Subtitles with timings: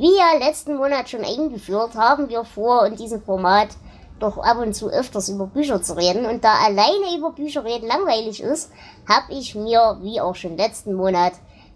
[0.00, 3.68] Wie ja letzten Monat schon eingeführt, haben wir vor, in diesem Format
[4.18, 6.24] doch ab und zu öfters über Bücher zu reden.
[6.24, 8.72] Und da alleine über Bücher reden langweilig ist,
[9.06, 11.34] habe ich mir, wie auch schon letzten Monat,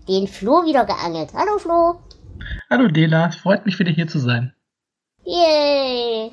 [0.09, 1.35] den Flo wieder geangelt.
[1.35, 2.01] Hallo Flo.
[2.71, 4.55] Hallo Dela, freut mich wieder hier zu sein.
[5.27, 6.33] Yay.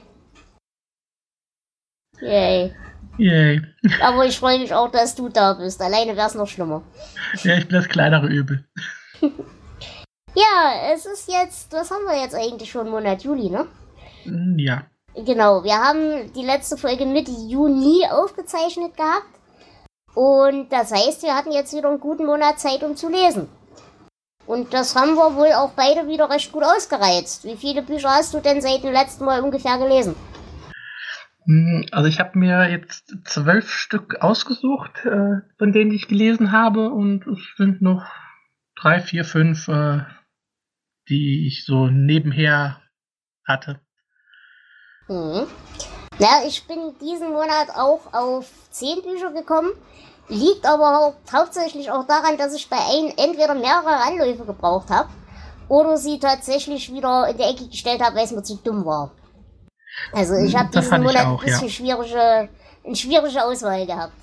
[2.22, 2.74] Yay.
[3.18, 3.62] Yay.
[4.02, 5.82] Aber ich freue mich auch, dass du da bist.
[5.82, 6.84] Alleine wäre es noch schlimmer.
[7.44, 8.64] Ja, ich bin das kleinere Übel.
[10.36, 12.90] ja, es ist jetzt, was haben wir jetzt eigentlich schon?
[12.90, 13.68] Monat Juli, ne?
[14.24, 14.84] Hm, ja.
[15.16, 19.28] Genau, wir haben die letzte Folge Mitte Juni aufgezeichnet gehabt.
[20.14, 23.48] Und das heißt, wir hatten jetzt wieder einen guten Monat Zeit, um zu lesen.
[24.46, 27.44] Und das haben wir wohl auch beide wieder recht gut ausgereizt.
[27.46, 30.16] Wie viele Bücher hast du denn seit dem letzten Mal ungefähr gelesen?
[31.46, 36.90] Hm, also ich habe mir jetzt zwölf Stück ausgesucht, äh, von denen ich gelesen habe.
[36.90, 38.06] Und es sind noch
[38.76, 40.02] drei, vier, fünf, äh,
[41.10, 42.82] die ich so nebenher
[43.46, 43.80] hatte.
[45.08, 45.48] Mhm.
[46.20, 49.72] Ja, ich bin diesen Monat auch auf zehn Bücher gekommen.
[50.28, 55.10] Liegt aber hau hauptsächlich auch daran, dass ich bei einem entweder mehrere Anläufe gebraucht habe
[55.68, 59.12] oder sie tatsächlich wieder in die Ecke gestellt habe, weil es mir zu dumm war.
[60.14, 61.74] Also ich habe diesen Monat auch, ein bisschen ja.
[61.74, 62.50] schwierige,
[62.86, 64.14] eine schwierige Auswahl gehabt.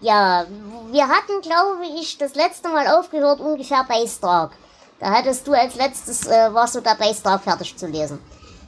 [0.00, 0.46] Ja,
[0.90, 4.52] wir hatten, glaube ich, das letzte Mal aufgehört ungefähr bei Stark.
[4.98, 8.18] Da hattest du als letztes, äh, warst du dabei, Star fertig zu lesen.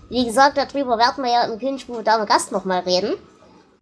[0.09, 3.15] Wie gesagt, darüber werden wir ja im Königsbuch Dame Gast nochmal reden.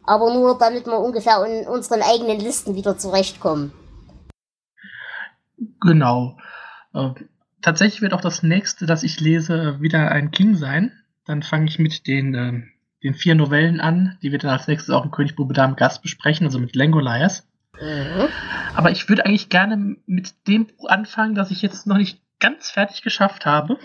[0.03, 3.73] Aber nur, damit wir ungefähr in unseren eigenen Listen wieder zurechtkommen.
[5.81, 6.37] Genau.
[6.93, 7.11] Äh,
[7.61, 10.91] tatsächlich wird auch das nächste, das ich lese, wieder ein King sein.
[11.25, 12.63] Dann fange ich mit den, äh,
[13.03, 16.45] den vier Novellen an, die wir dann als nächstes auch im Königsbuch Dame Gast besprechen,
[16.45, 17.47] also mit Langoliers.
[17.79, 18.27] Mhm.
[18.75, 22.69] Aber ich würde eigentlich gerne mit dem Buch anfangen, das ich jetzt noch nicht ganz
[22.69, 23.77] fertig geschafft habe.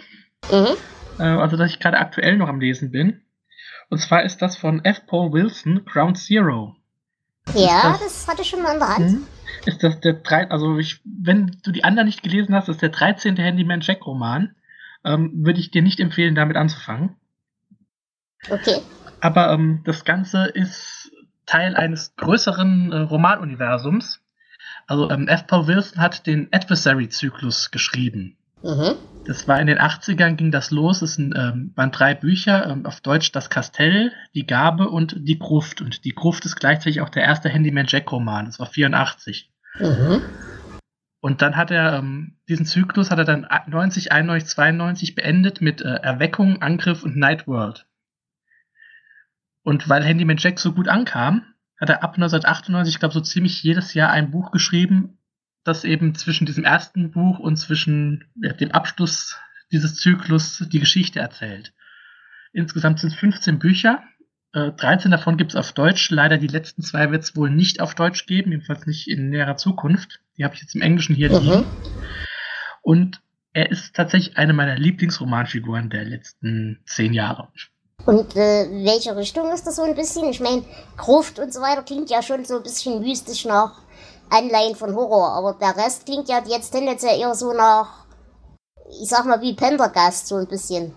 [0.50, 0.76] Mhm.
[1.18, 3.22] Äh, also, dass ich gerade aktuell noch am Lesen bin.
[3.88, 5.06] Und zwar ist das von F.
[5.06, 6.76] Paul Wilson, Ground Zero.
[7.54, 9.12] Ja, das, das, hatte ich schon mal in der Hand.
[9.12, 9.26] Mh,
[9.66, 12.88] ist das der drei, also ich, wenn du die anderen nicht gelesen hast, ist der
[12.88, 13.36] 13.
[13.36, 14.56] Handyman Jack Roman.
[15.04, 17.16] Ähm, würde ich dir nicht empfehlen, damit anzufangen.
[18.50, 18.80] Okay.
[19.20, 21.12] Aber ähm, das Ganze ist
[21.46, 24.20] Teil eines größeren äh, Romanuniversums.
[24.86, 25.46] Also ähm, F.
[25.46, 28.36] Paul Wilson hat den Adversary-Zyklus geschrieben.
[28.62, 28.94] Mhm.
[29.26, 31.02] Das war in den 80ern ging das los.
[31.02, 35.38] Es sind, ähm, waren drei Bücher, ähm, auf Deutsch Das Kastell, Die Gabe und Die
[35.38, 35.80] Gruft.
[35.80, 38.46] Und Die Gruft ist gleichzeitig auch der erste Handyman Jack Roman.
[38.46, 39.50] Das war 84.
[39.78, 40.22] Mhm.
[41.20, 45.82] Und dann hat er ähm, diesen Zyklus hat er dann 90, 91, 92 beendet mit
[45.82, 47.86] äh, Erweckung, Angriff und Night World.
[49.66, 51.42] Und weil Handyman Jack so gut ankam,
[51.80, 55.18] hat er ab 1998, ich glaube, so ziemlich jedes Jahr ein Buch geschrieben,
[55.64, 59.36] das eben zwischen diesem ersten Buch und zwischen ja, dem Abschluss
[59.72, 61.74] dieses Zyklus die Geschichte erzählt.
[62.52, 64.04] Insgesamt sind es 15 Bücher.
[64.52, 66.10] Äh, 13 davon gibt es auf Deutsch.
[66.10, 69.56] Leider die letzten zwei wird es wohl nicht auf Deutsch geben, jedenfalls nicht in näherer
[69.56, 70.20] Zukunft.
[70.38, 71.62] Die habe ich jetzt im Englischen hier liegen.
[71.62, 71.64] Mhm.
[72.82, 73.20] Und
[73.52, 77.48] er ist tatsächlich eine meiner Lieblingsromanfiguren der letzten zehn Jahre.
[78.06, 80.30] Und äh, welche Richtung ist das so ein bisschen?
[80.30, 80.62] Ich meine,
[80.96, 83.82] Gruft und so weiter klingt ja schon so ein bisschen mystisch nach
[84.30, 88.06] Anleihen von Horror, aber der Rest klingt ja jetzt tendenziell eher so nach,
[89.02, 90.94] ich sag mal, wie Pendergast, so ein bisschen.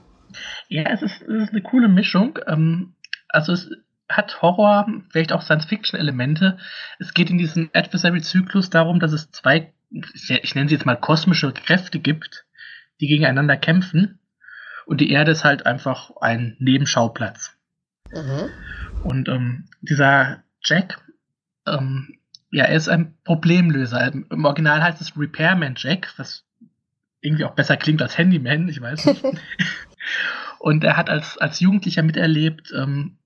[0.68, 2.38] Ja, es ist, es ist eine coole Mischung.
[2.48, 2.94] Ähm,
[3.28, 3.70] also es
[4.08, 6.58] hat Horror, vielleicht auch Science-Fiction-Elemente.
[7.00, 11.52] Es geht in diesem Adversary-Zyklus darum, dass es zwei, ich nenne sie jetzt mal kosmische
[11.54, 12.46] Kräfte gibt,
[13.02, 14.20] die gegeneinander kämpfen.
[14.90, 17.56] Und die Erde ist halt einfach ein Nebenschauplatz.
[18.12, 18.50] Mhm.
[19.04, 21.00] Und ähm, dieser Jack
[21.68, 22.20] ähm,
[22.52, 24.12] ja, er ist ein Problemlöser.
[24.12, 26.44] Im Original heißt es Repairman Jack, was
[27.22, 29.24] irgendwie auch besser klingt als Handyman, ich weiß nicht.
[30.60, 33.18] und er hat als, als Jugendlicher miterlebt, ähm,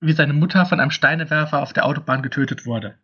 [0.00, 2.96] wie seine Mutter von einem Steinewerfer auf der Autobahn getötet wurde.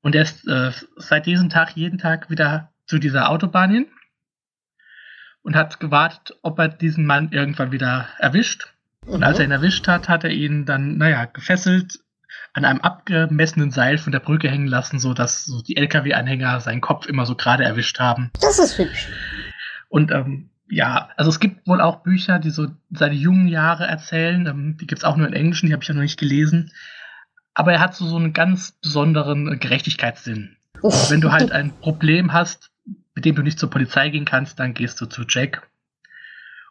[0.00, 3.86] Und er ist äh, seit diesem Tag jeden Tag wieder zu dieser Autobahn hin
[5.44, 8.74] und hat gewartet, ob er diesen Mann irgendwann wieder erwischt.
[9.06, 12.00] Und als er ihn erwischt hat, hat er ihn dann, naja, gefesselt
[12.54, 17.06] an einem abgemessenen Seil von der Brücke hängen lassen, sodass so die LKW-Anhänger seinen Kopf
[17.06, 18.30] immer so gerade erwischt haben.
[18.40, 19.08] Das ist hübsch.
[19.88, 24.46] Und ähm, ja, also es gibt wohl auch Bücher, die so seine jungen Jahre erzählen.
[24.46, 26.72] Ähm, die gibt es auch nur in Englischen, die habe ich ja noch nicht gelesen.
[27.52, 30.56] Aber er hat so, so einen ganz besonderen Gerechtigkeitssinn.
[30.82, 32.70] Also wenn du halt ein Problem hast,
[33.14, 35.68] mit dem du nicht zur Polizei gehen kannst, dann gehst du zu Jack.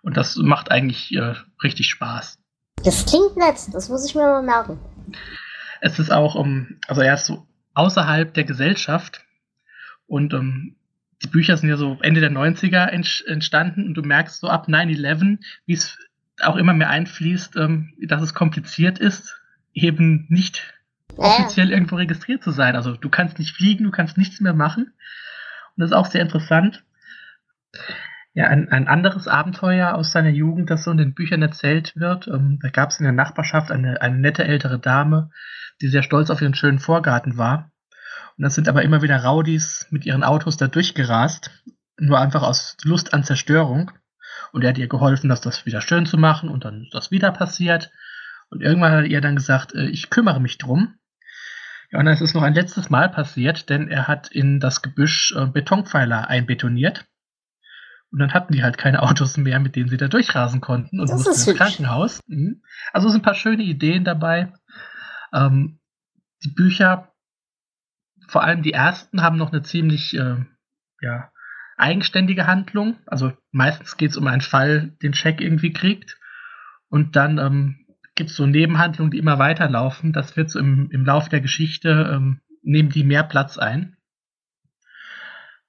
[0.01, 2.37] Und das macht eigentlich äh, richtig Spaß.
[2.83, 4.77] Das klingt nett, das muss ich mir mal merken.
[5.79, 9.23] Es ist auch, um, ähm, also er ist so außerhalb der Gesellschaft
[10.07, 10.75] und um, ähm,
[11.23, 15.39] die Bücher sind ja so Ende der 90er entstanden und du merkst so ab 9-11,
[15.65, 15.97] wie es
[16.41, 19.41] auch immer mehr einfließt, ähm, dass es kompliziert ist,
[19.73, 20.73] eben nicht
[21.15, 22.75] offiziell irgendwo registriert zu sein.
[22.75, 24.91] Also du kannst nicht fliegen, du kannst nichts mehr machen.
[25.75, 26.83] Und das ist auch sehr interessant.
[28.35, 32.27] Ja, ein, ein anderes Abenteuer aus seiner Jugend, das so in den Büchern erzählt wird.
[32.27, 35.29] Ähm, da gab es in der Nachbarschaft eine, eine nette ältere Dame,
[35.81, 37.71] die sehr stolz auf ihren schönen Vorgarten war.
[38.37, 41.51] Und das sind aber immer wieder Rowdies mit ihren Autos da durchgerast,
[41.99, 43.91] nur einfach aus Lust an Zerstörung.
[44.51, 47.11] Und er hat ihr geholfen, das, das wieder schön zu machen und dann ist das
[47.11, 47.91] wieder passiert.
[48.49, 50.95] Und irgendwann hat er dann gesagt, äh, ich kümmere mich drum.
[51.93, 54.81] Ja, und dann ist es noch ein letztes Mal passiert, denn er hat in das
[54.81, 57.05] Gebüsch äh, Betonpfeiler einbetoniert.
[58.11, 61.09] Und dann hatten die halt keine Autos mehr, mit denen sie da durchrasen konnten und
[61.09, 62.19] das mussten ins Krankenhaus.
[62.25, 62.63] Mhm.
[62.93, 64.51] Also es sind ein paar schöne Ideen dabei.
[65.33, 65.79] Ähm,
[66.43, 67.13] die Bücher
[68.27, 70.37] vor allem die ersten haben noch eine ziemlich äh,
[71.01, 71.31] ja,
[71.77, 72.97] eigenständige Handlung.
[73.05, 76.17] Also meistens geht es um einen Fall, den Check irgendwie kriegt.
[76.89, 77.82] Und dann ähm,
[78.15, 80.13] gibt es so Nebenhandlungen, die immer weiterlaufen.
[80.13, 83.97] Das wird so im, im Lauf der Geschichte, ähm, nehmen die mehr Platz ein.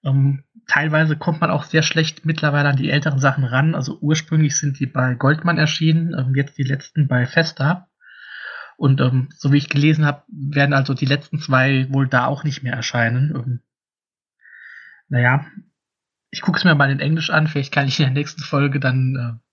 [0.04, 3.74] Ähm, teilweise kommt man auch sehr schlecht mittlerweile an die älteren Sachen ran.
[3.74, 7.88] Also ursprünglich sind die bei Goldman erschienen, ähm, jetzt die letzten bei Festa.
[8.76, 12.44] Und ähm, so wie ich gelesen habe, werden also die letzten zwei wohl da auch
[12.44, 13.34] nicht mehr erscheinen.
[13.34, 13.60] Ähm,
[15.08, 15.46] naja,
[16.30, 17.46] ich gucke es mir mal in Englisch an.
[17.46, 19.43] Vielleicht kann ich in der nächsten Folge dann äh,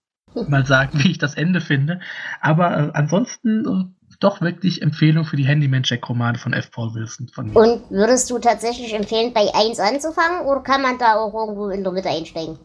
[0.48, 2.00] mal sagen, wie ich das Ende finde.
[2.42, 6.72] Aber äh, ansonsten äh, doch wirklich Empfehlung für die Handyman-Check-Romane von F.
[6.72, 7.28] Paul Wilson.
[7.30, 11.70] Von Und würdest du tatsächlich empfehlen, bei 1 anzufangen oder kann man da auch irgendwo
[11.70, 12.60] in der Mitte einsteigen?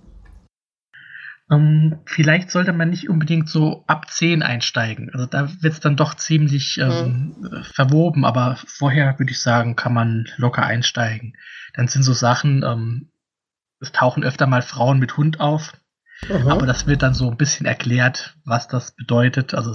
[1.50, 5.10] Ähm, vielleicht sollte man nicht unbedingt so ab 10 einsteigen.
[5.12, 7.62] Also da wird es dann doch ziemlich ähm, mhm.
[7.62, 11.36] verwoben, aber vorher würde ich sagen, kann man locker einsteigen.
[11.74, 13.10] Dann sind so Sachen, ähm,
[13.80, 15.74] es tauchen öfter mal Frauen mit Hund auf,
[16.28, 16.48] mhm.
[16.48, 19.54] aber das wird dann so ein bisschen erklärt, was das bedeutet.
[19.54, 19.72] Also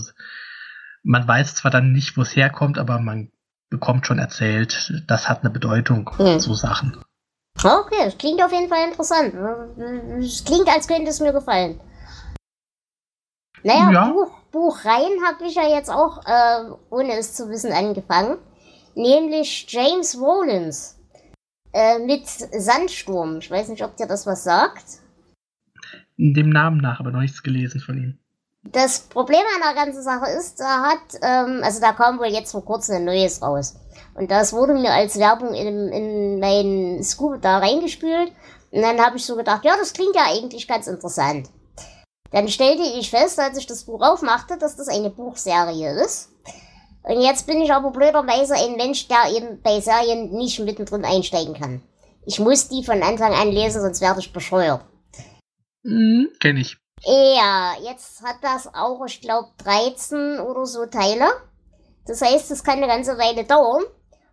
[1.04, 3.32] man weiß zwar dann nicht, wo es herkommt, aber man
[3.70, 6.40] bekommt schon erzählt, das hat eine Bedeutung, mhm.
[6.40, 7.02] so Sachen.
[7.58, 9.34] Okay, das klingt auf jeden Fall interessant.
[10.20, 11.80] Es klingt, als könnte es mir gefallen.
[13.64, 14.06] Naja, ja.
[14.10, 18.38] Buch, Buchreihen habe ich ja jetzt auch, äh, ohne es zu wissen, angefangen.
[18.96, 21.00] Nämlich James Rollins
[21.72, 23.38] äh, mit Sandsturm.
[23.38, 25.01] Ich weiß nicht, ob dir das was sagt.
[26.24, 28.20] Dem Namen nach, aber noch nichts gelesen von ihm.
[28.64, 32.52] Das Problem an der ganzen Sache ist, da hat, ähm, also da kam wohl jetzt
[32.52, 33.76] vor kurzem ein neues raus.
[34.14, 38.32] Und das wurde mir als Werbung in, in meinen Scoop da reingespült.
[38.70, 41.50] Und dann habe ich so gedacht, ja, das klingt ja eigentlich ganz interessant.
[42.32, 46.30] Dann stellte ich fest, als ich das Buch aufmachte, dass das eine Buchserie ist.
[47.02, 51.56] Und jetzt bin ich aber blöderweise ein Mensch, der eben bei Serien nicht mittendrin einsteigen
[51.56, 51.82] kann.
[52.28, 54.82] Ich muss die von Anfang an lesen, sonst werde ich bescheuert.
[55.84, 56.78] Mhm, kenn ich.
[57.04, 61.26] Ja, jetzt hat das auch, ich glaube, 13 oder so Teile.
[62.06, 63.84] Das heißt, es kann eine ganze Weile dauern.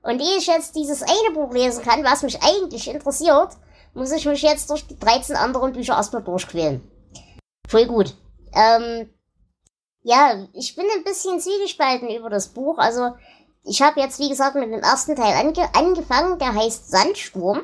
[0.02, 3.56] Und ehe ich jetzt dieses eine Buch lesen kann, was mich eigentlich interessiert,
[3.94, 6.80] muss ich mich jetzt durch die 13 anderen Bücher erstmal durchquälen.
[7.68, 8.14] Voll gut.
[8.54, 9.10] Ähm,
[10.02, 12.78] ja, ich bin ein bisschen zwiegespalten über das Buch.
[12.78, 13.16] Also,
[13.64, 17.62] ich habe jetzt, wie gesagt, mit dem ersten Teil ange angefangen, der heißt Sandsturm.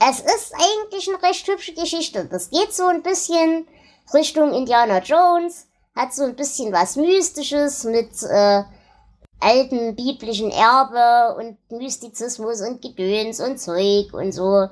[0.00, 2.24] Es ist eigentlich eine recht hübsche Geschichte.
[2.26, 3.66] Das geht so ein bisschen
[4.14, 8.62] Richtung Indiana Jones, hat so ein bisschen was Mystisches mit äh,
[9.40, 14.68] alten biblischen Erbe und Mystizismus und Gedöns und Zeug und so.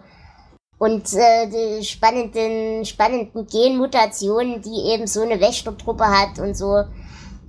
[0.79, 6.85] Und äh, die spannenden, spannenden Genmutationen, die eben so eine Wächtertruppe hat und so.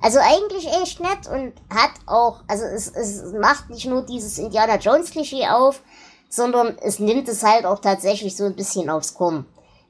[0.02, 4.78] Also eigentlich echt nett und hat auch, also es, es macht nicht nur dieses Indiana
[4.78, 5.82] Jones Klischee auf,
[6.30, 9.46] sondern es nimmt es halt auch tatsächlich so ein bisschen aufs Korn.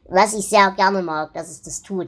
[0.10, 2.08] Was ich sehr gerne mag, dass es das tut.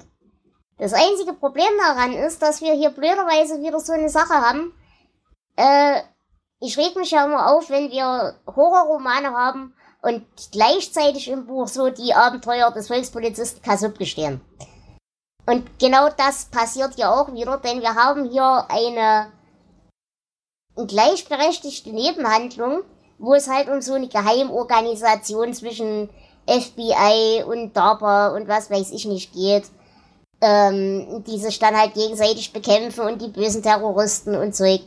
[0.77, 4.73] Das einzige Problem daran ist, dass wir hier blöderweise wieder so eine Sache haben.
[5.57, 6.01] Äh,
[6.61, 11.89] ich reg mich ja immer auf, wenn wir Horrorromane haben und gleichzeitig im Buch so
[11.89, 14.41] die Abenteuer des Volkspolizisten Kasubke stehen.
[15.45, 19.31] Und genau das passiert ja auch wieder, denn wir haben hier eine
[20.75, 22.83] gleichberechtigte Nebenhandlung,
[23.19, 26.09] wo es halt um so eine Geheimorganisation zwischen
[26.47, 29.65] FBI und DARPA und was weiß ich nicht geht,
[30.41, 34.81] ähm, die sich dann halt gegenseitig bekämpfen und die bösen Terroristen und Zeug.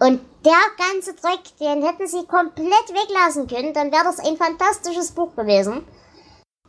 [0.00, 5.12] Und der ganze Dreck, den hätten sie komplett weglassen können, dann wäre das ein fantastisches
[5.12, 5.86] Buch gewesen.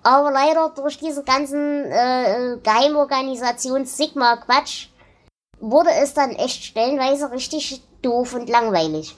[0.02, 4.88] Aber leider durch diesen ganzen äh, Geheimorganisations-Sigma-Quatsch
[5.60, 9.18] wurde es dann echt stellenweise richtig doof und langweilig.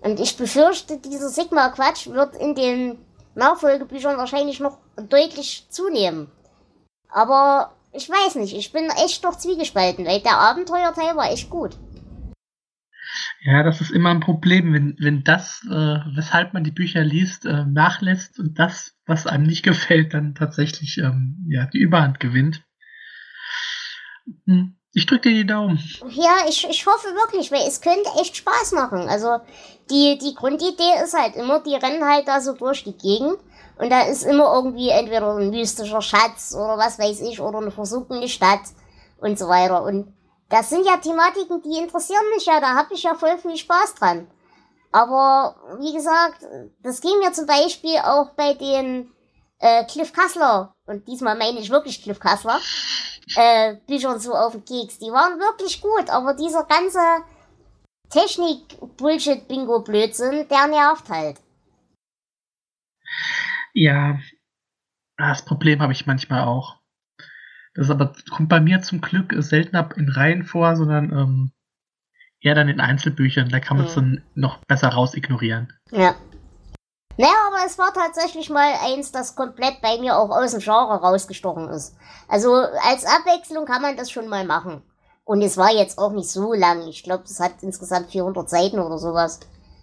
[0.00, 2.98] Und ich befürchte, dieser Sigma-Quatsch wird in den
[3.34, 6.28] Nachfolgebüchern wahrscheinlich noch deutlich zunehmen.
[7.08, 11.76] Aber ich weiß nicht, ich bin echt doch zwiegespalten, weil der Abenteuerteil war echt gut.
[13.42, 17.46] Ja, das ist immer ein Problem, wenn, wenn das, äh, weshalb man die Bücher liest,
[17.46, 22.62] äh, nachlässt und das, was einem nicht gefällt, dann tatsächlich ähm, ja, die Überhand gewinnt.
[24.46, 24.76] Hm.
[24.92, 25.78] Ich drücke dir die Daumen.
[26.08, 29.08] Ja, ich, ich hoffe wirklich, weil es könnte echt Spaß machen.
[29.08, 29.38] Also
[29.88, 33.38] die, die Grundidee ist halt immer, die rennen halt da so durch die Gegend
[33.78, 37.70] und da ist immer irgendwie entweder ein mystischer Schatz oder was weiß ich oder eine
[37.70, 38.62] versunkene Stadt
[39.20, 39.84] und so weiter.
[39.84, 40.12] Und
[40.48, 43.94] das sind ja Thematiken, die interessieren mich ja, da habe ich ja voll viel Spaß
[43.94, 44.26] dran.
[44.90, 46.44] Aber wie gesagt,
[46.82, 49.12] das ging mir zum Beispiel auch bei den
[49.60, 52.58] äh, Cliff Kassler, und diesmal meine ich wirklich Cliff Kassler,
[53.36, 54.98] äh, Büchern so auf den Keks.
[54.98, 56.98] Die waren wirklich gut, aber dieser ganze
[58.10, 61.40] Technik-Bullshit-Bingo-Blödsinn, der nervt halt.
[63.72, 64.18] Ja,
[65.16, 66.80] das Problem habe ich manchmal auch.
[67.74, 71.52] Das aber kommt bei mir zum Glück seltener in Reihen vor, sondern ähm,
[72.40, 73.48] eher dann in Einzelbüchern.
[73.48, 74.00] Da kann man es mhm.
[74.00, 75.72] dann noch besser raus ignorieren.
[75.90, 76.16] Ja.
[77.16, 81.00] Naja, aber es war tatsächlich mal eins, das komplett bei mir auch aus dem Genre
[81.00, 81.94] rausgestochen ist.
[82.28, 84.82] Also als Abwechslung kann man das schon mal machen.
[85.24, 86.88] Und es war jetzt auch nicht so lang.
[86.88, 89.38] Ich glaube, das hat insgesamt 400 Seiten oder sowas.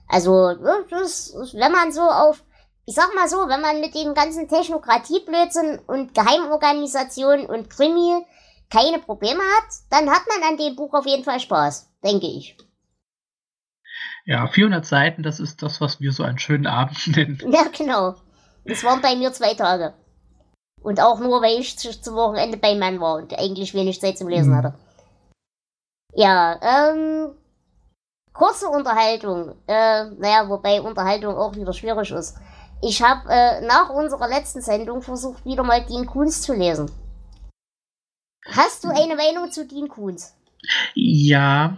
[0.10, 0.54] Also,
[0.90, 2.44] das, wenn man so auf,
[2.86, 8.26] ich sag mal so, wenn man mit dem ganzen Technokratieblödsinn und Geheimorganisation und Krimi
[8.70, 12.58] keine Probleme hat, dann hat man an dem Buch auf jeden Fall Spaß, denke ich.
[14.28, 17.40] Ja, 400 Seiten, das ist das, was wir so einen schönen Abend nennen.
[17.50, 18.16] Ja, genau.
[18.66, 19.94] Das waren bei mir zwei Tage.
[20.82, 24.28] Und auch nur, weil ich zum Wochenende bei Mann war und eigentlich wenig Zeit zum
[24.28, 24.58] Lesen mhm.
[24.58, 24.74] hatte.
[26.14, 27.30] Ja, ähm,
[28.34, 29.56] kurze Unterhaltung.
[29.66, 32.38] Äh, naja, wobei Unterhaltung auch wieder schwierig ist.
[32.82, 36.92] Ich habe äh, nach unserer letzten Sendung versucht, wieder mal Dean Kuhns zu lesen.
[38.46, 40.36] Hast du eine Meinung zu Dean Kuhns?
[40.96, 41.78] Ja,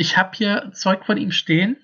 [0.00, 1.76] ich habe hier Zeug von ihm stehen,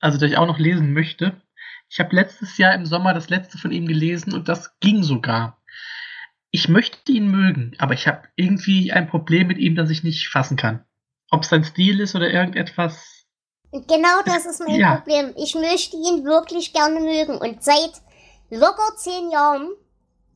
[0.00, 1.40] also das ich auch noch lesen möchte.
[1.88, 5.62] Ich habe letztes Jahr im Sommer das letzte von ihm gelesen und das ging sogar.
[6.50, 10.28] Ich möchte ihn mögen, aber ich habe irgendwie ein Problem mit ihm, das ich nicht
[10.28, 10.84] fassen kann.
[11.30, 13.24] Ob es sein Stil ist oder irgendetwas.
[13.70, 14.96] Genau das ist mein ja.
[14.96, 15.32] Problem.
[15.36, 17.92] Ich möchte ihn wirklich gerne mögen und seit
[18.50, 19.68] locker zehn Jahren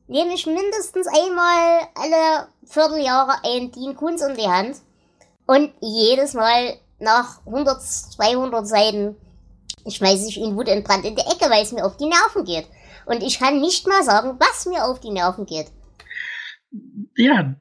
[0.07, 4.77] nehme ich mindestens einmal alle Vierteljahre einen Dean Kunz in die Hand
[5.45, 9.15] und jedes Mal nach 100, 200 Seiten
[9.87, 12.67] schmeiße ich ihn wutentbrannt in die Ecke, weil es mir auf die Nerven geht.
[13.05, 15.67] Und ich kann nicht mal sagen, was mir auf die Nerven geht.
[17.17, 17.55] Ja,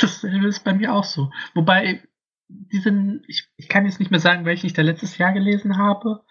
[0.00, 1.30] dasselbe ist bei mir auch so.
[1.54, 2.02] Wobei,
[2.48, 6.24] diesen, ich, ich kann jetzt nicht mehr sagen, welchen ich da letztes Jahr gelesen habe.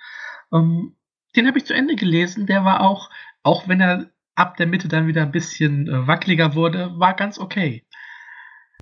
[0.53, 0.95] Ähm,
[1.35, 2.47] den habe ich zu Ende gelesen.
[2.47, 3.09] Der war auch,
[3.43, 7.39] auch wenn er ab der Mitte dann wieder ein bisschen äh, wackeliger wurde, war ganz
[7.39, 7.84] okay.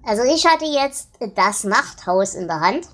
[0.05, 2.88] Also ich hatte jetzt das Nachthaus in der Hand.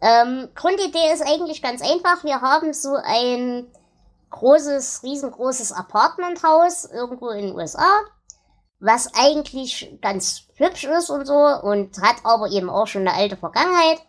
[0.00, 2.24] Ähm, Grundidee ist eigentlich ganz einfach.
[2.24, 3.68] Wir haben so ein
[4.30, 7.88] großes, riesengroßes Apartmenthaus irgendwo in den USA,
[8.80, 13.36] was eigentlich ganz hübsch ist und so und hat aber eben auch schon eine alte
[13.36, 14.00] Vergangenheit.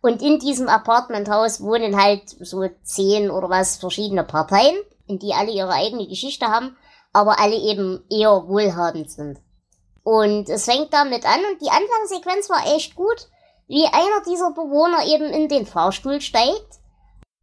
[0.00, 4.76] Und in diesem Apartmenthaus wohnen halt so zehn oder was verschiedene Parteien,
[5.06, 6.76] in die alle ihre eigene Geschichte haben,
[7.12, 9.40] aber alle eben eher wohlhabend sind.
[10.04, 13.28] Und es fängt damit an und die Anfangssequenz war echt gut,
[13.66, 16.78] wie einer dieser Bewohner eben in den Fahrstuhl steigt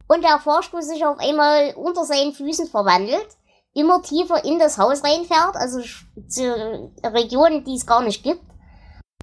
[0.06, 3.26] und der Fahrstuhl sich auf einmal unter seinen Füßen verwandelt,
[3.74, 5.80] immer tiefer in das Haus reinfährt, also
[6.28, 8.44] zu Regionen, die es gar nicht gibt.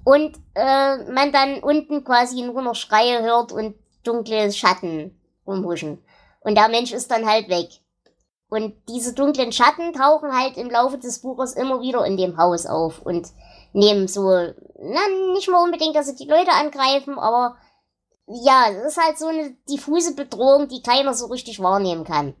[0.04, 6.02] Und äh, man dann unten quasi nur noch Schreie hört und dunkle Schatten rumhuschen.
[6.40, 7.68] Und der Mensch ist dann halt weg.
[8.50, 12.66] Und diese dunklen Schatten tauchen halt im Laufe des Buches immer wieder in dem Haus
[12.66, 13.28] auf und
[13.72, 15.00] nehmen so, na,
[15.32, 17.56] nicht mal unbedingt, dass sie die Leute angreifen, aber
[18.26, 22.34] ja, es ist halt so eine diffuse Bedrohung, die keiner so richtig wahrnehmen kann.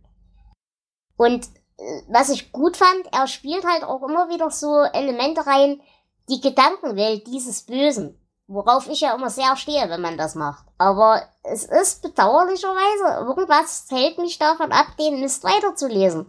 [1.16, 1.46] Und
[1.78, 5.80] äh, was ich gut fand, er spielt halt auch immer wieder so Elemente rein,
[6.28, 8.19] die Gedankenwelt dieses Bösen,
[8.52, 10.66] Worauf ich ja immer sehr stehe, wenn man das macht.
[10.76, 16.26] Aber es ist bedauerlicherweise, irgendwas hält mich davon ab, den Mist weiterzulesen.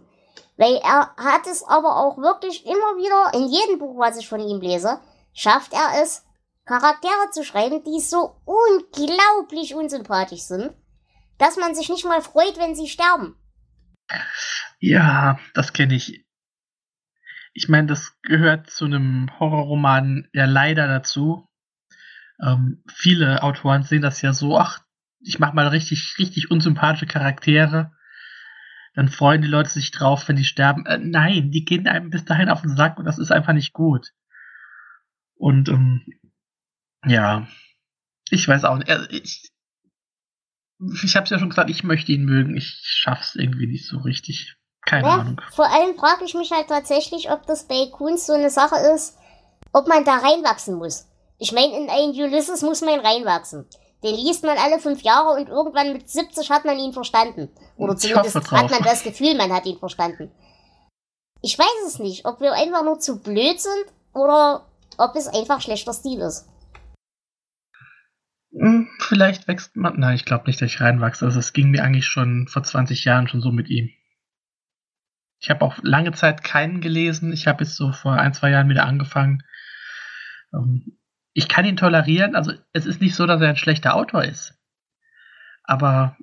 [0.56, 4.38] Weil er hat es aber auch wirklich immer wieder, in jedem Buch, was ich von
[4.38, 5.00] ihm lese,
[5.32, 6.24] schafft er es,
[6.64, 10.72] Charaktere zu schreiben, die so unglaublich unsympathisch sind,
[11.38, 13.34] dass man sich nicht mal freut, wenn sie sterben.
[14.78, 16.24] Ja, das kenne ich.
[17.52, 21.48] Ich meine, das gehört zu einem Horrorroman ja leider dazu.
[22.42, 24.80] Ähm, viele Autoren sehen das ja so, ach,
[25.20, 27.92] ich mache mal richtig, richtig unsympathische Charaktere.
[28.94, 30.84] Dann freuen die Leute sich drauf, wenn die sterben.
[30.86, 33.72] Äh, nein, die gehen einem bis dahin auf den Sack und das ist einfach nicht
[33.72, 34.12] gut.
[35.34, 36.04] Und ähm,
[37.06, 37.46] ja,
[38.30, 38.90] ich weiß auch nicht.
[38.90, 39.52] Also ich
[41.02, 42.56] ich habe es ja schon gesagt, ich möchte ihn mögen.
[42.56, 44.56] Ich schaff's irgendwie nicht so richtig.
[44.84, 45.40] Keine ja, Ahnung.
[45.52, 49.16] Vor allem frage ich mich halt tatsächlich, ob das bei Kunst so eine Sache ist,
[49.72, 51.06] ob man da reinwachsen muss.
[51.42, 53.66] Ich meine, in einen Ulysses muss man reinwachsen.
[54.04, 57.48] Den liest man alle fünf Jahre und irgendwann mit 70 hat man ihn verstanden.
[57.76, 60.30] Oder zumindest hat man das Gefühl, man hat ihn verstanden.
[61.42, 64.68] Ich weiß es nicht, ob wir einfach nur zu blöd sind oder
[64.98, 66.48] ob es einfach schlechter Stil ist.
[68.52, 69.98] Hm, vielleicht wächst man.
[69.98, 71.24] Nein, ich glaube nicht, dass ich reinwachse.
[71.24, 73.90] Also es ging mir eigentlich schon vor 20 Jahren schon so mit ihm.
[75.40, 77.32] Ich habe auch lange Zeit keinen gelesen.
[77.32, 79.42] Ich habe jetzt so vor ein, zwei Jahren wieder angefangen.
[80.54, 80.98] Ähm,
[81.34, 82.34] ich kann ihn tolerieren.
[82.36, 84.54] Also es ist nicht so, dass er ein schlechter Autor ist.
[85.64, 86.16] Aber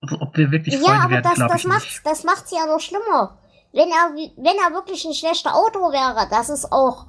[0.00, 2.06] also, ob wir wirklich Freunde ja, werden, glaube ich macht's, nicht.
[2.06, 3.38] Das macht es ja noch schlimmer.
[3.72, 7.06] Wenn er, wenn er wirklich ein schlechter Autor wäre, dass es auch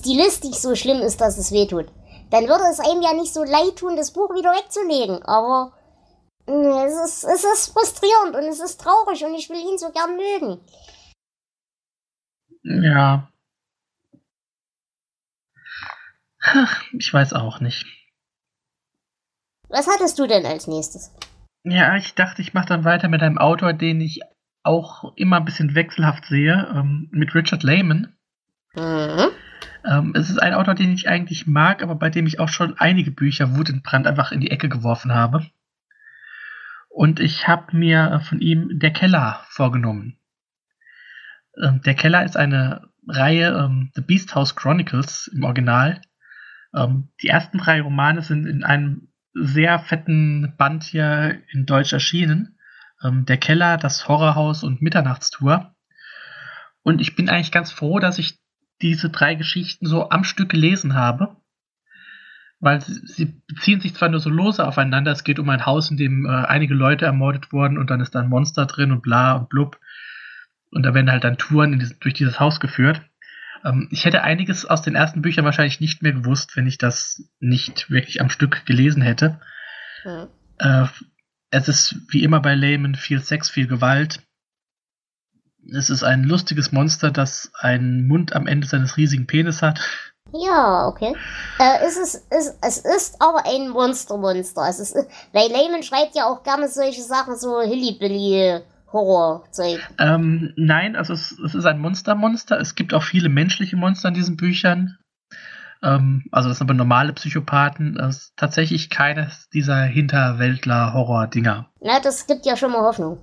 [0.00, 1.92] stilistisch so schlimm ist, dass es wehtut
[2.30, 5.22] dann würde es einem ja nicht so leid tun, das Buch wieder wegzulegen.
[5.24, 5.72] Aber
[6.46, 9.90] mm, es ist, es ist frustrierend und es ist traurig und ich will ihn so
[9.90, 10.60] gern mögen.
[12.62, 13.28] Ja.
[16.92, 17.86] Ich weiß auch nicht.
[19.68, 21.12] Was hattest du denn als nächstes?
[21.62, 24.20] Ja, ich dachte, ich mache dann weiter mit einem Autor, den ich
[24.62, 28.16] auch immer ein bisschen wechselhaft sehe, ähm, mit Richard Lehman.
[28.74, 29.28] Mhm.
[29.84, 32.78] Ähm, es ist ein Autor, den ich eigentlich mag, aber bei dem ich auch schon
[32.78, 35.46] einige Bücher Wut und Brand einfach in die Ecke geworfen habe.
[36.88, 40.18] Und ich habe mir von ihm Der Keller vorgenommen.
[41.62, 46.00] Ähm, Der Keller ist eine Reihe, ähm, The Beast House Chronicles im Original.
[46.74, 52.58] Ähm, die ersten drei Romane sind in einem sehr fetten Band hier in Deutsch erschienen.
[53.02, 55.74] Ähm, Der Keller, das Horrorhaus und Mitternachtstour.
[56.82, 58.38] Und ich bin eigentlich ganz froh, dass ich
[58.82, 61.36] diese drei Geschichten so am Stück gelesen habe.
[62.58, 65.90] Weil sie, sie beziehen sich zwar nur so lose aufeinander, es geht um ein Haus,
[65.90, 69.02] in dem äh, einige Leute ermordet wurden und dann ist da ein Monster drin und
[69.02, 69.78] bla und blub.
[70.70, 73.02] Und da werden halt dann Touren dieses, durch dieses Haus geführt.
[73.64, 77.24] Ähm, ich hätte einiges aus den ersten Büchern wahrscheinlich nicht mehr gewusst, wenn ich das
[77.40, 79.40] nicht wirklich am Stück gelesen hätte.
[80.04, 80.28] Mhm.
[80.58, 80.86] Äh,
[81.50, 84.20] es ist wie immer bei Layman viel Sex, viel Gewalt.
[85.72, 89.80] Es ist ein lustiges Monster, das einen Mund am Ende seines riesigen Penis hat.
[90.32, 91.14] Ja, okay.
[91.58, 94.68] Äh, es, ist, es, es ist aber ein Monster-Monster.
[94.68, 94.94] Es ist,
[95.32, 98.60] weil Layman schreibt ja auch gerne solche Sachen, so Hillybilly.
[98.92, 99.80] Horror-Zeug.
[99.98, 102.58] Ähm, nein, also es, es ist ein Monster-Monster.
[102.58, 104.98] Es gibt auch viele menschliche Monster in diesen Büchern.
[105.82, 107.94] Ähm, also das sind aber normale Psychopathen.
[107.94, 111.70] Das ist tatsächlich keines dieser Hinterwäldler-Horror-Dinger.
[111.80, 113.22] Na, das gibt ja schon mal Hoffnung.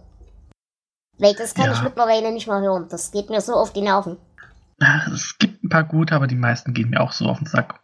[1.19, 1.73] Weil das kann ja.
[1.73, 2.87] ich mittlerweile nicht mehr hören.
[2.89, 4.17] Das geht mir so auf die Nerven.
[5.11, 7.81] Es gibt ein paar gute, aber die meisten gehen mir auch so auf den Sack.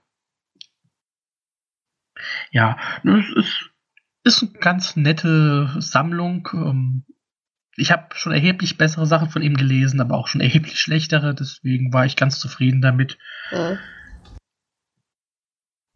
[2.51, 3.71] Ja, es ist,
[4.23, 7.03] ist eine ganz nette Sammlung.
[7.75, 11.33] Ich habe schon erheblich bessere Sachen von ihm gelesen, aber auch schon erheblich schlechtere.
[11.33, 13.17] Deswegen war ich ganz zufrieden damit.
[13.51, 13.79] Mhm.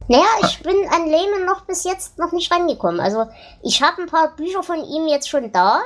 [0.09, 3.01] Naja, ich bin an Lehman noch bis jetzt noch nicht rangekommen.
[3.01, 3.27] Also
[3.61, 5.81] ich habe ein paar Bücher von ihm jetzt schon da.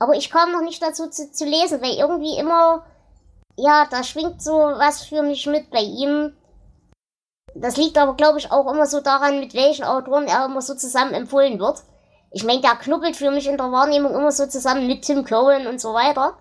[0.00, 2.86] Aber ich kam noch nicht dazu zu, zu lesen, weil irgendwie immer,
[3.56, 6.34] ja, da schwingt so was für mich mit bei ihm.
[7.54, 10.74] Das liegt aber, glaube ich, auch immer so daran, mit welchen Autoren er immer so
[10.74, 11.82] zusammen empfohlen wird.
[12.32, 15.66] Ich meine, der knubbelt für mich in der Wahrnehmung immer so zusammen mit Tim Cohen
[15.66, 16.38] und so weiter.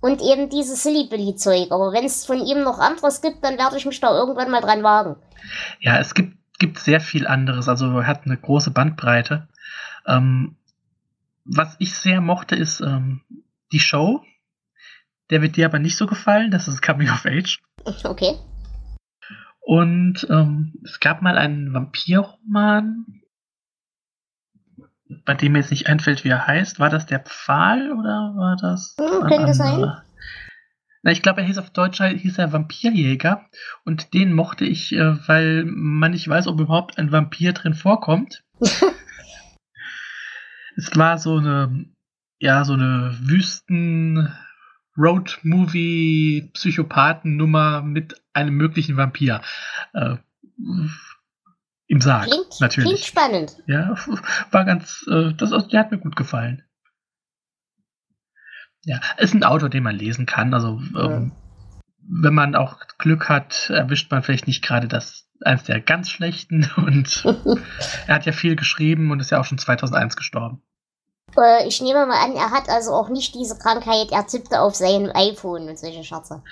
[0.00, 1.70] Und eben dieses Silly Billy Zeug.
[1.70, 4.60] Aber wenn es von ihm noch anderes gibt, dann werde ich mich da irgendwann mal
[4.60, 5.16] dran wagen.
[5.80, 7.68] Ja, es gibt, gibt sehr viel anderes.
[7.68, 9.48] Also er hat eine große Bandbreite.
[10.06, 10.56] Ähm,
[11.44, 13.22] was ich sehr mochte, ist ähm,
[13.72, 14.22] die Show.
[15.30, 16.50] Der wird dir aber nicht so gefallen.
[16.50, 17.60] Das ist Coming of Age.
[18.04, 18.36] Okay.
[19.60, 23.22] Und ähm, es gab mal einen Vampirroman,
[25.24, 26.80] bei dem mir jetzt nicht einfällt, wie er heißt.
[26.80, 28.96] War das der Pfahl oder war das?
[28.98, 29.92] Hm, könnte sein.
[31.02, 33.46] Na, ich glaube, er hieß auf Deutsch hieß er Vampirjäger
[33.84, 38.42] und den mochte ich, äh, weil man nicht weiß, ob überhaupt ein Vampir drin vorkommt.
[40.76, 41.86] es war so eine,
[42.40, 44.32] ja, so eine Wüsten
[44.98, 49.42] Road-Movie Psychopathen-Nummer mit einem möglichen Vampir.
[49.92, 50.16] Äh,
[51.88, 52.88] Im Sarg, klingt, natürlich.
[52.88, 53.56] Klingt spannend.
[53.66, 53.94] Ja,
[54.50, 56.62] war ganz, äh, das, der hat mir gut gefallen.
[58.84, 60.54] Ja, ist ein Autor, den man lesen kann.
[60.54, 61.16] Also, ja.
[61.16, 61.32] ähm,
[62.08, 66.70] wenn man auch Glück hat, erwischt man vielleicht nicht gerade das eins der ganz schlechten.
[66.76, 67.24] Und
[68.06, 70.62] er hat ja viel geschrieben und ist ja auch schon 2001 gestorben.
[71.36, 74.74] Äh, ich nehme mal an, er hat also auch nicht diese Krankheit, er tippte auf
[74.74, 76.42] sein iPhone und solche Scherze.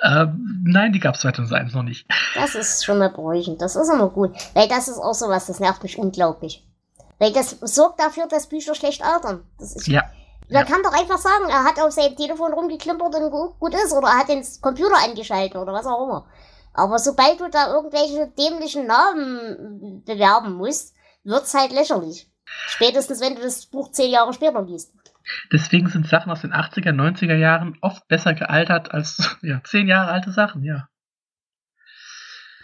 [0.00, 0.26] Äh,
[0.64, 2.06] nein, die gab es 2001 noch nicht.
[2.34, 4.32] Das ist schon mal beruhigend, das ist immer gut.
[4.54, 6.66] Weil das ist auch sowas, das nervt mich unglaublich.
[7.18, 9.44] Weil das sorgt dafür, dass Bücher schlecht altern.
[9.58, 10.02] Das ist, ja.
[10.48, 10.64] Man ja.
[10.64, 14.18] kann doch einfach sagen, er hat auf seinem Telefon rumgeklimpert und gut ist, oder er
[14.18, 16.26] hat den Computer angeschaltet oder was auch immer.
[16.72, 22.30] Aber sobald du da irgendwelche dämlichen Namen bewerben musst, wird's halt lächerlich.
[22.46, 24.92] Spätestens, wenn du das Buch zehn Jahre später liest.
[25.52, 30.12] Deswegen sind Sachen aus den 80er, 90er Jahren oft besser gealtert als ja, zehn Jahre
[30.12, 30.88] alte Sachen, ja.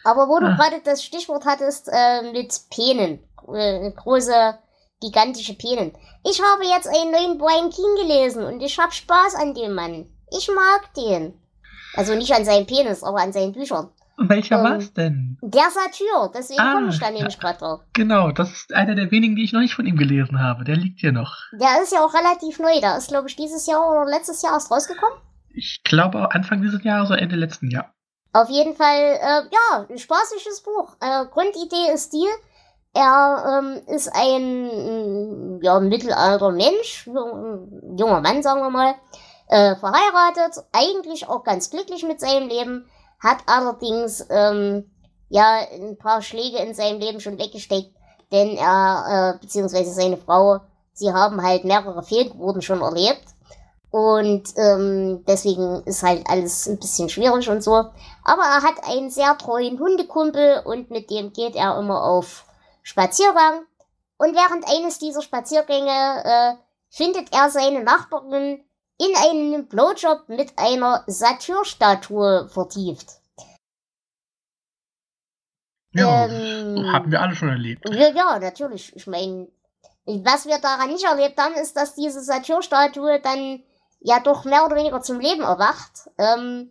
[0.05, 0.41] Aber wo ah.
[0.41, 3.21] du gerade das Stichwort hattest äh, mit Penen,
[3.53, 4.59] äh, große
[5.01, 5.93] gigantische Penen.
[6.25, 10.09] Ich habe jetzt einen neuen Brian King gelesen und ich habe Spaß an dem Mann.
[10.31, 11.35] Ich mag den.
[11.95, 13.91] Also nicht an seinem Penis, aber an seinen Büchern.
[14.19, 15.39] Welcher ähm, war's denn?
[15.43, 17.81] Der Satyr, deswegen ah, komme ich da nämlich gerade drauf.
[17.93, 20.65] Genau, das ist einer der wenigen, die ich noch nicht von ihm gelesen habe.
[20.65, 21.37] Der liegt hier noch.
[21.53, 22.81] Der ist ja auch relativ neu.
[22.81, 25.19] Der ist, glaube ich, dieses Jahr oder letztes Jahr erst rausgekommen.
[25.55, 27.95] Ich glaube Anfang dieses Jahres oder Ende letzten Jahr.
[28.33, 30.97] Auf jeden Fall, äh, ja, ein spaßiges Buch.
[31.01, 32.27] Äh, Grundidee ist die,
[32.95, 38.95] er ähm, ist ein ja, mittelalter Mensch, junger Mann, sagen wir mal,
[39.49, 42.87] äh, verheiratet, eigentlich auch ganz glücklich mit seinem Leben,
[43.23, 44.91] hat allerdings ähm,
[45.29, 47.95] ja ein paar Schläge in seinem Leben schon weggesteckt,
[48.31, 50.61] denn er, äh, beziehungsweise seine Frau,
[50.93, 53.25] sie haben halt mehrere Fehlgeburten schon erlebt.
[53.91, 57.73] Und ähm, deswegen ist halt alles ein bisschen schwierig und so.
[58.25, 62.47] Aber er hat einen sehr treuen Hundekumpel und mit dem geht er immer auf
[62.83, 63.67] Spaziergang
[64.23, 66.55] und während eines dieser Spaziergänge äh,
[66.91, 68.65] findet er seine Nachbarin
[69.03, 73.19] in einen Blowjob mit einer Satyrstatue vertieft.
[75.95, 77.89] Ja, ähm, haben wir alle schon erlebt.
[77.89, 78.95] Ja, ja natürlich.
[78.97, 79.49] Ich meine,
[80.07, 83.63] was wir daran nicht erlebt haben, ist, dass diese Satyrstatue dann
[84.01, 86.09] ja doch mehr oder weniger zum Leben erwacht.
[86.19, 86.71] Ähm,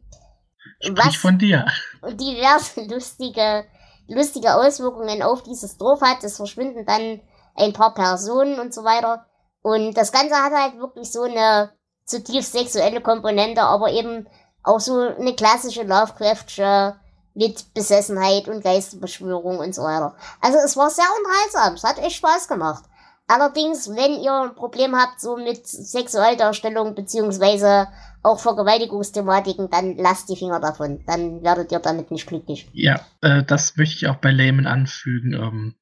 [0.79, 1.65] Sprich von dir.
[2.03, 3.65] diverse lustige
[4.07, 6.23] lustige Auswirkungen auf dieses Dorf hat.
[6.23, 7.21] Es verschwinden dann
[7.55, 9.25] ein paar Personen und so weiter.
[9.61, 11.71] Und das Ganze hat halt wirklich so eine
[12.05, 14.27] zutiefst sexuelle Komponente, aber eben
[14.63, 16.95] auch so eine klassische Lovecraftsche
[17.33, 20.15] mit Besessenheit und Geisterbeschwörung und so weiter.
[20.41, 22.83] Also es war sehr unterhaltsam, es hat echt Spaß gemacht.
[23.27, 27.87] Allerdings, wenn ihr ein Problem habt so mit Sexualdarstellung beziehungsweise
[28.23, 31.03] auch Vergewaltigungsthematiken, dann lasst die Finger davon.
[31.07, 32.69] Dann werdet ihr damit nicht glücklich.
[32.73, 35.33] Ja, äh, das möchte ich auch bei Layman anfügen.
[35.33, 35.75] Ähm,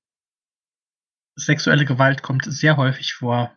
[1.36, 3.52] sexuelle Gewalt kommt sehr häufig vor.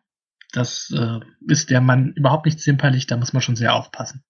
[0.52, 4.22] Das äh, ist der Mann überhaupt nicht zimperlich, da muss man schon sehr aufpassen.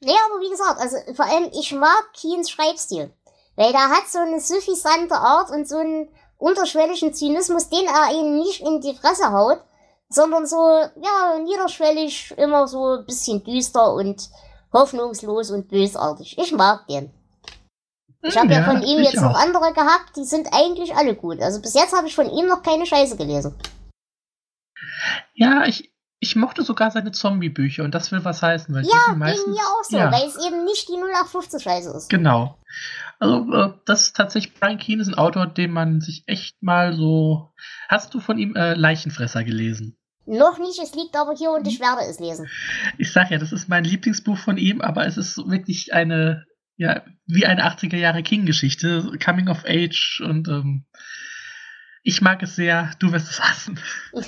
[0.00, 3.14] Nee, aber wie gesagt, also vor allem, ich mag Keens Schreibstil.
[3.56, 8.38] Weil der hat so eine suffisante Art und so einen unterschwelligen Zynismus, den er ihnen
[8.38, 9.60] nicht in die Fresse haut,
[10.08, 14.28] sondern so, ja, niederschwellig, immer so ein bisschen düster und
[14.72, 16.36] hoffnungslos und bösartig.
[16.36, 17.12] Ich mag den.
[18.26, 19.32] Ich habe ja, ja, von ihm jetzt auch.
[19.32, 21.40] noch andere gehabt, die sind eigentlich alle gut.
[21.40, 23.54] Also bis jetzt habe ich von ihm noch keine Scheiße gelesen.
[25.34, 28.74] Ja, ich, ich mochte sogar seine Zombie-Bücher und das will was heißen.
[28.74, 30.10] Weil ja, meistens, mir auch so, ja.
[30.10, 32.08] weil es eben nicht die 0815 Scheiße ist.
[32.08, 32.58] Genau.
[33.18, 36.94] Also, äh, das ist tatsächlich, Brian Keane ist ein Autor, den man sich echt mal
[36.94, 37.52] so.
[37.88, 39.98] Hast du von ihm äh, Leichenfresser gelesen?
[40.26, 42.48] Noch nicht, es liegt aber hier und ich werde es lesen.
[42.96, 47.02] Ich sag ja, das ist mein Lieblingsbuch von ihm, aber es ist wirklich eine, ja,
[47.26, 50.84] wie eine 80er Jahre King-Geschichte, Coming of Age und ähm,
[52.02, 53.80] ich mag es sehr, du wirst es hassen.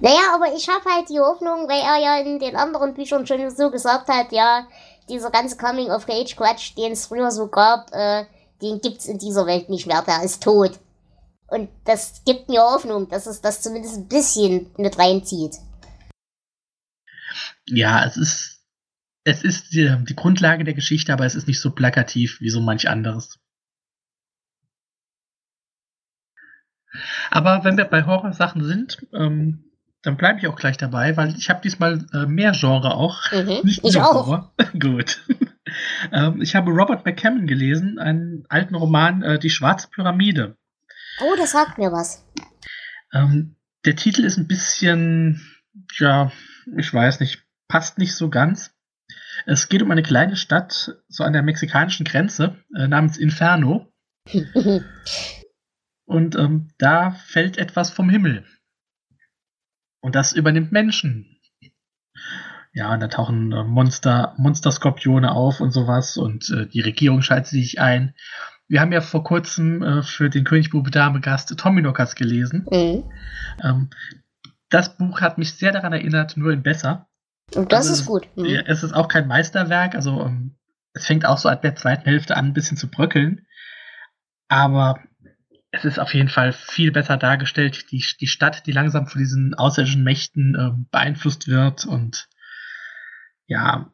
[0.00, 3.50] naja, aber ich habe halt die Hoffnung, weil er ja in den anderen Büchern schon
[3.50, 4.68] so gesagt hat, ja,
[5.08, 8.24] dieser ganze Coming of Age Quatsch, den es früher so gab, äh,
[8.62, 10.78] den gibt's in dieser Welt nicht mehr, der ist tot.
[11.48, 15.56] Und das gibt mir Hoffnung, dass es das zumindest ein bisschen mit reinzieht.
[17.66, 18.51] Ja, es ist,
[19.24, 22.60] es ist die, die Grundlage der Geschichte, aber es ist nicht so plakativ wie so
[22.60, 23.38] manch anderes.
[27.30, 29.64] Aber wenn wir bei Horrorsachen sind, ähm,
[30.02, 33.30] dann bleibe ich auch gleich dabei, weil ich habe diesmal äh, mehr Genre auch.
[33.32, 34.26] Mhm, Nicht ich auch.
[34.26, 34.52] Horror.
[34.78, 35.22] Gut.
[36.12, 40.56] ähm, ich habe Robert McCammon gelesen, einen alten Roman, äh, Die Schwarze Pyramide.
[41.20, 42.26] Oh, das sagt mir was.
[43.12, 45.40] Ähm, der Titel ist ein bisschen,
[45.98, 46.32] ja,
[46.76, 48.74] ich weiß nicht, passt nicht so ganz.
[49.46, 53.92] Es geht um eine kleine Stadt, so an der mexikanischen Grenze, äh, namens Inferno.
[56.04, 58.44] Und ähm, da fällt etwas vom Himmel.
[60.00, 61.38] Und das übernimmt Menschen.
[62.74, 67.48] Ja, und da tauchen äh, Monster, Monsterskorpione auf und sowas und äh, die Regierung schaltet
[67.48, 68.14] sich ein.
[68.66, 72.66] Wir haben ja vor kurzem äh, für den König Dame Gast Tommy Nockers gelesen.
[72.70, 73.04] Mhm.
[73.62, 73.90] Ähm,
[74.70, 77.08] das Buch hat mich sehr daran erinnert, nur in besser.
[77.56, 78.28] Und das also ist gut.
[78.36, 78.62] Mhm.
[78.66, 80.56] Es ist auch kein Meisterwerk, also ähm,
[80.94, 83.46] es fängt auch so ab der zweiten Hälfte an, ein bisschen zu bröckeln.
[84.48, 85.00] Aber
[85.70, 89.54] es ist auf jeden Fall viel besser dargestellt, die, die Stadt, die langsam von diesen
[89.54, 92.28] außerirdischen Mächten äh, beeinflusst wird und
[93.46, 93.90] ja,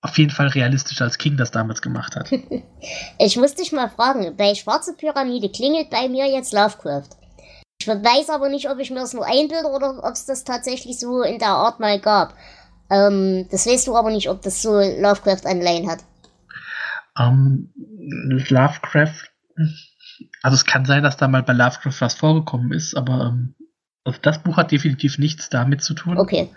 [0.00, 2.32] auf jeden Fall realistischer als King das damals gemacht hat.
[3.18, 7.10] ich muss dich mal fragen, bei Schwarze Pyramide klingelt bei mir jetzt Lovecraft.
[7.82, 10.98] Ich weiß aber nicht, ob ich mir das nur einbilde oder ob es das tatsächlich
[10.98, 12.34] so in der Art mal gab.
[12.90, 15.98] Ähm, das weißt du aber nicht, ob das so Lovecraft-Anleihen hat.
[17.18, 19.32] Um, ähm, Lovecraft
[20.42, 23.36] also es kann sein, dass da mal bei Lovecraft was vorgekommen ist, aber
[24.04, 26.18] also das Buch hat definitiv nichts damit zu tun.
[26.18, 26.50] Okay.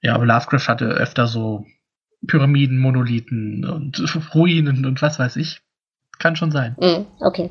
[0.00, 1.66] Ja, aber Lovecraft hatte öfter so
[2.26, 5.60] Pyramiden, Monolithen und Ruinen und was weiß ich.
[6.18, 6.76] Kann schon sein.
[6.78, 7.50] Mm, okay.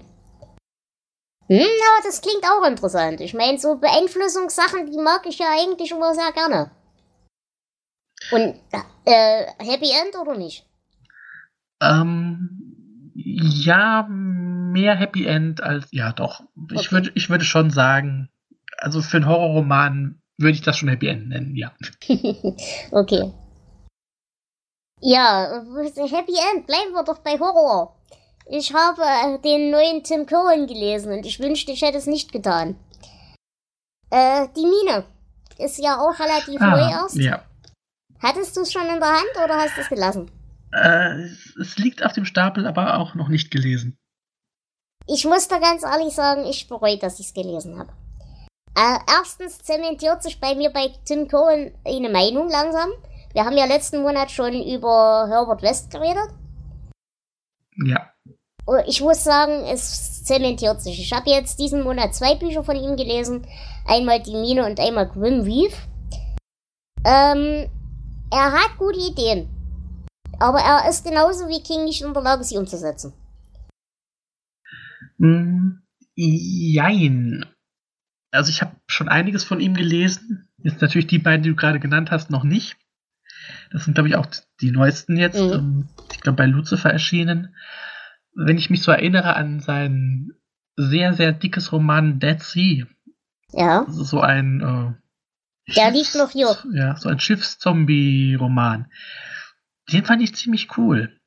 [1.48, 3.22] Hm, aber das klingt auch interessant.
[3.22, 6.72] Ich meine, so Beeinflussungssachen, die mag ich ja eigentlich immer sehr gerne.
[8.32, 8.56] Und
[9.06, 10.66] äh, Happy End oder nicht?
[11.82, 16.42] Ähm, ja, mehr Happy End als, ja doch.
[16.56, 16.80] Okay.
[16.80, 18.30] Ich, würde, ich würde schon sagen,
[18.78, 21.74] also für einen Horrorroman würde ich das schon Happy End nennen, ja.
[22.92, 23.34] okay.
[25.02, 25.64] Ja,
[25.96, 27.98] Happy End, bleiben wir doch bei Horror.
[28.54, 32.76] Ich habe den neuen Tim Cohen gelesen und ich wünschte, ich hätte es nicht getan.
[34.10, 35.06] Äh, die Mine
[35.58, 37.16] ist ja auch relativ ah, neu erst.
[37.16, 37.46] Ja.
[38.20, 40.30] Hattest du es schon in der Hand oder hast du es gelassen?
[40.74, 41.30] Äh,
[41.62, 43.98] es liegt auf dem Stapel, aber auch noch nicht gelesen.
[45.08, 47.94] Ich muss da ganz ehrlich sagen, ich bereue, dass ich es gelesen habe.
[48.76, 52.90] Äh, erstens zementiert sich bei mir bei Tim Cohen eine Meinung langsam.
[53.32, 56.34] Wir haben ja letzten Monat schon über Herbert West geredet.
[57.86, 58.11] Ja.
[58.88, 61.00] Ich muss sagen, es zementiert sich.
[61.00, 63.46] Ich habe jetzt diesen Monat zwei Bücher von ihm gelesen.
[63.86, 65.74] Einmal Die Mine und einmal Grim Reef.
[67.04, 67.70] Ähm,
[68.32, 69.50] er hat gute Ideen.
[70.40, 73.14] Aber er ist genauso wie King nicht in der Lage, sie umzusetzen.
[75.20, 75.82] Hm,
[76.16, 77.46] jein.
[78.32, 80.50] Also ich habe schon einiges von ihm gelesen.
[80.58, 82.78] Jetzt natürlich die beiden, die du gerade genannt hast, noch nicht.
[83.72, 84.28] Das sind, glaube ich, auch
[84.62, 85.40] die neuesten jetzt.
[85.40, 85.54] Mhm.
[85.54, 87.56] Ähm, ich glaube, bei Lucifer erschienen.
[88.34, 90.32] Wenn ich mich so erinnere an sein
[90.78, 92.86] sehr, sehr dickes Roman Dead Sea.
[93.52, 93.86] Ja.
[93.90, 94.62] So ein.
[95.68, 96.56] Äh, Der liegt noch hier.
[96.74, 98.88] Ja, so ein Schiffszombie-Roman.
[99.92, 101.18] Den fand ich ziemlich cool.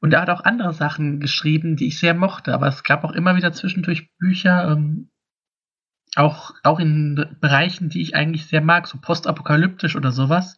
[0.00, 3.12] Und er hat auch andere Sachen geschrieben, die ich sehr mochte, aber es gab auch
[3.12, 5.10] immer wieder zwischendurch Bücher, ähm,
[6.16, 10.56] auch, auch in Bereichen, die ich eigentlich sehr mag, so postapokalyptisch oder sowas,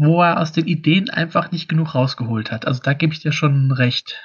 [0.00, 2.66] wo er aus den Ideen einfach nicht genug rausgeholt hat.
[2.66, 4.16] Also da gebe ich dir schon recht.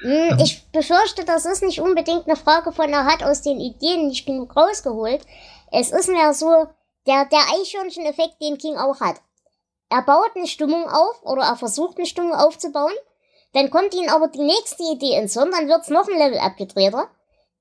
[0.00, 4.08] Hm, ich befürchte, das ist nicht unbedingt eine Frage von, er hat aus den Ideen
[4.08, 5.24] nicht genug rausgeholt.
[5.70, 6.66] Es ist mehr so
[7.06, 9.16] der, der Eichhörnchen-Effekt, den King auch hat.
[9.88, 12.94] Er baut eine Stimmung auf oder er versucht eine Stimmung aufzubauen
[13.52, 17.08] dann kommt ihnen aber die nächste Idee ins Hirn, dann wird's noch ein Level abgedrehter.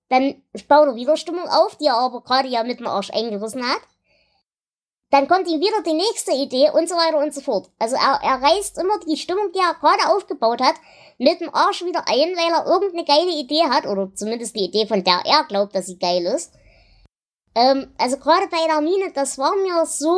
[0.10, 3.64] Dann baut er wieder Stimmung auf, die er aber gerade ja mit dem Arsch eingerissen
[3.66, 3.82] hat.
[5.12, 7.70] Dann kommt ihm wieder die nächste Idee und so weiter und so fort.
[7.78, 10.76] Also er, er reißt immer die Stimmung, die er gerade aufgebaut hat,
[11.18, 14.88] mit dem Arsch wieder ein, weil er irgendeine geile Idee hat, oder zumindest die Idee,
[14.88, 16.54] von der er glaubt, dass sie geil ist.
[17.54, 20.18] Ähm, also gerade bei der Mine, das war mir so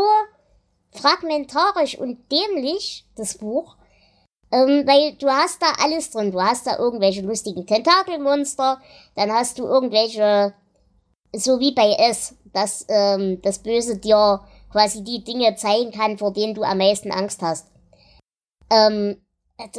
[0.92, 3.76] fragmentarisch und dämlich, das Buch,
[4.52, 6.32] ähm, weil du hast da alles drin.
[6.32, 8.80] Du hast da irgendwelche lustigen Tentakelmonster,
[9.16, 10.54] dann hast du irgendwelche,
[11.36, 14.42] so wie bei S, dass ähm, das Böse dir
[14.74, 17.68] quasi die Dinge zeigen kann, vor denen du am meisten Angst hast.
[18.70, 19.24] Ähm,
[19.58, 19.70] äh,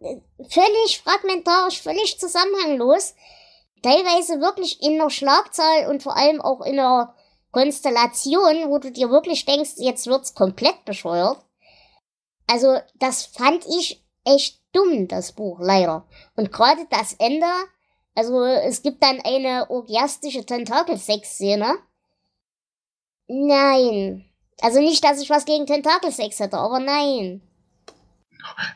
[0.00, 3.14] äh, völlig fragmentarisch, völlig zusammenhanglos.
[3.82, 7.14] Teilweise wirklich in einer Schlagzahl und vor allem auch in einer
[7.52, 11.38] Konstellation, wo du dir wirklich denkst, jetzt wird's komplett bescheuert.
[12.46, 16.06] Also, das fand ich echt dumm, das Buch, leider.
[16.36, 17.46] Und gerade das Ende,
[18.14, 21.78] also es gibt dann eine orgiastische Tentakelsex-Szene.
[23.28, 24.29] Nein.
[24.62, 27.40] Also nicht, dass ich was gegen Tentakelsex hätte, aber nein.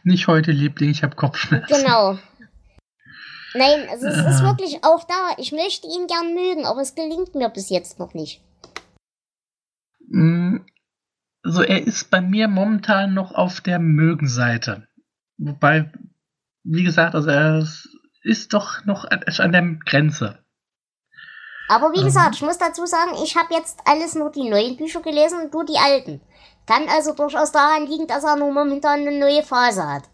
[0.03, 1.75] Nicht heute, Liebling, ich habe Kopfschmerzen.
[1.75, 2.19] Genau.
[3.55, 5.37] Nein, also es ist wirklich auch da.
[5.39, 8.43] Ich möchte ihn gern mögen, aber es gelingt mir bis jetzt noch nicht.
[11.43, 14.89] Also er ist bei mir momentan noch auf der Mögen-Seite.
[15.39, 15.93] Wobei,
[16.63, 17.67] wie gesagt, also er
[18.23, 20.44] ist doch noch an der Grenze.
[21.69, 25.01] Aber wie gesagt, ich muss dazu sagen, ich habe jetzt alles nur die neuen Bücher
[25.01, 26.21] gelesen und du die alten.
[26.67, 30.05] Kann also durchaus daran liegen, dass er nur momentan eine neue Phase hat.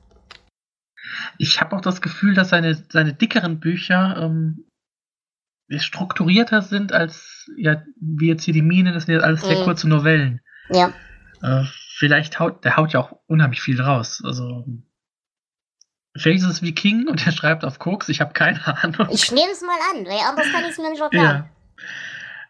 [1.38, 4.64] Ich habe auch das Gefühl, dass seine, seine dickeren Bücher ähm,
[5.78, 9.64] strukturierter sind als, ja, wie jetzt hier die Mine, das sind jetzt alles sehr mhm.
[9.64, 10.40] kurze Novellen.
[10.68, 10.92] Ja.
[11.42, 11.64] Äh,
[11.96, 14.22] vielleicht haut, der haut ja auch unheimlich viel raus.
[14.24, 14.64] Also,
[16.14, 19.08] es wie King und er schreibt auf Koks, ich habe keine Ahnung.
[19.10, 21.44] Ich nehme es mal an, weil anders kann ich es mir nicht erklären.
[21.44, 21.50] Ja.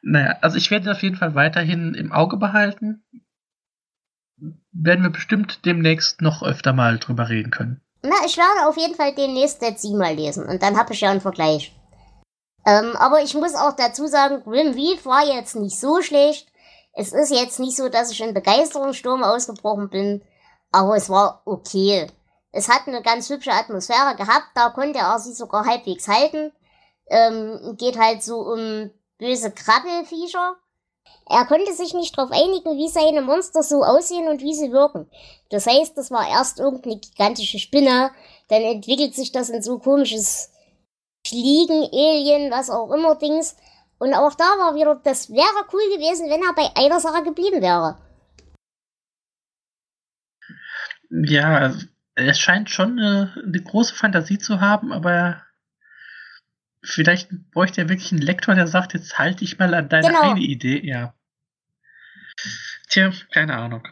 [0.03, 3.05] Naja, also ich werde auf jeden Fall weiterhin im Auge behalten.
[4.73, 7.83] Werden wir bestimmt demnächst noch öfter mal drüber reden können.
[8.03, 11.03] Na, ich werde auf jeden Fall demnächst Dead Sea mal lesen und dann habe ich
[11.03, 11.77] ja einen Vergleich.
[12.67, 16.49] Ähm, aber ich muss auch dazu sagen, Grim Reef war jetzt nicht so schlecht.
[16.95, 20.23] Es ist jetzt nicht so, dass ich in Begeisterungssturm ausgebrochen bin,
[20.73, 22.07] aber es war okay.
[22.53, 26.53] Es hat eine ganz hübsche Atmosphäre gehabt, da konnte er sie sogar halbwegs halten.
[27.07, 30.57] Ähm, geht halt so um böse Krabbelfiecher.
[31.29, 35.09] Er konnte sich nicht darauf einigen, wie seine Monster so aussehen und wie sie wirken.
[35.51, 38.11] Das heißt, das war erst irgendeine gigantische Spinne,
[38.49, 40.51] dann entwickelt sich das in so komisches
[41.27, 43.57] Fliegen, Alien, was auch immer Dings.
[43.99, 47.61] Und auch da war wieder, das wäre cool gewesen, wenn er bei einer Sache geblieben
[47.61, 47.99] wäre.
[51.11, 51.75] Ja,
[52.21, 55.43] er scheint schon eine, eine große Fantasie zu haben, aber
[56.83, 60.31] vielleicht bräuchte er wirklich einen Lektor, der sagt, jetzt halte ich mal an deine genau.
[60.31, 60.81] eine Idee.
[60.85, 61.15] Ja.
[62.89, 63.87] Tja, keine Ahnung.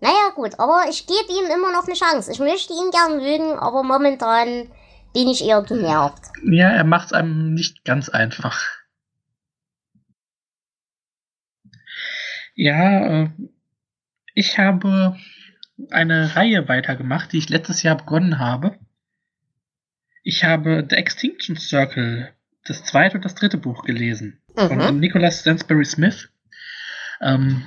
[0.00, 2.30] Naja, gut, aber ich gebe ihm immer noch eine Chance.
[2.30, 4.70] Ich möchte ihn gern mögen, aber momentan
[5.12, 6.26] bin ich eher genervt.
[6.44, 8.64] Ja, er macht es einem nicht ganz einfach.
[12.54, 13.30] Ja, äh,
[14.34, 15.16] ich habe
[15.90, 18.78] eine Reihe weitergemacht, die ich letztes Jahr begonnen habe.
[20.22, 22.32] Ich habe The Extinction Circle,
[22.64, 24.40] das zweite und das dritte Buch gelesen.
[24.56, 24.80] Mhm.
[24.80, 26.28] Von Nicholas Stansbury Smith.
[27.20, 27.66] Ähm,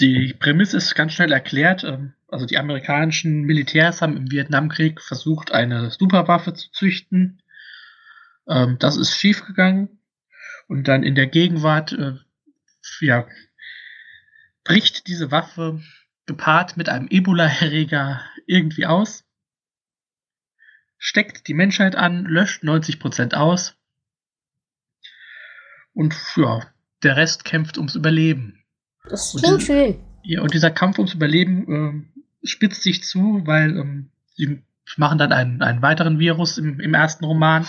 [0.00, 1.84] die Prämisse ist ganz schnell erklärt.
[1.84, 7.42] Ähm, also die amerikanischen Militärs haben im Vietnamkrieg versucht, eine Superwaffe zu züchten.
[8.48, 10.00] Ähm, das ist schiefgegangen.
[10.68, 12.14] Und dann in der Gegenwart, äh,
[13.00, 13.26] ja,
[14.64, 15.80] bricht diese Waffe
[16.28, 19.24] gepaart mit einem Ebola-Erreger irgendwie aus,
[20.98, 23.76] steckt die Menschheit an, löscht 90% aus
[25.92, 26.62] und ja,
[27.02, 28.64] der Rest kämpft ums Überleben.
[29.08, 29.98] Das klingt schön.
[30.22, 32.12] Ja, und dieser Kampf ums Überleben
[32.44, 34.62] äh, spitzt sich zu, weil ähm, sie
[34.96, 37.66] machen dann einen, einen weiteren Virus im, im ersten Roman,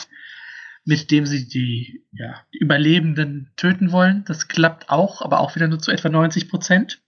[0.86, 4.24] mit dem sie die, ja, die Überlebenden töten wollen.
[4.26, 7.02] Das klappt auch, aber auch wieder nur zu etwa 90 Prozent.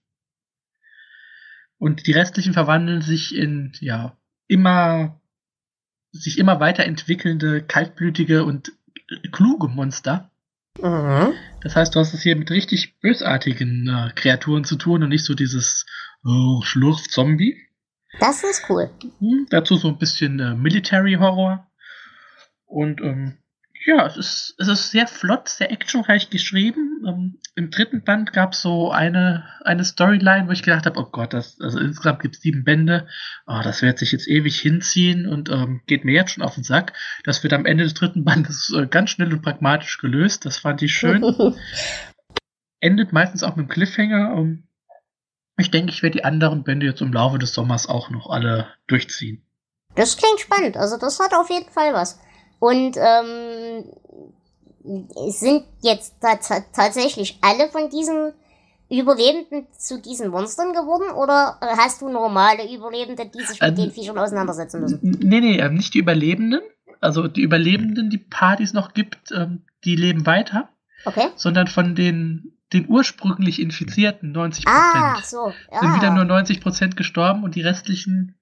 [1.81, 4.15] Und die restlichen verwandeln sich in, ja,
[4.47, 5.19] immer,
[6.11, 8.71] sich immer weiterentwickelnde, kaltblütige und
[9.31, 10.29] kluge Monster.
[10.79, 11.33] Mhm.
[11.61, 15.25] Das heißt, du hast es hier mit richtig bösartigen äh, Kreaturen zu tun und nicht
[15.25, 15.87] so dieses
[16.23, 17.57] oh, Schlurf-Zombie.
[18.19, 18.91] Das ist cool.
[19.19, 21.67] Mhm, dazu so ein bisschen äh, Military-Horror.
[22.65, 23.39] Und ähm,
[23.85, 27.03] ja, es ist, es ist sehr flott, sehr actionreich geschrieben.
[27.07, 31.05] Ähm, Im dritten Band gab es so eine, eine Storyline, wo ich gedacht habe, oh
[31.11, 33.07] Gott, das, also insgesamt gibt es sieben Bände.
[33.47, 36.63] Oh, das wird sich jetzt ewig hinziehen und ähm, geht mir jetzt schon auf den
[36.63, 36.93] Sack.
[37.23, 40.45] Das wird am Ende des dritten Bandes äh, ganz schnell und pragmatisch gelöst.
[40.45, 41.23] Das fand ich schön.
[42.79, 44.33] Endet meistens auch mit einem Cliffhanger.
[44.33, 44.63] Um, ähm,
[45.57, 48.67] ich denke, ich werde die anderen Bände jetzt im Laufe des Sommers auch noch alle
[48.87, 49.45] durchziehen.
[49.95, 50.77] Das klingt spannend.
[50.77, 52.19] Also das hat auf jeden Fall was.
[52.61, 53.85] Und ähm,
[55.29, 58.33] sind jetzt tatsächlich alle von diesen
[58.87, 63.91] Überlebenden zu diesen Monstern geworden oder hast du normale Überlebende, die sich mit ähm, den
[63.91, 64.99] Viechern auseinandersetzen müssen?
[65.01, 66.61] Nee, nee, ähm, nicht die Überlebenden.
[66.99, 70.69] Also die Überlebenden, die paar, die es noch gibt, ähm, die leben weiter.
[71.05, 71.29] Okay.
[71.35, 75.51] Sondern von den, den ursprünglich Infizierten 90 Ah, so.
[75.71, 75.79] Ja.
[75.79, 78.35] Sind wieder nur 90% gestorben und die restlichen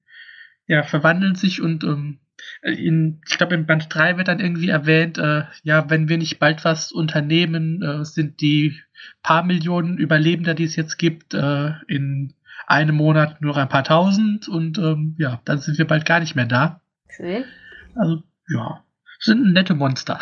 [0.68, 2.20] ja, verwandeln sich und ähm,
[2.62, 6.40] in, ich glaube, in Band 3 wird dann irgendwie erwähnt, äh, ja, wenn wir nicht
[6.40, 8.80] bald was unternehmen, äh, sind die
[9.24, 12.34] paar Millionen Überlebender, die es jetzt gibt, äh, in
[12.68, 16.36] einem Monat nur ein paar tausend und ähm, ja, dann sind wir bald gar nicht
[16.36, 16.82] mehr da.
[17.10, 17.46] Schön.
[17.96, 18.84] Also, ja,
[19.20, 20.20] sind nette Monster.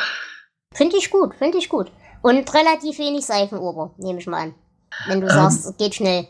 [0.74, 1.92] Finde ich gut, finde ich gut.
[2.22, 4.56] Und relativ wenig Seifenober, nehme ich mal an.
[5.08, 6.28] Wenn du sagst, ähm, es geht schnell.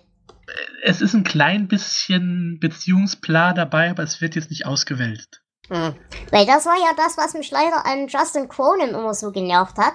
[0.84, 5.42] Es ist ein klein bisschen Beziehungsplan dabei, aber es wird jetzt nicht ausgewälzt.
[5.70, 5.96] Hm.
[6.32, 9.94] Weil das war ja das, was mich leider an Justin Cronin immer so genervt hat.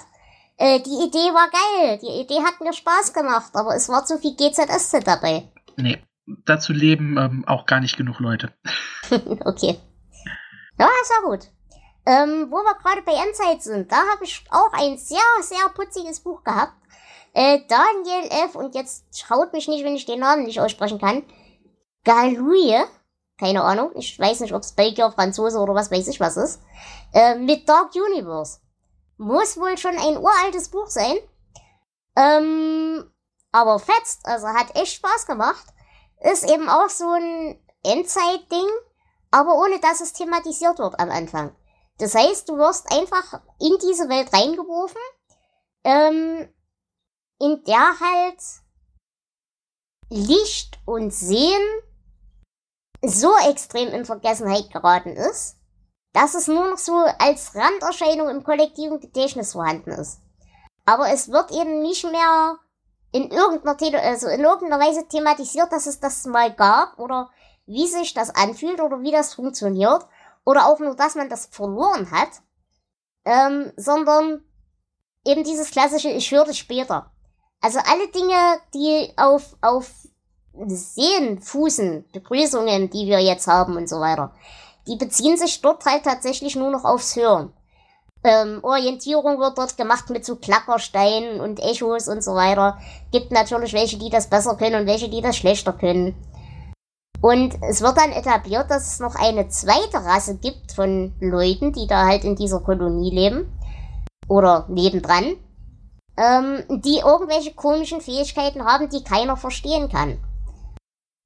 [0.59, 4.19] Äh, die Idee war geil, die Idee hat mir Spaß gemacht, aber es war zu
[4.19, 5.51] viel GZSZ dabei.
[5.77, 5.99] Nee,
[6.45, 8.53] dazu leben ähm, auch gar nicht genug Leute.
[9.11, 9.81] okay.
[10.79, 11.49] Ja, ist ja gut.
[12.05, 16.21] Ähm, wo wir gerade bei Endzeit sind, da habe ich auch ein sehr, sehr putziges
[16.21, 16.75] Buch gehabt.
[17.33, 18.57] Äh, Daniel F.
[18.57, 21.23] und jetzt schaut mich nicht, wenn ich den Namen nicht aussprechen kann.
[22.05, 22.85] Galouille
[23.39, 23.91] keine Ahnung.
[23.95, 26.61] Ich weiß nicht, ob Belgier, Franzose oder was weiß ich was ist.
[27.13, 28.61] Äh, mit Dark Universe.
[29.17, 31.17] Muss wohl schon ein uraltes Buch sein.
[32.17, 33.11] Ähm,
[33.53, 35.65] aber fetzt, also hat echt Spaß gemacht.
[36.21, 38.69] Ist eben auch so ein Endzeit-Ding,
[39.31, 41.55] aber ohne dass es thematisiert wird am Anfang.
[41.99, 45.01] Das heißt, du wirst einfach in diese Welt reingeworfen,
[45.85, 46.49] ähm,
[47.39, 48.41] in der halt
[50.09, 51.63] Licht und Sehen
[53.03, 55.57] so extrem in Vergessenheit geraten ist,
[56.13, 60.21] dass es nur noch so als Randerscheinung im kollektiven Gedächtnis vorhanden ist.
[60.85, 62.59] Aber es wird eben nicht mehr
[63.13, 67.31] in irgendeiner, also in irgendeiner Weise thematisiert, dass es das mal gab oder
[67.67, 70.07] wie sich das anfühlt oder wie das funktioniert
[70.45, 72.43] oder auch nur, dass man das verloren hat,
[73.25, 74.45] ähm, sondern
[75.25, 77.13] eben dieses klassische Ich höre später.
[77.61, 79.91] Also alle Dinge, die auf, auf
[80.67, 84.33] Sehen fußen, Begrüßungen, die wir jetzt haben und so weiter,
[84.87, 87.53] die beziehen sich dort halt tatsächlich nur noch aufs Hören.
[88.25, 92.79] Ähm, Orientierung wird dort gemacht mit so Klackersteinen und Echos und so weiter.
[93.11, 96.15] Gibt natürlich welche, die das besser können und welche, die das schlechter können.
[97.21, 101.87] Und es wird dann etabliert, dass es noch eine zweite Rasse gibt von Leuten, die
[101.87, 103.59] da halt in dieser Kolonie leben.
[104.29, 105.37] Oder nebendran.
[106.17, 110.19] Ähm, die irgendwelche komischen Fähigkeiten haben, die keiner verstehen kann.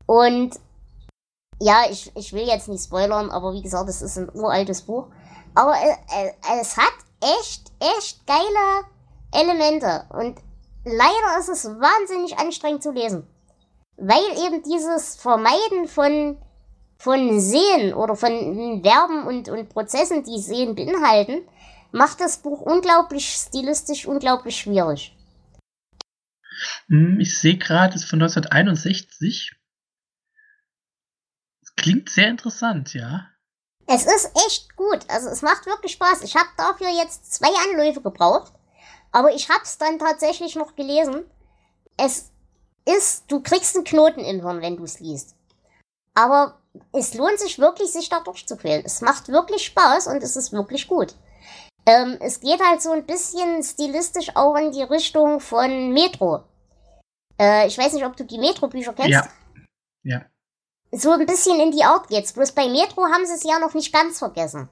[0.07, 0.59] Und
[1.61, 5.09] ja, ich, ich will jetzt nicht spoilern, aber wie gesagt, es ist ein uraltes Buch.
[5.55, 5.75] Aber
[6.61, 6.93] es hat
[7.41, 8.85] echt, echt geile
[9.33, 10.05] Elemente.
[10.11, 10.39] Und
[10.85, 13.27] leider ist es wahnsinnig anstrengend zu lesen.
[13.97, 16.37] Weil eben dieses Vermeiden von,
[16.99, 21.41] von Sehen oder von Verben und, und Prozessen, die Sehen beinhalten,
[21.93, 25.17] macht das Buch unglaublich stilistisch, unglaublich schwierig.
[26.89, 29.56] Hm, ich sehe gerade, es ist von 1961.
[31.77, 33.29] Klingt sehr interessant, ja.
[33.87, 35.01] Es ist echt gut.
[35.09, 36.23] Also es macht wirklich Spaß.
[36.23, 38.53] Ich habe dafür jetzt zwei Anläufe gebraucht.
[39.13, 41.25] Aber ich habe es dann tatsächlich noch gelesen.
[41.97, 42.31] Es
[42.85, 45.37] ist, du kriegst einen Knoten im Hirn, wenn du es liest.
[46.15, 46.59] Aber
[46.93, 48.85] es lohnt sich wirklich, sich da durchzuquälen.
[48.85, 51.15] Es macht wirklich Spaß und es ist wirklich gut.
[51.87, 56.43] Ähm, es geht halt so ein bisschen stilistisch auch in die Richtung von Metro.
[57.39, 59.11] Äh, ich weiß nicht, ob du die Metro-Bücher kennst.
[59.11, 59.29] Ja.
[60.03, 60.27] Ja
[60.93, 62.33] so ein bisschen in die Art geht's.
[62.33, 64.69] Bloß bei Metro haben sie es ja noch nicht ganz vergessen,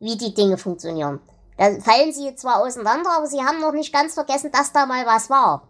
[0.00, 1.20] wie die Dinge funktionieren.
[1.58, 5.06] Da fallen sie zwar auseinander, aber sie haben noch nicht ganz vergessen, dass da mal
[5.06, 5.68] was war.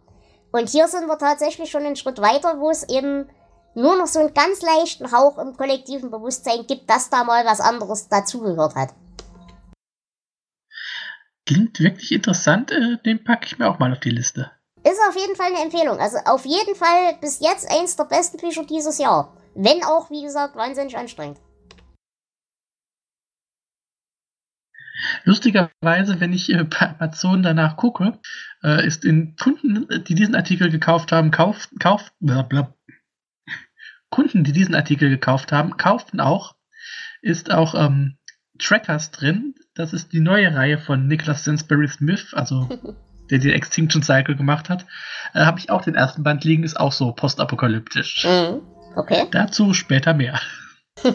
[0.53, 3.29] Und hier sind wir tatsächlich schon einen Schritt weiter, wo es eben
[3.75, 7.61] nur noch so einen ganz leichten Hauch im kollektiven Bewusstsein gibt, dass da mal was
[7.61, 8.91] anderes dazugehört hat.
[11.47, 14.51] Klingt wirklich interessant, äh, den packe ich mir auch mal auf die Liste.
[14.85, 15.99] Ist auf jeden Fall eine Empfehlung.
[15.99, 19.33] Also auf jeden Fall bis jetzt eins der besten Bücher dieses Jahr.
[19.55, 21.39] Wenn auch, wie gesagt, wahnsinnig anstrengend.
[25.25, 28.19] Lustigerweise, wenn ich äh, bei Amazon danach gucke,
[28.63, 32.75] äh, ist in Kunden, die diesen Artikel gekauft haben, kauf, kauf, blablabla.
[34.11, 36.55] Kunden, die diesen Artikel gekauft haben, kauften auch,
[37.23, 38.19] ist auch ähm,
[38.59, 39.55] Trackers drin.
[39.75, 42.69] Das ist die neue Reihe von Nicholas Sainsbury Smith, also
[43.31, 44.87] der die Extinction Cycle gemacht hat.
[45.33, 48.27] Äh, Habe ich auch den ersten Band liegen, ist auch so postapokalyptisch.
[48.27, 48.61] Mhm.
[48.97, 49.29] Okay.
[49.31, 50.41] Dazu später mehr.
[51.05, 51.15] Nein,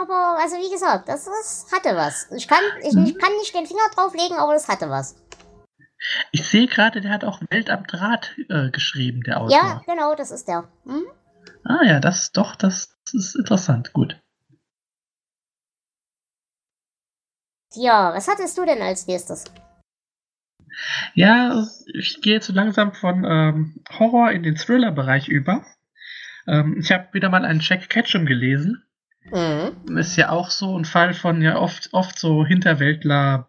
[0.00, 2.30] aber also wie gesagt, das, das hatte was.
[2.30, 3.06] Ich kann, ich, mhm.
[3.06, 5.16] ich kann nicht den Finger drauflegen, aber das hatte was.
[6.30, 9.56] Ich sehe gerade, der hat auch Welt am Draht äh, geschrieben, der Autor.
[9.56, 10.68] Ja, genau, das ist der.
[10.84, 11.04] Hm?
[11.64, 14.20] Ah ja, das ist doch, das, das ist interessant, gut.
[17.74, 19.44] Ja, was hattest du denn als nächstes?
[21.14, 25.64] Ja, ich gehe jetzt so langsam von ähm, Horror in den Thriller-Bereich über.
[26.46, 28.82] Ähm, ich habe wieder mal einen Jack Ketchum gelesen.
[29.30, 29.98] Mhm.
[29.98, 33.48] Ist ja auch so ein Fall von ja oft, oft so Hinterwäldler.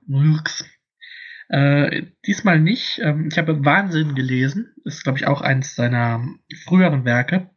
[1.48, 3.00] Äh, diesmal nicht.
[3.00, 4.74] Ähm, ich habe Wahnsinn gelesen.
[4.84, 6.26] Ist, glaube ich, auch eines seiner
[6.66, 7.50] früheren Werke.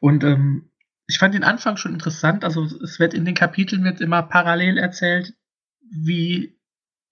[0.00, 0.70] Und ähm,
[1.06, 2.44] ich fand den Anfang schon interessant.
[2.44, 5.34] Also es wird in den Kapiteln wird immer parallel erzählt,
[5.80, 6.58] wie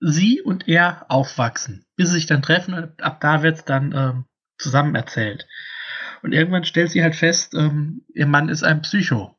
[0.03, 3.93] sie und er aufwachsen, bis sie sich dann treffen und ab da wird es dann
[3.95, 4.25] ähm,
[4.59, 5.47] zusammen erzählt.
[6.23, 9.37] Und irgendwann stellt sie halt fest, ähm, ihr Mann ist ein Psycho.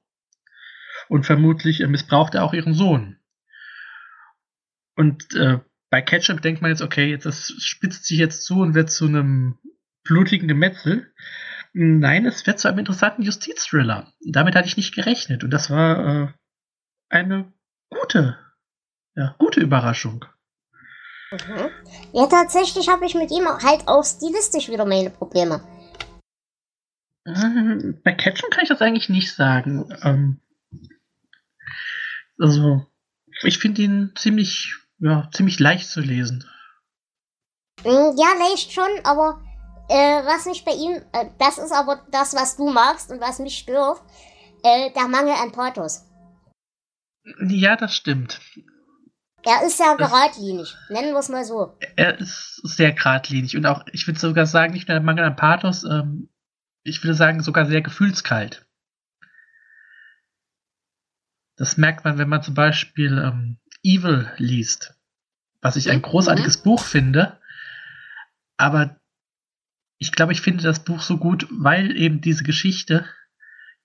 [1.09, 3.19] Und vermutlich äh, missbraucht er auch ihren Sohn.
[4.95, 5.59] Und äh,
[5.89, 9.05] bei Ketchup denkt man jetzt, okay, jetzt das spitzt sich jetzt zu und wird zu
[9.05, 9.59] einem
[10.03, 11.13] blutigen Gemetzel.
[11.73, 14.13] Nein, es wird zu einem interessanten Justizthriller.
[14.25, 15.43] Damit hatte ich nicht gerechnet.
[15.43, 16.27] Und das war äh,
[17.09, 17.51] eine
[17.89, 18.37] gute,
[19.15, 20.25] ja, gute Überraschung.
[21.33, 21.71] Mhm.
[22.11, 25.63] Ja, tatsächlich habe ich mit ihm halt auch stilistisch wieder meine Probleme.
[27.25, 29.89] Ähm, bei Ketchum kann ich das eigentlich nicht sagen.
[30.03, 30.41] Ähm,
[32.37, 32.85] also,
[33.41, 36.47] ich finde ihn ziemlich, ja, ziemlich leicht zu lesen.
[37.83, 39.41] Mm, ja, leicht schon, aber
[39.89, 43.39] äh, was mich bei ihm, äh, das ist aber das, was du magst und was
[43.39, 44.01] mich stört,
[44.63, 46.03] äh, der Mangel an Pathos.
[47.47, 48.39] Ja, das stimmt.
[49.45, 51.77] Er ist sehr geradlinig, nennen wir es mal so.
[51.95, 55.35] Er ist sehr geradlinig und auch, ich würde sogar sagen, nicht nur der Mangel an
[55.35, 56.29] Pathos, ähm,
[56.83, 58.65] ich würde sagen, sogar sehr gefühlskalt.
[61.55, 64.95] Das merkt man, wenn man zum Beispiel ähm, Evil liest,
[65.61, 66.03] was ich ein mhm.
[66.03, 66.63] großartiges mhm.
[66.63, 67.39] Buch finde.
[68.57, 68.99] Aber
[69.97, 73.05] ich glaube, ich finde das Buch so gut, weil eben diese Geschichte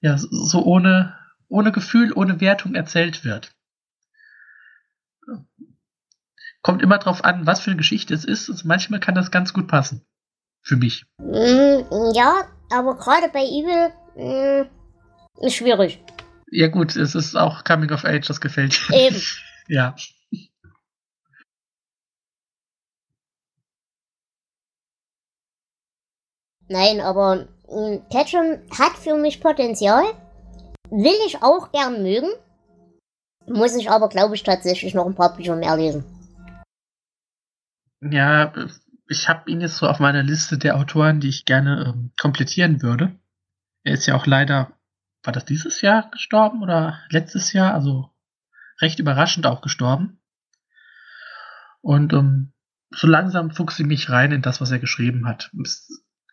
[0.01, 3.55] ja so ohne, ohne Gefühl, ohne Wertung erzählt wird.
[6.63, 8.51] Kommt immer drauf an, was für eine Geschichte es ist.
[8.51, 10.05] Also manchmal kann das ganz gut passen.
[10.63, 11.07] Für mich.
[11.19, 16.03] Mm, ja, aber gerade bei Evil mm, ist schwierig.
[16.51, 18.81] Ja gut, es ist auch Coming of Age, das gefällt.
[18.93, 19.21] Eben.
[19.69, 19.95] ja.
[26.69, 30.05] Nein, aber mm, Ketchum hat für mich Potenzial.
[30.91, 32.31] Will ich auch gern mögen.
[33.49, 36.05] Muss ich aber, glaube ich, tatsächlich noch ein paar Bücher mehr lesen.
[38.01, 38.53] Ja,
[39.09, 42.83] ich habe ihn jetzt so auf meiner Liste der Autoren, die ich gerne ähm, komplettieren
[42.83, 43.19] würde.
[43.83, 44.73] Er ist ja auch leider,
[45.23, 47.75] war das dieses Jahr gestorben oder letztes Jahr?
[47.75, 48.11] Also
[48.81, 50.21] recht überraschend auch gestorben.
[51.81, 52.53] Und ähm,
[52.91, 55.51] so langsam fuchse ich mich rein in das, was er geschrieben hat.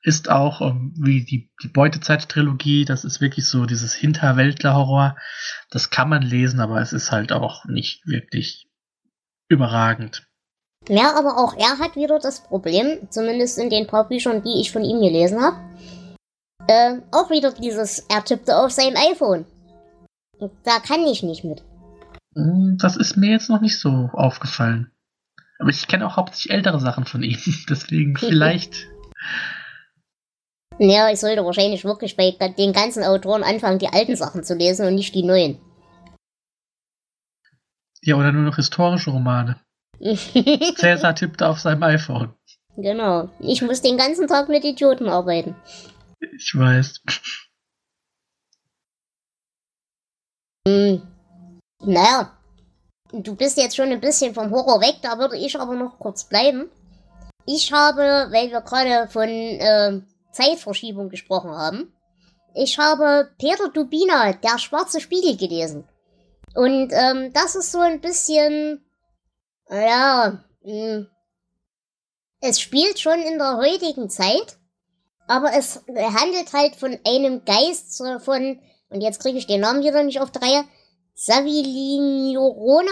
[0.05, 5.17] Ist auch ähm, wie die, die Beutezeit-Trilogie, das ist wirklich so dieses Hinterwäldler-Horror.
[5.71, 8.69] Das kann man lesen, aber es ist halt auch nicht wirklich
[9.49, 10.27] überragend.
[10.87, 14.71] Ja, aber auch er hat wieder das Problem, zumindest in den paar Büchern, die ich
[14.71, 15.57] von ihm gelesen habe.
[16.67, 19.45] Äh, auch wieder dieses, er tippte auf seinem iPhone.
[20.63, 21.63] Da kann ich nicht mit.
[22.35, 24.91] Hm, das ist mir jetzt noch nicht so aufgefallen.
[25.57, 27.39] Aber ich kenne auch hauptsächlich ältere Sachen von ihm,
[27.69, 28.87] deswegen vielleicht.
[30.77, 34.87] Ja, ich sollte wahrscheinlich wirklich bei den ganzen Autoren anfangen, die alten Sachen zu lesen
[34.87, 35.57] und nicht die neuen.
[38.01, 39.59] Ja, oder nur noch historische Romane.
[39.99, 42.33] Cäsar tippte auf seinem iPhone.
[42.77, 43.29] Genau.
[43.39, 45.55] Ich muss den ganzen Tag mit Idioten arbeiten.
[46.19, 47.01] Ich weiß.
[50.67, 51.01] Hm.
[51.83, 52.31] Naja.
[53.13, 56.25] Du bist jetzt schon ein bisschen vom Horror weg, da würde ich aber noch kurz
[56.25, 56.69] bleiben.
[57.45, 60.01] Ich habe, weil wir gerade von äh,
[60.35, 61.93] Zeitverschiebung gesprochen haben,
[62.53, 65.87] ich habe Peter Dubina, der schwarze Spiegel gelesen.
[66.53, 68.85] Und ähm, das ist so ein bisschen
[69.69, 70.71] ja, mh.
[70.71, 71.07] Hm.
[72.41, 74.57] es spielt schon in der heutigen Zeit,
[75.27, 78.59] aber es handelt halt von einem Geist von,
[78.89, 80.63] und jetzt kriege ich den Namen wieder nicht auf drei,
[81.15, 82.91] Saviliniorona?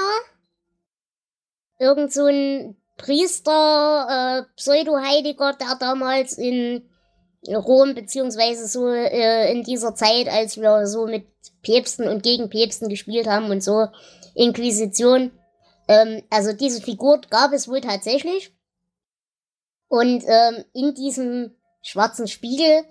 [1.79, 6.89] Irgend so ein Priester, äh, Pseudo-Heiliger, der damals in
[7.47, 11.27] Rom, beziehungsweise so äh, in dieser Zeit, als wir so mit
[11.61, 13.87] Päpsten und gegen Päpsten gespielt haben und so,
[14.35, 15.31] Inquisition,
[15.87, 18.55] ähm, also diese Figur gab es wohl tatsächlich.
[19.87, 22.83] Und ähm, in diesem schwarzen Spiegel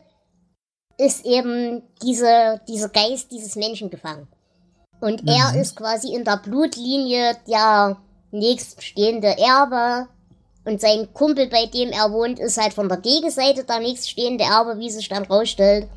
[0.98, 4.28] ist eben diese, dieser Geist dieses Menschen gefangen.
[5.00, 5.28] Und mhm.
[5.28, 8.00] er ist quasi in der Blutlinie der
[8.30, 10.08] nächststehende Erbe.
[10.64, 14.78] Und sein Kumpel, bei dem er wohnt, ist halt von der Gegenseite der nächststehende Erbe,
[14.78, 15.88] wie sich dann rausstellt.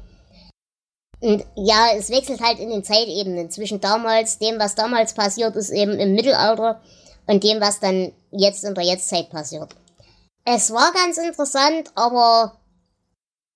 [1.20, 5.70] Und ja, es wechselt halt in den Zeitebenen zwischen damals, dem, was damals passiert ist,
[5.70, 6.82] eben im Mittelalter
[7.28, 9.76] und dem, was dann jetzt in der Jetztzeit passiert.
[10.44, 12.60] Es war ganz interessant, aber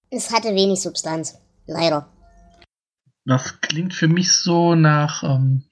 [0.10, 1.39] es hatte wenig Substanz.
[1.68, 2.12] Leider.
[3.26, 5.66] Das klingt für mich so nach, ähm,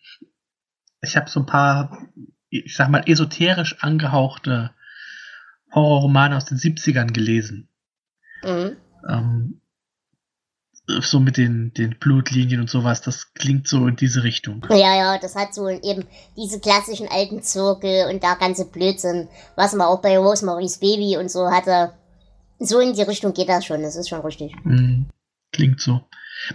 [1.02, 2.08] ich habe so ein paar,
[2.50, 4.72] ich sag mal, esoterisch angehauchte
[5.74, 7.70] Horrorromane aus den 70ern gelesen.
[8.44, 8.78] Mhm.
[9.10, 9.62] Ähm,
[10.88, 14.66] so mit den, den Blutlinien und sowas, das klingt so in diese Richtung.
[14.70, 16.06] Ja, ja, das hat so eben
[16.38, 21.30] diese klassischen alten Zirkel und der ganze Blödsinn, was man auch bei Rosemary's Baby und
[21.30, 21.94] so hatte.
[22.60, 24.56] So in die Richtung geht das schon, das ist schon richtig.
[24.64, 25.04] Mm,
[25.52, 26.02] klingt so.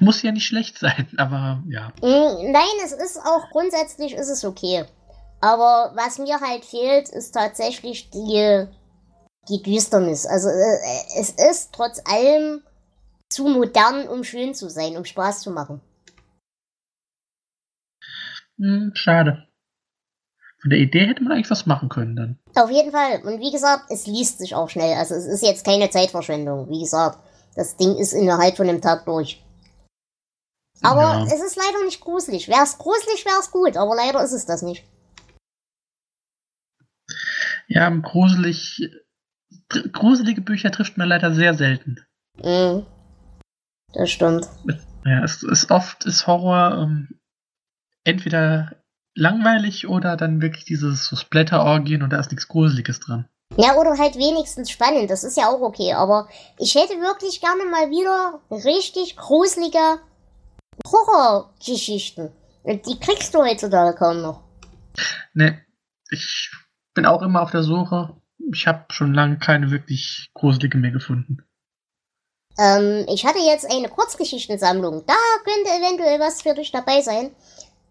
[0.00, 1.92] Muss ja nicht schlecht sein, aber ja.
[2.00, 4.84] Mm, nein, es ist auch grundsätzlich ist es okay.
[5.40, 8.66] Aber was mir halt fehlt, ist tatsächlich die,
[9.48, 10.26] die Düsternis.
[10.26, 10.78] Also äh,
[11.18, 12.62] es ist trotz allem
[13.28, 15.80] zu modern, um schön zu sein, um Spaß zu machen.
[18.58, 19.48] Hm, schade.
[20.60, 22.38] Von der Idee hätte man eigentlich was machen können dann.
[22.54, 23.20] Auf jeden Fall.
[23.24, 24.94] Und wie gesagt, es liest sich auch schnell.
[24.96, 26.70] Also es ist jetzt keine Zeitverschwendung.
[26.70, 27.18] Wie gesagt,
[27.56, 29.42] das Ding ist innerhalb von einem Tag durch.
[30.82, 31.24] Aber ja.
[31.24, 32.48] es ist leider nicht gruselig.
[32.48, 33.76] Wäre es gruselig, wäre es gut.
[33.76, 34.84] Aber leider ist es das nicht.
[37.66, 38.88] Ja, gruselig,
[39.92, 41.98] gruselige Bücher trifft man leider sehr selten.
[42.42, 42.86] Mhm.
[43.94, 44.48] Das stimmt.
[45.04, 47.08] Ja, es ist oft ist Horror ähm,
[48.04, 48.76] entweder
[49.14, 53.28] langweilig oder dann wirklich dieses so Splatter-Orgien und da ist nichts Gruseliges dran.
[53.56, 56.28] Ja, oder halt wenigstens spannend, das ist ja auch okay, aber
[56.58, 60.00] ich hätte wirklich gerne mal wieder richtig gruselige
[60.86, 62.30] Horrorgeschichten.
[62.62, 64.42] Und die kriegst du heutzutage kaum noch.
[65.34, 65.60] Ne,
[66.10, 66.50] ich
[66.94, 68.16] bin auch immer auf der Suche.
[68.52, 71.38] Ich habe schon lange keine wirklich gruselige mehr gefunden.
[72.58, 75.04] Ähm, ich hatte jetzt eine Kurzgeschichtensammlung.
[75.06, 77.30] Da könnte eventuell was für dich dabei sein.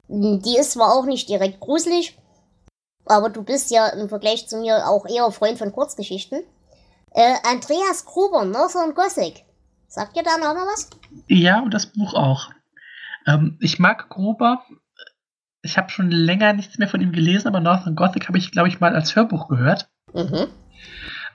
[0.07, 2.18] Die ist zwar auch nicht direkt gruselig,
[3.05, 6.43] aber du bist ja im Vergleich zu mir auch eher Freund von Kurzgeschichten.
[7.14, 9.45] Äh, Andreas Gruber, Northern Gothic.
[9.88, 10.89] Sagt dir da noch mal was?
[11.28, 12.49] Ja, und das Buch auch.
[13.28, 14.64] Ähm, ich mag Gruber.
[15.62, 18.70] Ich habe schon länger nichts mehr von ihm gelesen, aber Northern Gothic habe ich, glaube
[18.70, 19.91] ich, mal als Hörbuch gehört.
[20.14, 20.47] Mhm.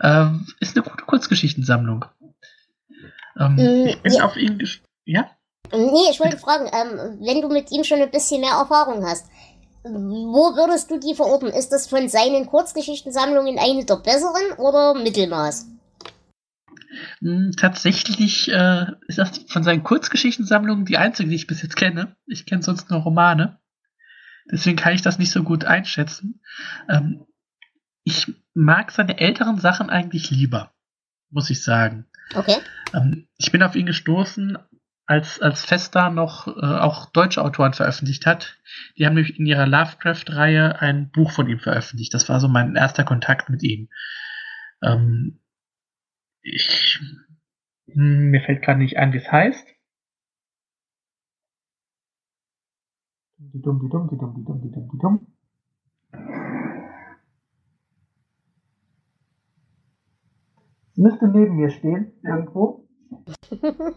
[0.03, 2.05] Ähm, ist eine gute Kurzgeschichtensammlung.
[3.39, 4.25] Ähm, mm, ich bin ja.
[4.25, 4.63] auf ihn.
[5.05, 5.31] Ja?
[5.73, 9.27] Nee, ich wollte fragen, ähm, wenn du mit ihm schon ein bisschen mehr Erfahrung hast,
[9.85, 11.49] wo würdest du die verorten?
[11.49, 15.67] Ist das von seinen Kurzgeschichtensammlungen eine der besseren oder Mittelmaß?
[17.21, 22.17] Hm, tatsächlich äh, ist das von seinen Kurzgeschichtensammlungen die einzige, die ich bis jetzt kenne.
[22.27, 23.59] Ich kenne sonst nur Romane.
[24.51, 26.41] Deswegen kann ich das nicht so gut einschätzen.
[26.89, 27.27] Ähm,
[28.07, 30.73] ich mag seine älteren Sachen eigentlich lieber,
[31.31, 32.07] muss ich sagen.
[32.37, 32.57] Okay.
[32.95, 34.57] Ähm, ich bin auf ihn gestoßen,
[35.07, 38.59] als, als Festa noch äh, auch deutsche Autoren veröffentlicht hat.
[38.97, 42.15] Die haben nämlich in ihrer Lovecraft-Reihe ein Buch von ihm veröffentlicht.
[42.15, 43.89] Das war so mein erster Kontakt mit ihm.
[44.83, 45.41] Ähm,
[46.43, 47.01] ich,
[47.89, 49.67] hm, mir fällt gerade nicht ein, wie es heißt.
[53.39, 55.27] Die dumm, die dumm, die dumm, die dumm, die dumm, die dumm.
[60.97, 62.89] Müsste neben mir stehen, irgendwo.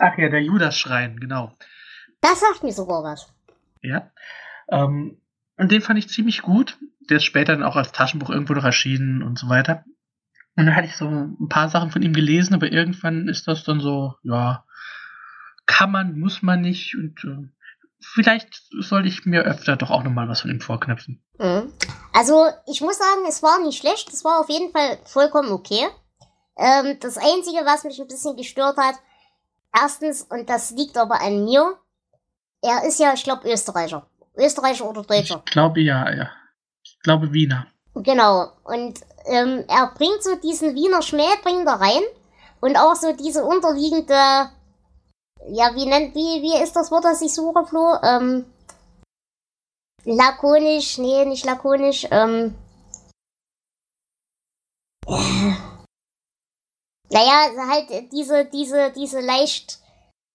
[0.00, 1.52] Ach ja, der Judas-Schrein, genau.
[2.20, 3.32] Das sagt mir sogar was.
[3.82, 4.10] Ja.
[4.68, 5.18] Ähm,
[5.56, 6.78] und den fand ich ziemlich gut.
[7.10, 9.84] Der ist später dann auch als Taschenbuch irgendwo noch erschienen und so weiter.
[10.56, 13.64] Und dann hatte ich so ein paar Sachen von ihm gelesen, aber irgendwann ist das
[13.64, 14.64] dann so, ja,
[15.66, 16.96] kann man, muss man nicht.
[16.96, 17.48] Und äh,
[18.00, 21.22] vielleicht sollte ich mir öfter doch auch nochmal was von ihm vorknöpfen.
[21.38, 21.72] Mhm.
[22.14, 24.08] Also, ich muss sagen, es war nicht schlecht.
[24.12, 25.88] Es war auf jeden Fall vollkommen okay.
[26.56, 28.94] Ähm, das Einzige, was mich ein bisschen gestört hat,
[29.76, 31.76] erstens, und das liegt aber an mir,
[32.62, 34.06] er ist ja, ich glaube, Österreicher.
[34.36, 35.42] Österreicher oder Deutscher?
[35.44, 36.30] Ich glaube ja, ja.
[36.84, 37.66] Ich glaube Wiener.
[37.96, 38.52] Genau.
[38.62, 42.02] Und ähm, er bringt so diesen Wiener Schmäh, bringt er rein.
[42.60, 44.14] Und auch so diese unterliegende,
[45.48, 47.96] ja, wie nennt, wie, wie ist das Wort, das ich suche, Flo?
[48.04, 48.46] Ähm,
[50.04, 52.54] lakonisch, nee, nicht lakonisch, ähm,
[57.10, 59.78] naja, halt diese, diese, diese leicht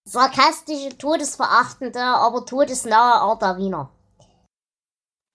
[0.06, 3.92] sarkastische, todesverachtende, aber todesnahe Art der Wiener.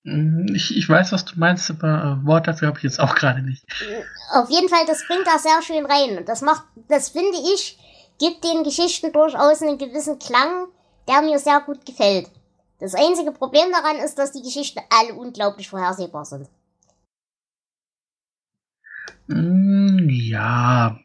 [0.04, 3.14] Mhm, ich, ich weiß, was du meinst, aber äh, Wort dafür habe ich jetzt auch
[3.14, 3.64] gerade nicht.
[4.32, 6.18] Auf jeden Fall, das bringt da sehr schön rein.
[6.18, 7.78] Und das macht, das finde ich,
[8.18, 10.68] gibt den Geschichten durchaus einen gewissen Klang,
[11.08, 12.30] der mir sehr gut gefällt.
[12.84, 16.50] Das einzige Problem daran ist, dass die Geschichten alle unglaublich vorhersehbar sind.
[19.26, 20.98] Mm, ja.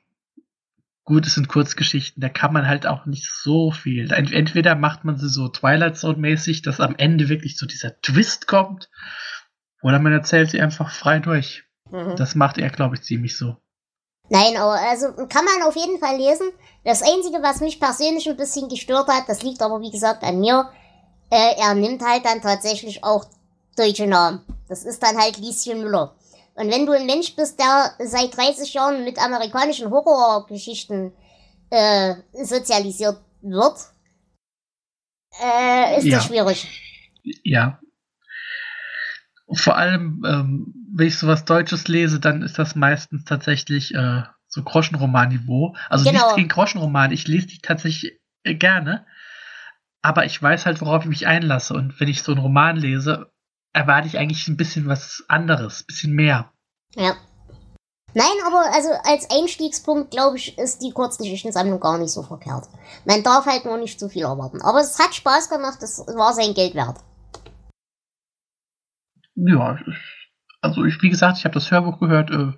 [1.05, 4.11] Gut, es sind Kurzgeschichten, da kann man halt auch nicht so viel.
[4.11, 8.89] Entweder macht man sie so Twilight Zone-mäßig, dass am Ende wirklich so dieser Twist kommt,
[9.81, 11.63] oder man erzählt sie einfach frei durch.
[11.89, 12.17] Mhm.
[12.17, 13.55] Das macht er, glaube ich, ziemlich so.
[14.27, 16.51] Nein, aber also kann man auf jeden Fall lesen.
[16.83, 20.41] Das Einzige, was mich persönlich ein bisschen gestört hat, das liegt aber wie gesagt an
[20.41, 20.69] mir,
[21.29, 23.25] äh, er nimmt halt dann tatsächlich auch
[23.75, 24.41] deutsche Namen.
[24.67, 26.15] Das ist dann halt Lieschen Müller.
[26.55, 31.13] Und wenn du ein Mensch bist, der seit 30 Jahren mit amerikanischen Horrorgeschichten
[31.69, 33.77] äh, sozialisiert wird,
[35.41, 36.17] äh, ist ja.
[36.17, 36.67] das schwierig.
[37.43, 37.79] Ja.
[39.53, 44.63] Vor allem, ähm, wenn ich sowas Deutsches lese, dann ist das meistens tatsächlich äh, so
[44.63, 45.75] Groschenroman-Niveau.
[45.89, 46.23] Also genau.
[46.23, 49.05] nichts gegen Groschenroman, ich lese die tatsächlich äh, gerne,
[50.01, 51.73] aber ich weiß halt, worauf ich mich einlasse.
[51.73, 53.31] Und wenn ich so einen Roman lese,
[53.73, 56.51] erwarte ich eigentlich ein bisschen was anderes, ein bisschen mehr.
[56.95, 57.15] Ja.
[58.15, 62.67] Nein, aber also als Einstiegspunkt, glaube ich, ist die Kurzgeschichtensammlung gar nicht so verkehrt.
[63.05, 64.61] Man darf halt nur nicht zu viel erwarten.
[64.61, 66.97] Aber es hat Spaß gemacht, es war sein Geld wert.
[69.35, 69.79] Ja,
[70.61, 72.53] also ich, wie gesagt, ich habe das Hörbuch gehört, äh,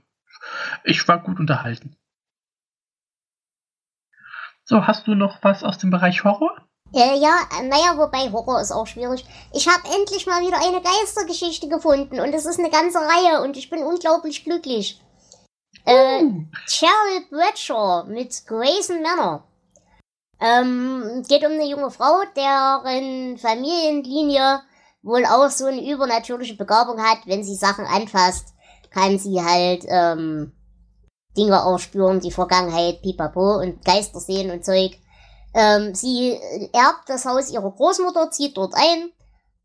[0.83, 1.97] ich war gut unterhalten.
[4.63, 6.70] So, hast du noch was aus dem Bereich Horror?
[6.93, 9.25] Äh, ja, naja, wobei Horror ist auch schwierig.
[9.53, 13.55] Ich habe endlich mal wieder eine Geistergeschichte gefunden und es ist eine ganze Reihe und
[13.55, 15.01] ich bin unglaublich glücklich.
[15.85, 16.23] Äh,
[16.67, 19.43] Cheryl Bradshaw mit Grayson Manor.
[20.41, 24.61] Ähm, geht um eine junge Frau, deren Familienlinie
[25.03, 27.19] wohl auch so eine übernatürliche Begabung hat.
[27.25, 28.53] Wenn sie Sachen anfasst,
[28.89, 30.51] kann sie halt ähm,
[31.37, 34.97] Dinge aufspüren, die Vergangenheit, pipapo und Geister sehen und Zeug.
[35.53, 36.39] Ähm, sie
[36.73, 39.11] erbt das Haus ihrer Großmutter, zieht dort ein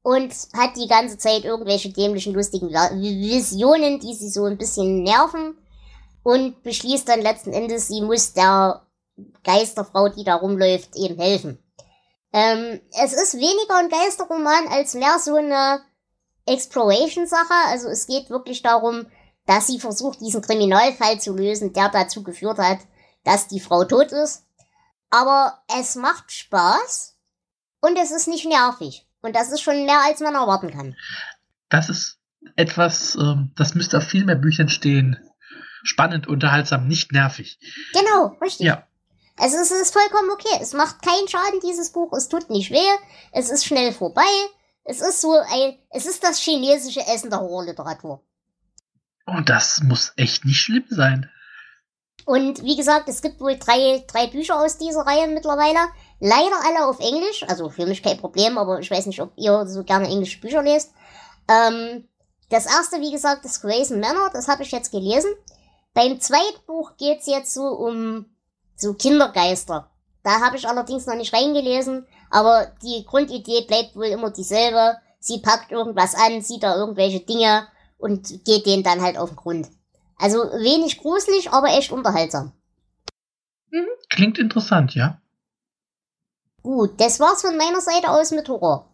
[0.02, 5.56] und hat die ganze Zeit irgendwelche dämlichen, lustigen Visionen, die sie so ein bisschen nerven
[6.22, 8.82] und beschließt dann letzten Endes, sie muss der
[9.44, 11.62] Geisterfrau, die da rumläuft, eben helfen.
[12.32, 15.80] Ähm, es ist weniger ein Geisterroman als mehr so eine
[16.46, 17.54] Exploration-Sache.
[17.68, 19.06] Also es geht wirklich darum,
[19.46, 22.78] dass sie versucht, diesen Kriminalfall zu lösen, der dazu geführt hat,
[23.24, 24.45] dass die Frau tot ist.
[25.16, 27.16] Aber es macht Spaß
[27.80, 29.08] und es ist nicht nervig.
[29.22, 30.94] Und das ist schon mehr, als man erwarten kann.
[31.70, 32.18] Das ist
[32.54, 35.16] etwas, ähm, das müsste auf viel mehr Büchern stehen
[35.84, 37.58] spannend, unterhaltsam, nicht nervig.
[37.94, 38.66] Genau, richtig.
[38.66, 38.86] Ja.
[39.38, 40.58] Also es ist vollkommen okay.
[40.60, 42.12] Es macht keinen Schaden, dieses Buch.
[42.12, 42.98] Es tut nicht weh.
[43.32, 44.22] Es ist schnell vorbei.
[44.84, 48.22] Es ist so ein, es ist das chinesische Essen der Horrorliteratur.
[49.24, 51.30] Und das muss echt nicht schlimm sein.
[52.26, 55.78] Und wie gesagt, es gibt wohl drei, drei Bücher aus dieser Reihe mittlerweile.
[56.18, 57.44] Leider alle auf Englisch.
[57.48, 60.60] Also für mich kein Problem, aber ich weiß nicht, ob ihr so gerne englische Bücher
[60.60, 60.90] lest.
[61.48, 62.08] Ähm,
[62.50, 64.30] das erste, wie gesagt, ist Grayson Manor.
[64.32, 65.30] Das habe ich jetzt gelesen.
[65.94, 68.26] Beim zweiten Buch geht's jetzt so um
[68.74, 69.88] so Kindergeister.
[70.24, 74.96] Da habe ich allerdings noch nicht reingelesen, aber die Grundidee bleibt wohl immer dieselbe.
[75.20, 77.68] Sie packt irgendwas an, sieht da irgendwelche Dinge
[77.98, 79.68] und geht denen dann halt auf den Grund.
[80.18, 82.52] Also wenig gruselig, aber echt unterhaltsam.
[83.70, 83.86] Mhm.
[84.08, 85.20] Klingt interessant, ja.
[86.62, 88.90] Gut, das war's von meiner Seite aus mit Horror.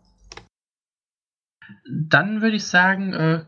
[1.91, 3.45] Dann würde ich sagen, äh,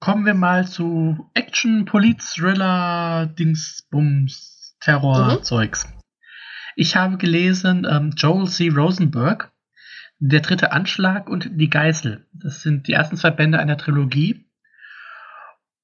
[0.00, 5.86] kommen wir mal zu Action, Polit, Thriller, Dingsbums, Terror-Zeugs.
[5.86, 5.92] Mhm.
[6.76, 8.68] Ich habe gelesen ähm, Joel C.
[8.68, 9.52] Rosenberg,
[10.18, 12.26] Der dritte Anschlag und Die Geißel.
[12.32, 14.46] Das sind die ersten zwei Bände einer Trilogie.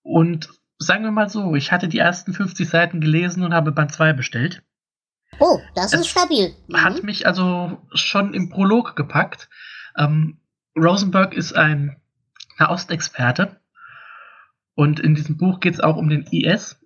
[0.03, 0.49] Und
[0.83, 4.13] sagen wir mal so, ich hatte die ersten 50 Seiten gelesen und habe Band 2
[4.13, 4.63] bestellt.
[5.39, 6.55] Oh, das es ist stabil.
[6.69, 6.83] Mhm.
[6.83, 9.49] Hat mich also schon im Prolog gepackt.
[9.97, 10.39] Ähm,
[10.77, 11.97] Rosenberg ist ein
[12.59, 13.61] Nahostexperte
[14.75, 16.79] und in diesem Buch geht es auch um den IS.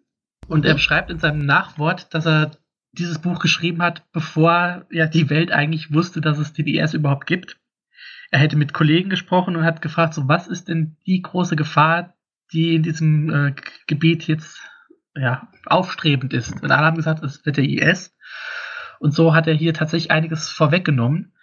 [0.49, 2.53] Und er schreibt in seinem Nachwort, dass er
[2.93, 7.27] dieses Buch geschrieben hat, bevor ja die Welt eigentlich wusste, dass es den IS überhaupt
[7.27, 7.59] gibt.
[8.31, 12.16] Er hätte mit Kollegen gesprochen und hat gefragt, so was ist denn die große Gefahr,
[12.53, 13.55] die in diesem äh,
[13.87, 14.61] Gebiet jetzt
[15.15, 16.63] ja, aufstrebend ist.
[16.63, 18.17] Und alle haben gesagt, es wird der IS.
[18.99, 21.35] Und so hat er hier tatsächlich einiges vorweggenommen.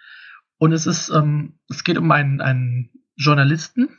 [0.57, 3.89] Und es ist, ähm, es geht um einen, einen Journalisten,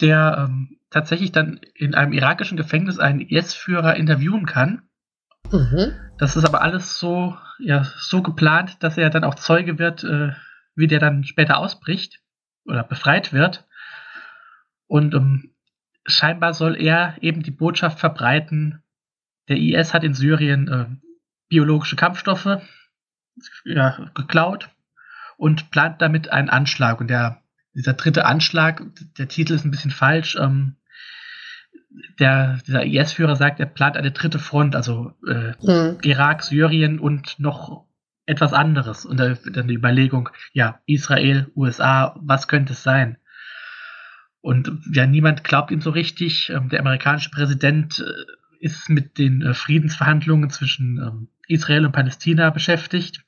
[0.00, 4.82] der ähm, tatsächlich dann in einem irakischen Gefängnis einen IS-Führer interviewen kann.
[5.50, 5.92] Mhm.
[6.18, 10.32] Das ist aber alles so, ja, so geplant, dass er dann auch Zeuge wird, äh,
[10.74, 12.20] wie der dann später ausbricht
[12.64, 13.66] oder befreit wird.
[14.86, 15.53] Und ähm,
[16.06, 18.82] scheinbar soll er eben die Botschaft verbreiten,
[19.48, 20.86] der IS hat in Syrien äh,
[21.48, 22.60] biologische Kampfstoffe
[23.64, 24.70] ja, geklaut
[25.36, 27.00] und plant damit einen Anschlag.
[27.00, 27.42] Und der
[27.74, 28.82] dieser dritte Anschlag,
[29.18, 30.36] der Titel ist ein bisschen falsch.
[30.40, 30.76] Ähm,
[32.18, 35.98] der, dieser IS-Führer sagt, er plant eine dritte Front, also äh, mhm.
[36.02, 37.84] Irak, Syrien und noch
[38.26, 39.04] etwas anderes.
[39.04, 43.18] Und dann die Überlegung, ja, Israel, USA, was könnte es sein?
[44.44, 46.50] Und ja, niemand glaubt ihm so richtig.
[46.50, 52.50] Ähm, der amerikanische Präsident äh, ist mit den äh, Friedensverhandlungen zwischen ähm, Israel und Palästina
[52.50, 53.24] beschäftigt.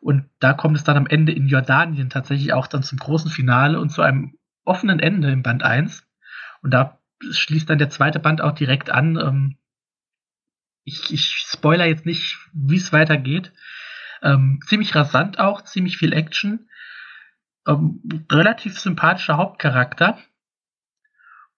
[0.00, 3.78] Und da kommt es dann am Ende in Jordanien tatsächlich auch dann zum großen Finale
[3.78, 6.02] und zu einem offenen Ende im Band 1.
[6.62, 6.98] Und da
[7.30, 9.18] schließt dann der zweite Band auch direkt an.
[9.18, 9.58] Ähm,
[10.84, 13.52] ich, ich spoiler jetzt nicht, wie es weitergeht.
[14.66, 16.68] Ziemlich rasant auch, ziemlich viel Action.
[17.66, 18.00] Ähm,
[18.30, 20.18] relativ sympathischer Hauptcharakter.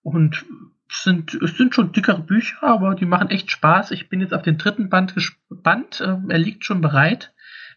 [0.02, 0.44] Und
[0.90, 3.90] es sind, es sind schon dickere Bücher, aber die machen echt Spaß.
[3.90, 6.02] Ich bin jetzt auf den dritten Band gespannt.
[6.05, 7.34] Ähm, er liegt schon bereit.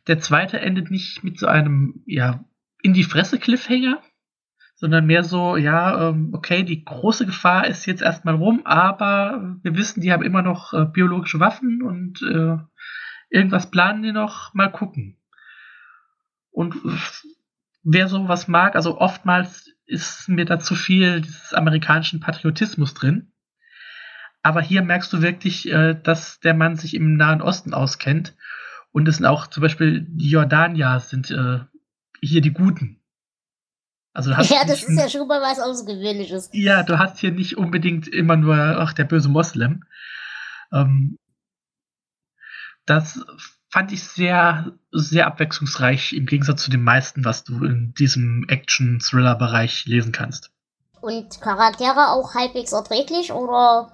[0.07, 2.43] Der zweite endet nicht mit so einem, ja,
[2.82, 4.01] in die Fresse Cliffhanger,
[4.75, 9.75] sondern mehr so, ja, ähm, okay, die große Gefahr ist jetzt erstmal rum, aber wir
[9.75, 12.57] wissen, die haben immer noch äh, biologische Waffen und äh,
[13.30, 15.17] irgendwas planen die noch, mal gucken.
[16.51, 16.75] Und
[17.90, 23.32] wer sowas mag, also oftmals ist mir da zu viel dieses amerikanischen Patriotismus drin.
[24.44, 28.36] Aber hier merkst du wirklich, äh, dass der Mann sich im Nahen Osten auskennt.
[28.92, 31.60] Und es sind auch zum Beispiel die Jordanier sind äh,
[32.22, 33.02] hier die Guten.
[34.14, 36.50] Also ja, das ist ja schon mal was Außergewöhnliches.
[36.52, 39.84] Ja, du hast hier nicht unbedingt immer nur, ach, der böse Moslem.
[40.74, 41.18] Ähm,
[42.86, 43.24] das
[43.78, 49.86] fand ich sehr, sehr abwechslungsreich im Gegensatz zu den meisten, was du in diesem Action-Thriller-Bereich
[49.86, 50.49] lesen kannst.
[50.99, 53.91] Und Charaktere auch halbwegs erträglich, oder?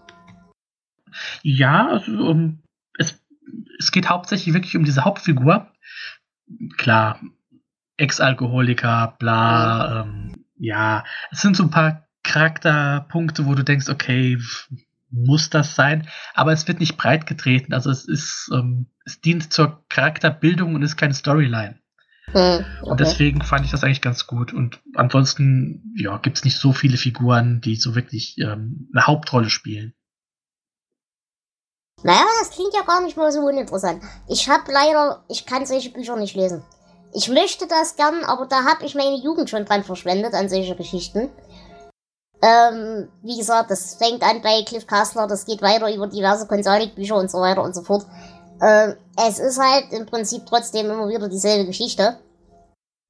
[1.42, 2.64] Ja, also, um,
[2.98, 3.22] es,
[3.78, 5.68] es geht hauptsächlich wirklich um diese Hauptfigur.
[6.78, 7.20] Klar,
[7.98, 14.40] Ex-Alkoholiker, bla, ähm, ja, es sind so ein paar Charakterpunkte, wo du denkst, okay,
[15.14, 17.74] muss das sein, aber es wird nicht breit getreten.
[17.74, 21.80] Also es ist, ähm, es dient zur Charakterbildung und ist keine Storyline.
[22.32, 22.90] Hm, okay.
[22.90, 24.54] Und deswegen fand ich das eigentlich ganz gut.
[24.54, 29.50] Und ansonsten, ja, gibt es nicht so viele Figuren, die so wirklich ähm, eine Hauptrolle
[29.50, 29.94] spielen.
[32.04, 34.04] Naja, das klingt ja gar nicht mal so uninteressant.
[34.28, 36.64] Ich habe leider, ich kann solche Bücher nicht lesen.
[37.16, 40.76] Ich möchte das gern, aber da habe ich meine Jugend schon dran verschwendet an solche
[40.76, 41.30] Geschichten.
[42.44, 47.16] Ähm, wie gesagt, das fängt an bei Cliff Kastler, das geht weiter über diverse Konsolik-Bücher
[47.16, 48.06] und so weiter und so fort.
[48.62, 48.96] Ähm,
[49.28, 52.18] es ist halt im Prinzip trotzdem immer wieder dieselbe Geschichte.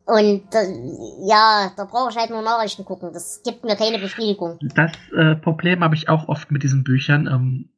[0.05, 3.11] Und äh, ja, da brauche ich halt nur Nachrichten gucken.
[3.11, 4.59] Das gibt mir keine Befriedigung.
[4.75, 7.25] Das äh, Problem habe ich auch oft mit diesen Büchern.
[7.25, 7.69] Ähm,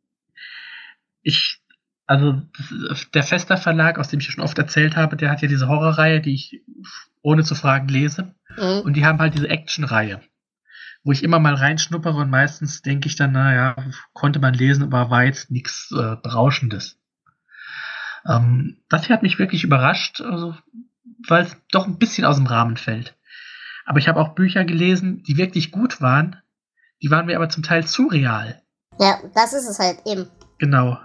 [1.21, 1.61] ich,
[2.05, 2.41] also
[3.13, 6.19] der Fester Verlag, aus dem ich schon oft erzählt habe, der hat ja diese Horrorreihe,
[6.19, 6.63] die ich
[7.21, 8.35] ohne zu fragen lese.
[8.57, 8.81] Mhm.
[8.83, 10.21] Und die haben halt diese Action-Reihe
[11.05, 13.75] wo ich immer mal reinschnuppere und meistens denke ich dann, naja,
[14.13, 16.97] konnte man lesen, aber war jetzt nichts äh, Berauschendes.
[18.27, 20.55] Ähm, das hier hat mich wirklich überrascht, also,
[21.27, 23.15] weil es doch ein bisschen aus dem Rahmen fällt.
[23.85, 26.41] Aber ich habe auch Bücher gelesen, die wirklich gut waren,
[27.03, 28.59] die waren mir aber zum Teil zu real.
[28.99, 30.27] Ja, das ist es halt eben.
[30.57, 30.97] Genau.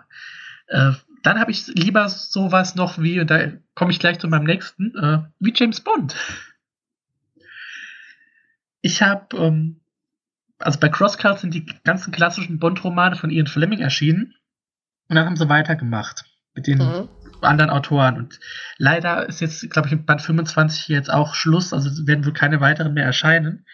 [0.68, 0.92] Äh,
[1.22, 4.96] dann habe ich lieber sowas noch wie, und da komme ich gleich zu meinem nächsten,
[4.96, 6.16] äh, wie James Bond.
[8.80, 9.79] Ich habe ähm,
[10.60, 14.34] also bei Crosscut sind die ganzen klassischen Bond-Romane von Ian Fleming erschienen.
[15.08, 17.08] Und dann haben sie weitergemacht mit den mhm.
[17.40, 18.16] anderen Autoren.
[18.16, 18.38] Und
[18.76, 21.72] leider ist jetzt, glaube ich, mit Band 25 jetzt auch Schluss.
[21.72, 23.66] Also werden wohl keine weiteren mehr erscheinen.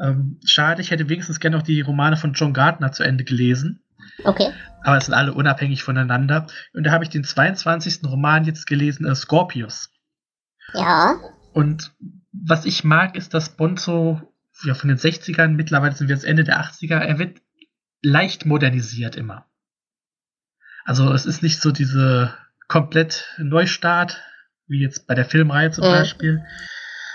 [0.00, 3.82] Ähm, schade, ich hätte wenigstens gerne noch die Romane von John Gardner zu Ende gelesen.
[4.24, 4.52] Okay.
[4.82, 6.46] Aber es sind alle unabhängig voneinander.
[6.72, 8.00] Und da habe ich den 22.
[8.04, 9.90] Roman jetzt gelesen, äh, Scorpius.
[10.74, 11.16] Ja.
[11.52, 11.92] Und
[12.32, 14.20] was ich mag, ist, dass Bond so
[14.64, 17.40] ja, von den 60ern, mittlerweile sind wir jetzt Ende der 80er, er wird
[18.02, 19.46] leicht modernisiert immer.
[20.84, 22.34] Also es ist nicht so diese
[22.66, 24.22] komplett Neustart,
[24.66, 25.92] wie jetzt bei der Filmreihe zum mhm.
[25.92, 26.44] Beispiel,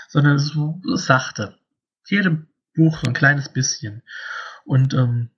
[0.08, 1.56] sondern so sachte.
[2.06, 4.02] Jedem Buch so ein kleines bisschen.
[4.64, 5.30] Und ähm,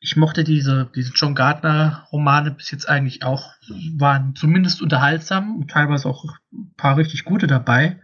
[0.00, 3.54] ich mochte diese, diese John Gardner-Romane bis jetzt eigentlich auch,
[3.96, 8.00] waren zumindest unterhaltsam und teilweise auch ein paar richtig gute dabei.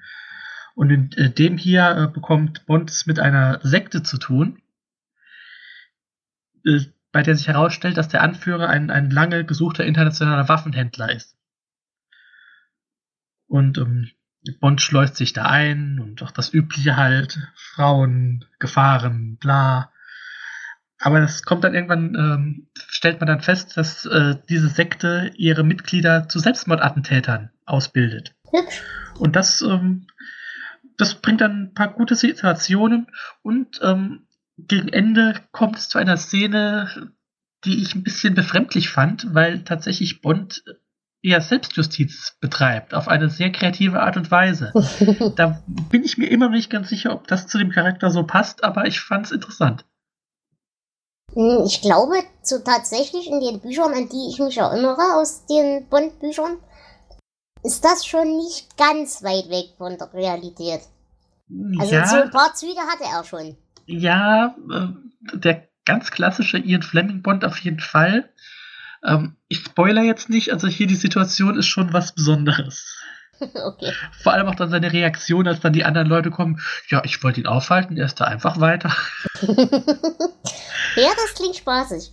[0.75, 4.63] Und in äh, dem hier äh, bekommt Bond es mit einer Sekte zu tun,
[6.65, 6.81] äh,
[7.13, 11.37] bei der sich herausstellt, dass der Anführer ein, ein lange gesuchter internationaler Waffenhändler ist.
[13.47, 14.11] Und ähm,
[14.61, 19.93] Bond schleust sich da ein und auch das Übliche halt, Frauen, Gefahren, bla.
[20.99, 25.65] Aber das kommt dann irgendwann, ähm, stellt man dann fest, dass äh, diese Sekte ihre
[25.65, 28.35] Mitglieder zu Selbstmordattentätern ausbildet.
[29.19, 30.07] Und das ähm,
[31.03, 33.09] das bringt dann ein paar gute Situationen
[33.43, 37.13] und ähm, gegen Ende kommt es zu einer Szene,
[37.65, 40.63] die ich ein bisschen befremdlich fand, weil tatsächlich Bond
[41.21, 44.73] eher Selbstjustiz betreibt, auf eine sehr kreative Art und Weise.
[45.37, 48.23] da bin ich mir immer noch nicht ganz sicher, ob das zu dem Charakter so
[48.23, 49.85] passt, aber ich fand es interessant.
[51.35, 55.89] Hm, ich glaube, so tatsächlich in den Büchern, an die ich mich erinnere, aus den
[55.89, 56.59] Bond-Büchern,
[57.63, 60.81] ist das schon nicht ganz weit weg von der Realität.
[61.79, 63.57] Also ja, so ein paar Züge hatte er schon.
[63.87, 68.29] Ja, äh, der ganz klassische Ian Fleming Bond auf jeden Fall.
[69.05, 72.97] Ähm, ich spoiler jetzt nicht, also hier die Situation ist schon was Besonderes.
[73.55, 73.93] Okay.
[74.23, 76.61] Vor allem auch dann seine Reaktion, als dann die anderen Leute kommen.
[76.89, 78.95] Ja, ich wollte ihn aufhalten, er ist da einfach weiter.
[79.43, 82.11] ja, das klingt spaßig.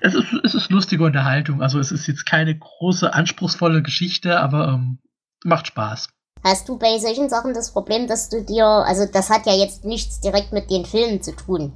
[0.00, 1.62] Es ist, es ist lustige Unterhaltung.
[1.62, 4.98] Also es ist jetzt keine große, anspruchsvolle Geschichte, aber ähm,
[5.44, 6.08] macht Spaß.
[6.42, 9.84] Hast du bei solchen Sachen das Problem, dass du dir, also das hat ja jetzt
[9.84, 11.74] nichts direkt mit den Filmen zu tun,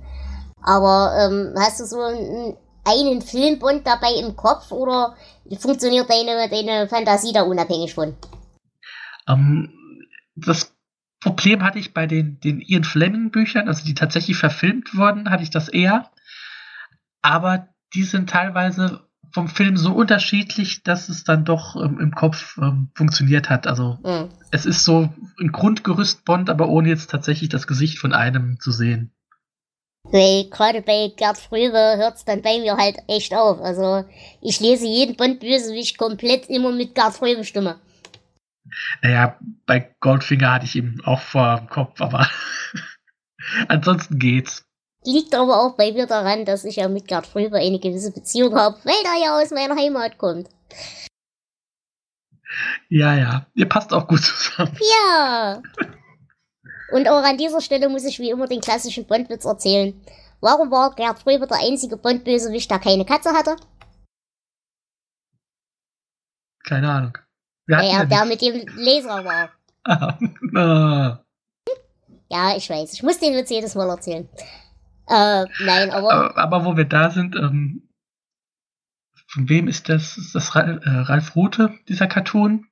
[0.63, 5.15] aber ähm, hast du so einen, einen Filmbund dabei im Kopf oder
[5.59, 8.17] funktioniert deine, deine Fantasie da unabhängig von?
[9.29, 9.73] Ähm,
[10.35, 10.75] das
[11.21, 15.43] Problem hatte ich bei den, den Ian Fleming Büchern, also die tatsächlich verfilmt wurden, hatte
[15.43, 16.11] ich das eher.
[17.23, 22.57] Aber die sind teilweise vom Film so unterschiedlich, dass es dann doch ähm, im Kopf
[22.59, 23.67] ähm, funktioniert hat.
[23.67, 24.29] Also mhm.
[24.51, 25.09] es ist so
[25.41, 29.11] ein Grundgerüst Bond, aber ohne jetzt tatsächlich das Gesicht von einem zu sehen.
[30.05, 33.61] Weil gerade bei Gerd Fröbe hört es dann bei mir halt echt auf.
[33.61, 34.05] Also
[34.43, 37.81] ich lese jeden Bond-Bösewicht komplett immer mit Gerd Fröbe-Stimme.
[39.03, 42.29] Naja, bei Goldfinger hatte ich eben auch vor dem Kopf, aber
[43.69, 44.65] ansonsten geht's.
[45.05, 48.55] Liegt aber auch bei mir daran, dass ich ja mit Gerd Fröber eine gewisse Beziehung
[48.55, 50.49] habe, weil er ja aus meiner Heimat kommt.
[52.89, 54.79] Ja, ja, ihr passt auch gut zusammen.
[54.81, 55.63] Ja.
[56.93, 60.01] Und auch an dieser Stelle muss ich wie immer den klassischen Bondwitz erzählen.
[60.41, 63.57] Warum war Gerd Fröber der einzige Bondbösewicht, der keine Katze hatte?
[66.65, 67.19] Keine Ahnung.
[67.67, 69.51] Ja, der mit dem Laser war.
[70.57, 71.21] Ah.
[72.31, 72.95] ja, ich weiß.
[72.95, 74.29] Ich muss den Witz jedes Mal erzählen.
[75.09, 76.39] Äh, nein, aber.
[76.39, 77.89] Aber wo wir da sind, ähm,
[79.27, 80.17] von wem ist das?
[80.17, 82.67] Ist das Ralf, äh, Ralf Rute, dieser Cartoon?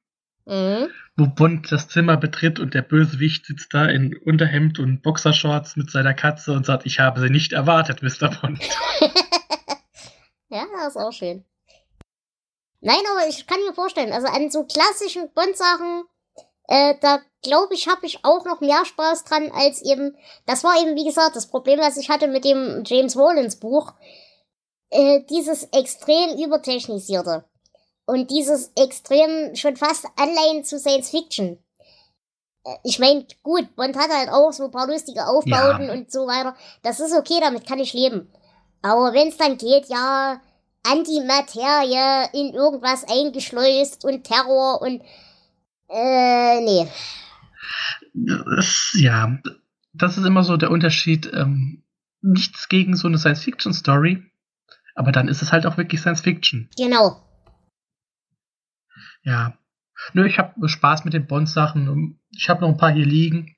[0.47, 0.89] Mhm.
[1.17, 5.91] Wo Bond das Zimmer betritt und der Bösewicht sitzt da in Unterhemd und Boxershorts mit
[5.91, 8.31] seiner Katze und sagt, ich habe sie nicht erwartet, Mr.
[8.31, 8.59] Bond.
[10.49, 11.45] ja, das ist auch schön.
[12.85, 16.03] Nein, aber ich kann mir vorstellen, also an so klassischen Bond-Sachen,
[16.67, 20.17] äh, da glaube ich, habe ich auch noch mehr Spaß dran als eben,
[20.47, 23.93] das war eben, wie gesagt, das Problem, was ich hatte mit dem James Rollins Buch,
[24.91, 27.45] äh, dieses extrem übertechnisierte
[28.05, 31.63] und dieses extrem schon fast Anleihen zu Science Fiction.
[32.65, 35.93] Äh, ich meine, gut, Bond hat halt auch so ein paar lustige Aufbauten ja.
[35.93, 36.57] und so weiter.
[36.83, 38.33] Das ist okay, damit kann ich leben.
[38.83, 40.41] Aber wenn es dann geht, ja,
[40.85, 45.03] Antimaterie in irgendwas eingeschleust und Terror und
[45.89, 46.89] äh, nee.
[48.15, 49.39] Das, ja,
[49.93, 51.31] das ist immer so der Unterschied.
[51.33, 51.83] Ähm,
[52.21, 54.25] nichts gegen so eine Science-Fiction-Story,
[54.95, 56.71] aber dann ist es halt auch wirklich Science-Fiction.
[56.77, 57.23] Genau.
[59.23, 59.57] Ja.
[60.15, 62.19] Nö, ich habe Spaß mit den Bond-Sachen.
[62.31, 63.55] Ich habe noch ein paar hier liegen.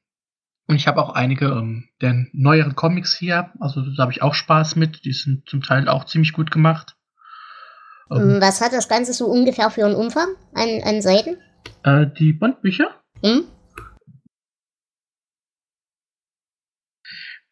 [0.66, 3.52] Und ich habe auch einige ähm, der neueren Comics hier.
[3.60, 5.04] Also da habe ich auch Spaß mit.
[5.04, 6.96] Die sind zum Teil auch ziemlich gut gemacht.
[8.10, 11.36] Ähm, Was hat das Ganze so ungefähr für einen Umfang an, an Seiten?
[11.82, 13.00] Äh, die Bond-Bücher?
[13.22, 13.44] Hm?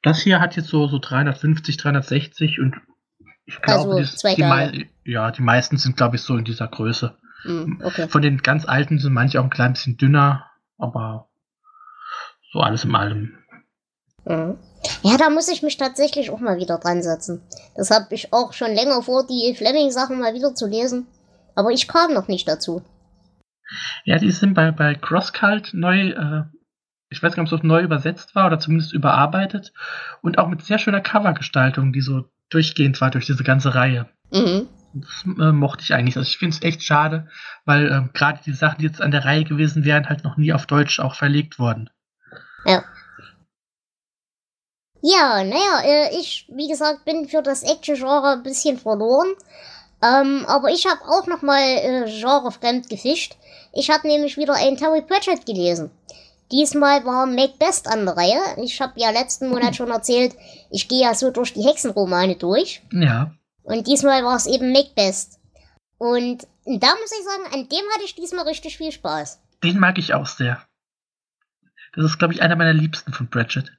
[0.02, 2.76] Das hier hat jetzt so, so 350, 360 und
[3.44, 7.18] ich glaube, also die, die, ja, die meisten sind, glaube ich, so in dieser Größe.
[7.44, 8.08] Mm, okay.
[8.08, 11.28] Von den ganz alten sind manche auch ein klein bisschen dünner, aber
[12.52, 13.38] so alles im allem.
[14.24, 14.58] Mhm.
[15.02, 17.42] Ja, da muss ich mich tatsächlich auch mal wieder dran setzen.
[17.76, 21.06] Das habe ich auch schon länger vor, die Fleming-Sachen mal wieder zu lesen.
[21.54, 22.82] Aber ich kam noch nicht dazu.
[24.04, 26.44] Ja, die sind bei, bei CrossCult neu, äh,
[27.10, 29.72] ich weiß gar nicht, ob es neu übersetzt war oder zumindest überarbeitet.
[30.22, 34.08] Und auch mit sehr schöner Covergestaltung, die so durchgehend war durch diese ganze Reihe.
[34.32, 34.68] Mhm.
[34.94, 36.16] Das äh, mochte ich eigentlich.
[36.16, 37.28] Also ich finde es echt schade,
[37.64, 40.52] weil äh, gerade die Sachen, die jetzt an der Reihe gewesen wären, halt noch nie
[40.52, 41.88] auf Deutsch auch verlegt worden.
[42.64, 42.84] Ja.
[45.02, 49.34] Ja, naja, äh, ich, wie gesagt, bin für das Action-Genre ein bisschen verloren.
[50.00, 53.36] Ähm, aber ich habe auch nochmal äh, genrefremd gefischt.
[53.72, 55.90] Ich habe nämlich wieder einen Terry Pratchett gelesen.
[56.52, 58.40] Diesmal war Macbeth an der Reihe.
[58.62, 60.36] Ich habe ja letzten Monat schon erzählt,
[60.70, 62.82] ich gehe ja so durch die Hexenromane durch.
[62.92, 63.32] Ja.
[63.62, 65.28] Und diesmal war es eben Macbeth.
[65.98, 69.40] Und da muss ich sagen, an dem hatte ich diesmal richtig viel Spaß.
[69.64, 70.62] Den mag ich auch sehr.
[71.94, 73.72] Das ist, glaube ich, einer meiner liebsten von Pratchett.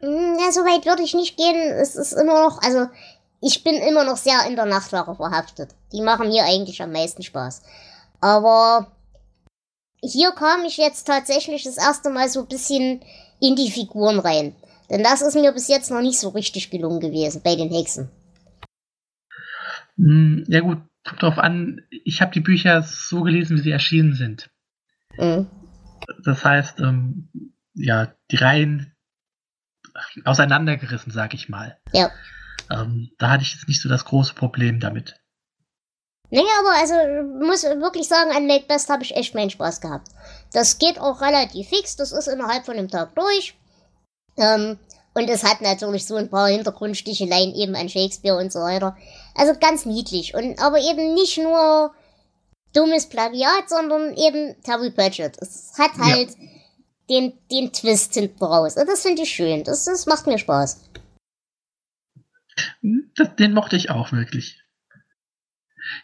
[0.00, 1.56] Hm, ja, so weit würde ich nicht gehen.
[1.72, 2.86] Es ist immer noch, also
[3.40, 5.70] ich bin immer noch sehr in der Nachtwache verhaftet.
[5.92, 7.62] Die machen mir eigentlich am meisten Spaß.
[8.20, 8.92] Aber
[10.00, 13.00] hier kam ich jetzt tatsächlich das erste Mal so ein bisschen
[13.40, 14.54] in die Figuren rein.
[14.90, 18.08] Denn das ist mir bis jetzt noch nicht so richtig gelungen gewesen bei den Hexen.
[19.96, 21.82] Hm, ja gut, kommt drauf an.
[21.90, 24.50] Ich habe die Bücher so gelesen, wie sie erschienen sind.
[25.16, 25.46] Mhm.
[26.24, 27.28] Das heißt, ähm,
[27.74, 28.92] ja, die Reihen
[30.24, 31.78] auseinandergerissen, sag ich mal.
[31.92, 32.10] Ja.
[32.70, 35.16] Ähm, da hatte ich jetzt nicht so das große Problem damit.
[36.30, 36.94] Naja, aber also
[37.46, 40.08] muss wirklich sagen, an Late Best habe ich echt meinen Spaß gehabt.
[40.52, 43.54] Das geht auch relativ fix, das ist innerhalb von einem Tag durch.
[44.36, 44.78] Ähm,
[45.14, 48.96] und es hat natürlich so ein paar Hintergrundsticheleien eben an Shakespeare und so weiter.
[49.34, 50.34] Also ganz niedlich.
[50.34, 51.92] Und aber eben nicht nur
[52.74, 55.36] dummes Plagiat, sondern eben Terry Pratchett.
[55.40, 56.48] Es hat halt ja.
[57.08, 58.76] Den, den Twist hinten raus.
[58.76, 59.64] Und das finde ich schön.
[59.64, 60.90] Das, das macht mir Spaß.
[62.82, 64.60] Den mochte ich auch wirklich.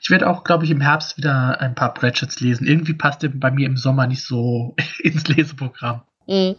[0.01, 2.67] Ich werde auch, glaube ich, im Herbst wieder ein paar Pratchetts lesen.
[2.67, 6.03] Irgendwie passt der bei mir im Sommer nicht so ins Leseprogramm.
[6.27, 6.57] Mhm.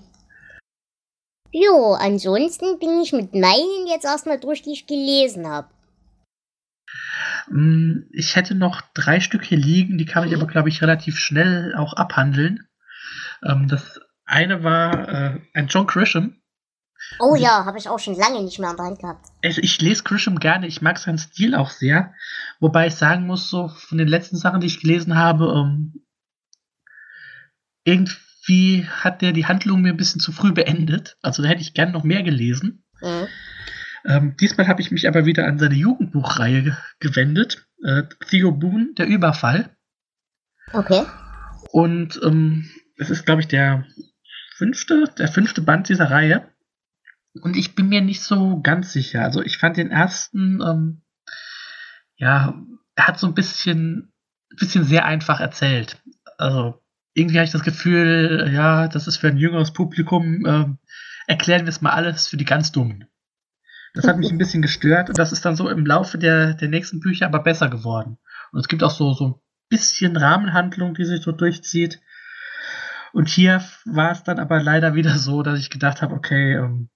[1.52, 5.70] Jo, ansonsten bin ich mit meinen jetzt erstmal durch, die ich gelesen habe.
[7.48, 11.18] Mm, ich hätte noch drei Stück hier liegen, die kann ich aber, glaube ich, relativ
[11.18, 12.68] schnell auch abhandeln.
[13.44, 16.42] Ähm, das eine war äh, ein John Grisham.
[17.20, 19.28] Oh ja, habe ich auch schon lange nicht mehr an der Hand gehabt.
[19.44, 22.14] Also ich lese Grisham gerne, ich mag seinen Stil auch sehr.
[22.60, 26.06] Wobei ich sagen muss, so von den letzten Sachen, die ich gelesen habe, ähm,
[27.84, 31.18] irgendwie hat der die Handlung mir ein bisschen zu früh beendet.
[31.22, 32.84] Also da hätte ich gerne noch mehr gelesen.
[33.02, 33.28] Mhm.
[34.06, 37.68] Ähm, diesmal habe ich mich aber wieder an seine Jugendbuchreihe ge gewendet.
[37.84, 39.76] Äh, Theo Boone, der Überfall.
[40.74, 41.06] Okay.
[41.72, 43.86] Und ähm, es ist, glaube ich, der
[44.56, 46.50] fünfte, der fünfte Band dieser Reihe.
[47.42, 49.22] Und ich bin mir nicht so ganz sicher.
[49.24, 51.02] Also ich fand den ersten, ähm,
[52.16, 52.56] ja,
[52.96, 54.14] er hat so ein bisschen,
[54.58, 56.02] bisschen sehr einfach erzählt.
[56.38, 56.82] Also
[57.14, 60.78] irgendwie habe ich das Gefühl, ja, das ist für ein jüngeres Publikum, ähm,
[61.28, 63.06] erklären wir es mal alles für die ganz Dummen.
[63.94, 66.68] Das hat mich ein bisschen gestört und das ist dann so im Laufe der, der
[66.68, 68.18] nächsten Bücher aber besser geworden.
[68.52, 69.36] Und es gibt auch so, so ein
[69.70, 72.02] bisschen Rahmenhandlung, die sich so durchzieht.
[73.16, 76.90] Und hier war es dann aber leider wieder so, dass ich gedacht habe, okay, ähm,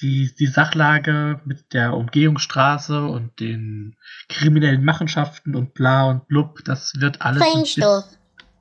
[0.00, 3.94] die, die Sachlage mit der Umgehungsstraße und den
[4.28, 7.44] kriminellen Machenschaften und bla und blub, das wird alles.
[7.54, 7.84] Bisschen,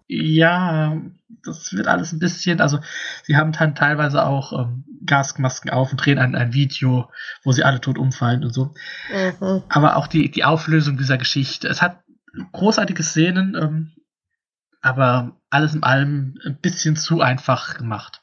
[0.08, 1.02] ja,
[1.44, 2.80] das wird alles ein bisschen, also
[3.24, 7.10] sie haben dann teilweise auch ähm, Gasmasken auf und drehen ein, ein Video,
[7.44, 8.76] wo sie alle tot umfallen und so.
[9.12, 9.64] Mhm.
[9.70, 11.70] Aber auch die, die Auflösung dieser Geschichte.
[11.70, 12.04] Es hat
[12.52, 13.94] großartige Szenen, ähm,
[14.82, 18.22] aber alles in allem ein bisschen zu einfach gemacht.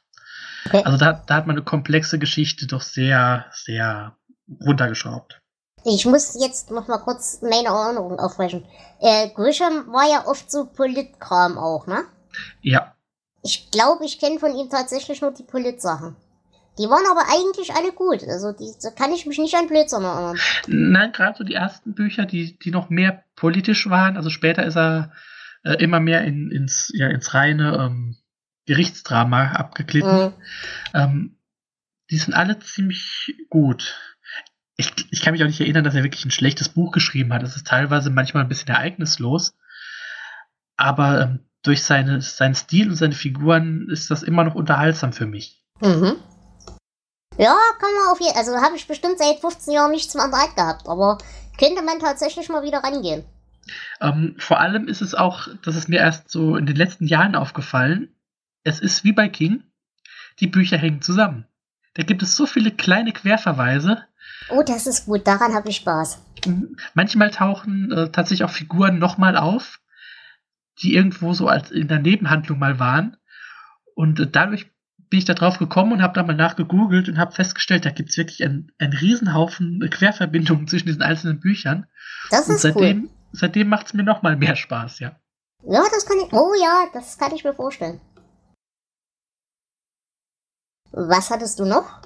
[0.65, 0.83] Okay.
[0.83, 4.15] Also da, da hat man eine komplexe Geschichte doch sehr, sehr
[4.65, 5.41] runtergeschraubt.
[5.85, 8.65] Ich muss jetzt noch mal kurz meine Erinnerung aufbrechen.
[8.99, 12.03] Äh, Grisham war ja oft so Politkram auch, ne?
[12.61, 12.93] Ja.
[13.43, 16.15] Ich glaube, ich kenne von ihm tatsächlich nur die Politsachen.
[16.77, 18.23] Die waren aber eigentlich alle gut.
[18.23, 20.37] Also die, da kann ich mich nicht an Blödsinn erinnern.
[20.67, 24.17] Nein, gerade so die ersten Bücher, die, die noch mehr politisch waren.
[24.17, 25.11] Also später ist er
[25.63, 28.17] äh, immer mehr in, ins, ja, ins reine ähm,
[28.65, 30.25] Gerichtsdrama abgeglitten.
[30.25, 30.33] Mhm.
[30.93, 31.37] Ähm,
[32.09, 33.95] die sind alle ziemlich gut.
[34.75, 37.43] Ich, ich kann mich auch nicht erinnern, dass er wirklich ein schlechtes Buch geschrieben hat.
[37.43, 39.55] Es ist teilweise manchmal ein bisschen ereignislos.
[40.77, 45.25] Aber ähm, durch seine, seinen Stil und seine Figuren ist das immer noch unterhaltsam für
[45.25, 45.63] mich.
[45.81, 46.17] Mhm.
[47.37, 48.43] Ja, kann man auf jeden Fall.
[48.43, 51.17] Also habe ich bestimmt seit 15 Jahren nichts mehr an gehabt, aber
[51.59, 53.25] könnte man tatsächlich mal wieder rangehen.
[54.01, 57.35] Ähm, vor allem ist es auch, das ist mir erst so in den letzten Jahren
[57.35, 58.09] aufgefallen,
[58.63, 59.63] es ist wie bei King,
[60.39, 61.45] die Bücher hängen zusammen.
[61.93, 64.03] Da gibt es so viele kleine Querverweise.
[64.49, 66.21] Oh, das ist gut, daran habe ich Spaß.
[66.93, 69.79] Manchmal tauchen äh, tatsächlich auch Figuren nochmal auf,
[70.81, 73.17] die irgendwo so als in der Nebenhandlung mal waren.
[73.95, 74.67] Und äh, dadurch
[75.09, 78.09] bin ich da drauf gekommen und habe da mal nachgegoogelt und habe festgestellt, da gibt
[78.09, 81.87] es wirklich einen, einen Riesenhaufen Querverbindungen zwischen diesen einzelnen Büchern.
[82.29, 83.09] Das ist und seitdem, cool.
[83.31, 85.19] Seitdem macht es mir noch mal mehr Spaß, ja.
[85.63, 86.31] Ja, das kann ich.
[86.33, 87.99] Oh ja, das kann ich mir vorstellen.
[90.91, 92.01] Was hattest du noch?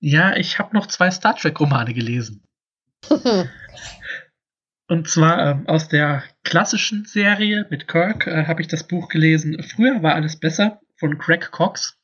[0.00, 2.42] Ja, ich habe noch zwei Star Trek-Romane gelesen.
[4.88, 9.60] Und zwar ähm, aus der klassischen Serie mit Kirk äh, habe ich das Buch gelesen.
[9.62, 11.98] Früher war alles besser von Greg Cox.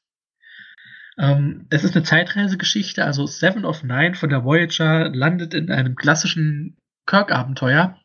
[1.16, 5.94] Ähm, es ist eine Zeitreisegeschichte, also Seven of Nine von der Voyager landet in einem
[5.94, 6.76] klassischen
[7.06, 7.98] Kirk-Abenteuer.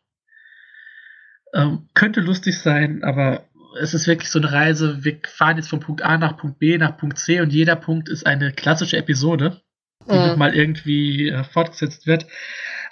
[1.54, 3.48] Ähm, könnte lustig sein, aber
[3.80, 5.04] es ist wirklich so eine Reise.
[5.04, 8.08] Wir fahren jetzt von Punkt A nach Punkt B nach Punkt C und jeder Punkt
[8.08, 9.62] ist eine klassische Episode,
[10.06, 10.26] die mhm.
[10.26, 12.26] nochmal irgendwie äh, fortgesetzt wird.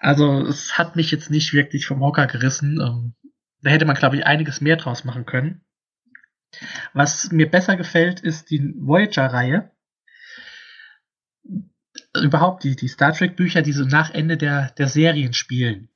[0.01, 2.81] Also es hat mich jetzt nicht wirklich vom Hocker gerissen.
[2.81, 3.15] Ähm,
[3.63, 5.63] da hätte man, glaube ich, einiges mehr draus machen können.
[6.93, 9.71] Was mir besser gefällt, ist die Voyager-Reihe.
[12.23, 15.89] Überhaupt die, die Star Trek-Bücher, die so nach Ende der, der Serien spielen.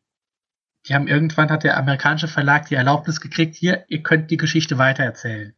[0.87, 4.79] Die haben irgendwann hat der amerikanische Verlag die Erlaubnis gekriegt, hier, ihr könnt die Geschichte
[4.79, 5.55] weitererzählen.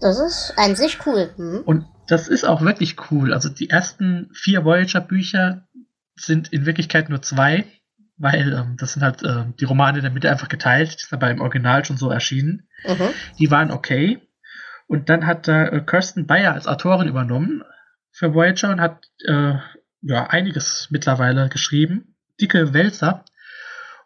[0.00, 1.30] Das ist an sich cool.
[1.36, 1.62] Hm?
[1.64, 3.32] Und das ist auch wirklich cool.
[3.32, 5.66] Also die ersten vier Voyager-Bücher
[6.14, 7.64] sind in Wirklichkeit nur zwei.
[8.18, 11.12] weil ähm, das sind halt äh, die Romane in der Mitte einfach geteilt, die sind
[11.12, 12.68] aber im Original schon so erschienen.
[12.86, 13.10] Mhm.
[13.38, 14.20] Die waren okay.
[14.86, 17.62] Und dann hat da äh, Kirsten Bayer als Autorin übernommen
[18.10, 19.54] für Voyager und hat äh,
[20.00, 22.16] ja einiges mittlerweile geschrieben.
[22.40, 23.24] Dicke Wälzer.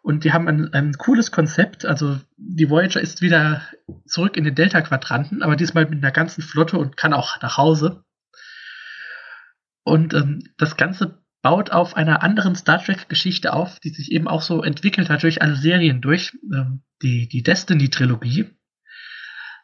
[0.01, 1.85] Und die haben ein, ein cooles Konzept.
[1.85, 3.61] Also die Voyager ist wieder
[4.05, 8.03] zurück in den Delta-Quadranten, aber diesmal mit einer ganzen Flotte und kann auch nach Hause.
[9.83, 14.41] Und ähm, das Ganze baut auf einer anderen Star Trek-Geschichte auf, die sich eben auch
[14.41, 16.37] so entwickelt hat durch alle Serien durch.
[16.51, 18.49] Ähm, die, die Destiny-Trilogie,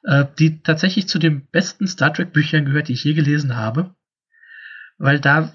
[0.03, 3.95] äh, die tatsächlich zu den besten Star Trek-Büchern gehört, die ich je gelesen habe.
[4.97, 5.53] Weil da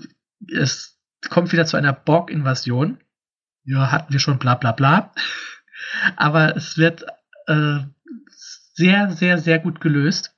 [0.52, 2.98] es kommt wieder zu einer Borg-Invasion.
[3.64, 5.12] Ja, hatten wir schon bla bla bla.
[6.16, 7.04] Aber es wird
[7.46, 7.80] äh,
[8.74, 10.34] sehr, sehr, sehr gut gelöst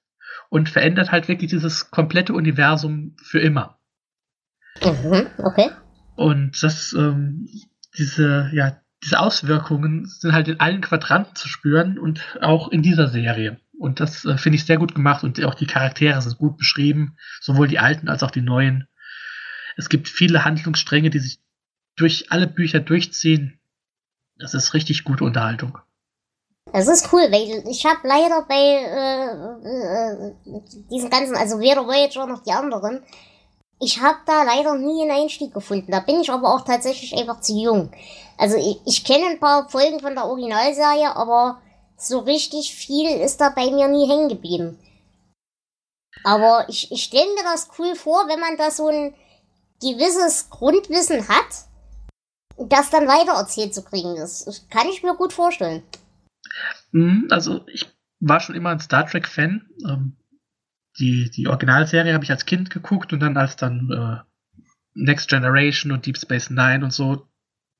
[0.51, 3.79] und verändert halt wirklich dieses komplette Universum für immer.
[4.83, 5.71] Mhm, okay.
[6.17, 7.49] Und das, ähm,
[7.97, 13.09] diese, ja, diese Auswirkungen sind halt in allen Quadranten zu spüren und auch in dieser
[13.09, 13.59] Serie.
[13.79, 17.17] Und das äh, finde ich sehr gut gemacht und auch die Charaktere sind gut beschrieben,
[17.41, 18.89] sowohl die alten als auch die neuen.
[19.77, 21.41] Es gibt viele Handlungsstränge, die sich
[21.97, 23.59] durch alle Bücher durchziehen.
[24.39, 25.79] Das ist richtig gute Unterhaltung.
[26.73, 30.35] Das ist cool, weil ich habe leider bei äh, äh,
[30.91, 33.05] diesen ganzen, also weder Voyager noch die anderen,
[33.81, 35.93] ich habe da leider nie einen Einstieg gefunden.
[35.93, 37.93] Da bin ich aber auch tatsächlich einfach zu jung.
[38.39, 41.61] Also ich, ich kenne ein paar Folgen von der Originalserie, aber
[41.97, 44.79] so richtig viel ist da bei mir nie hängen geblieben.
[46.25, 49.15] Aber ich, ich stelle mir das cool vor, wenn man da so ein
[49.81, 51.67] gewisses Grundwissen hat,
[52.75, 54.17] das dann weitererzählt zu kriegen.
[54.17, 55.83] Das kann ich mir gut vorstellen.
[56.93, 57.87] Mhm, also ich
[58.21, 59.67] war schon immer ein Star Trek-Fan.
[59.89, 60.17] Ähm,
[60.99, 64.57] die, die Originalserie habe ich als Kind geguckt und dann als dann äh,
[64.95, 67.29] Next Generation und Deep Space Nine und so,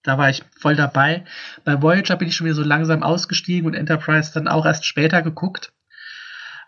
[0.03, 1.25] da war ich voll dabei.
[1.65, 5.23] Bei Voyager bin ich schon wieder so langsam ausgestiegen und Enterprise dann auch erst später
[5.23, 5.73] geguckt.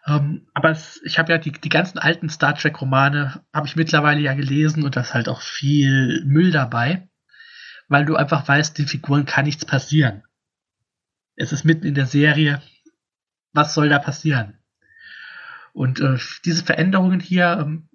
[0.06, 4.20] Ähm, aber es, ich habe ja die, die ganzen alten Star Trek-Romane habe ich mittlerweile
[4.20, 7.08] ja gelesen und da ist halt auch viel Müll dabei,
[7.88, 10.22] weil du einfach weißt, den Figuren kann nichts passieren.
[11.36, 12.62] Es ist mitten in der Serie.
[13.52, 14.58] Was soll da passieren?
[15.72, 17.88] Und äh, diese Veränderungen hier, ähm,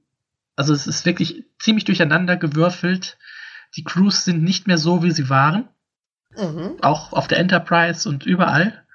[0.56, 3.18] also es ist wirklich ziemlich durcheinander gewürfelt.
[3.76, 5.68] Die Crews sind nicht mehr so, wie sie waren.
[6.38, 6.78] Mhm.
[6.82, 8.86] Auch auf der Enterprise und überall.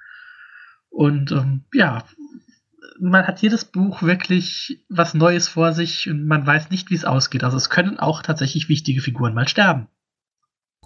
[0.89, 2.05] Und ähm, ja,
[2.99, 7.05] man hat jedes Buch wirklich was Neues vor sich und man weiß nicht, wie es
[7.05, 7.43] ausgeht.
[7.43, 9.87] Also es können auch tatsächlich wichtige Figuren mal sterben.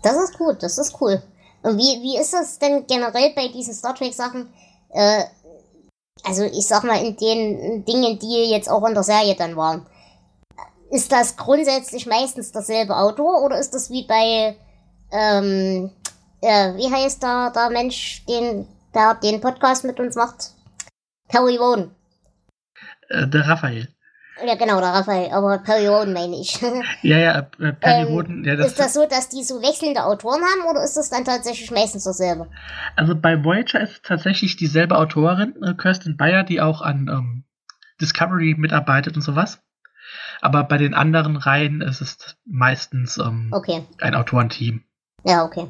[0.01, 1.21] Das ist gut, das ist cool.
[1.63, 4.51] Und wie, wie ist das denn generell bei diesen Star Trek-Sachen?
[4.89, 5.23] Äh,
[6.23, 9.85] also ich sag mal, in den Dingen, die jetzt auch in der Serie dann waren,
[10.89, 14.57] ist das grundsätzlich meistens derselbe Autor oder ist das wie bei,
[15.11, 15.91] ähm,
[16.41, 20.51] äh, wie heißt der, der Mensch, den, der den Podcast mit uns macht?
[21.29, 21.95] Perry Roden.
[23.09, 23.87] Äh, der Raphael.
[24.45, 26.59] Ja, genau, der Raphael, aber Perry Roden meine ich.
[27.01, 28.43] ja, ja, äh, Perry ähm.
[28.43, 31.25] Ja, das ist das so, dass die so wechselnde Autoren haben oder ist das dann
[31.25, 32.47] tatsächlich meistens dasselbe?
[32.95, 37.43] Also bei Voyager ist es tatsächlich dieselbe Autorin, äh, Kirsten Bayer, die auch an ähm,
[37.99, 39.59] Discovery mitarbeitet und sowas.
[40.41, 43.83] Aber bei den anderen Reihen ist es meistens ähm, okay.
[43.99, 44.83] ein Autorenteam.
[45.23, 45.67] Ja, okay.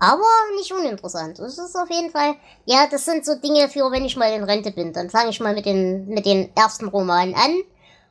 [0.00, 0.22] Aber
[0.56, 1.38] nicht uninteressant.
[1.38, 4.44] Das ist auf jeden Fall, ja, das sind so Dinge für, wenn ich mal in
[4.44, 4.92] Rente bin.
[4.92, 7.56] Dann fange ich mal mit den, mit den ersten Romanen an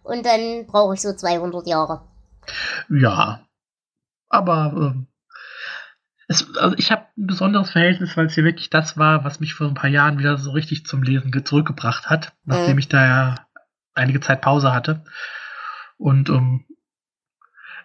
[0.04, 2.02] und dann brauche ich so 200 Jahre.
[2.90, 3.42] Ja,
[4.30, 5.08] aber äh,
[6.28, 9.54] es, also ich habe ein besonderes Verhältnis, weil es hier wirklich das war, was mich
[9.54, 12.80] vor ein paar Jahren wieder so richtig zum Lesen zurückgebracht hat, nachdem mhm.
[12.80, 13.48] ich da ja
[13.94, 15.06] einige Zeit Pause hatte.
[15.98, 16.66] Und ähm,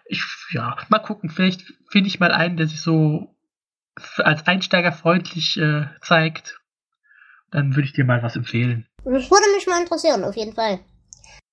[0.05, 3.32] ich, ja, mal gucken, vielleicht finde ich mal einen, der sich so
[4.17, 6.59] als Einsteiger freundlich äh, zeigt,
[7.51, 8.87] dann würde ich dir mal was empfehlen.
[9.05, 10.79] Das würde mich mal interessieren, auf jeden Fall.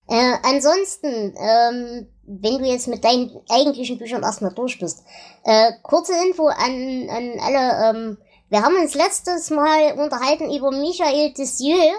[0.08, 5.04] Äh, ansonsten, ähm, wenn du jetzt mit deinen eigentlichen Büchern erstmal durch bist,
[5.44, 7.90] äh, kurze Info an, an alle.
[7.90, 8.18] Ähm,
[8.48, 11.94] wir haben uns letztes Mal unterhalten über Michael Dessieux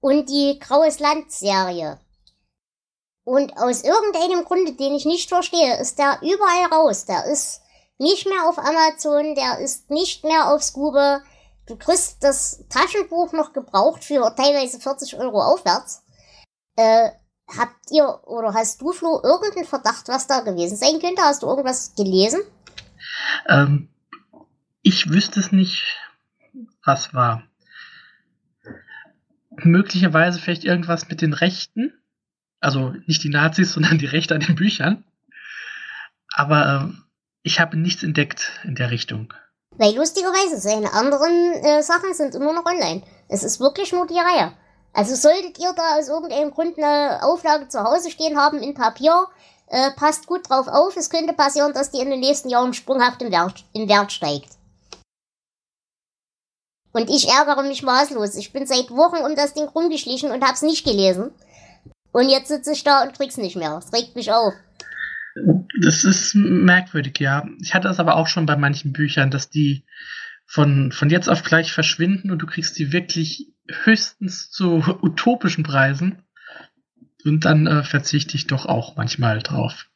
[0.00, 2.00] und die Graues Land Serie.
[3.22, 7.06] Und aus irgendeinem Grunde, den ich nicht verstehe, ist der überall raus.
[7.06, 7.60] Der ist
[7.98, 11.22] nicht mehr auf Amazon, der ist nicht mehr auf Scuba.
[11.66, 16.02] Du kriegst das Taschenbuch noch gebraucht für teilweise 40 Euro aufwärts.
[16.76, 17.10] Äh,
[17.56, 21.22] habt ihr oder hast du, Flo, irgendeinen Verdacht, was da gewesen sein könnte?
[21.22, 22.40] Hast du irgendwas gelesen?
[23.48, 23.88] Ähm,
[24.82, 25.84] ich wüsste es nicht,
[26.84, 27.44] was war.
[29.56, 31.92] Möglicherweise vielleicht irgendwas mit den Rechten.
[32.60, 35.04] Also nicht die Nazis, sondern die Rechte an den Büchern.
[36.28, 37.03] Aber ähm,
[37.44, 39.32] ich habe nichts entdeckt in der Richtung.
[39.76, 43.02] Weil lustigerweise, seine anderen äh, Sachen sind immer noch online.
[43.28, 44.52] Es ist wirklich nur die Reihe.
[44.92, 49.26] Also solltet ihr da aus irgendeinem Grund eine Auflage zu Hause stehen haben in Papier,
[49.68, 50.96] äh, passt gut drauf auf.
[50.96, 54.50] Es könnte passieren, dass die in den nächsten Jahren sprunghaft im Wert, im Wert steigt.
[56.92, 58.36] Und ich ärgere mich maßlos.
[58.36, 61.32] Ich bin seit Wochen um das Ding rumgeschlichen und hab's nicht gelesen.
[62.12, 63.74] Und jetzt sitze ich da und krieg's nicht mehr.
[63.74, 64.54] Das regt mich auf.
[65.80, 67.46] Das ist merkwürdig, ja.
[67.60, 69.84] Ich hatte das aber auch schon bei manchen Büchern, dass die
[70.46, 76.22] von, von jetzt auf gleich verschwinden und du kriegst die wirklich höchstens zu utopischen Preisen.
[77.24, 79.86] Und dann äh, verzichte ich doch auch manchmal drauf.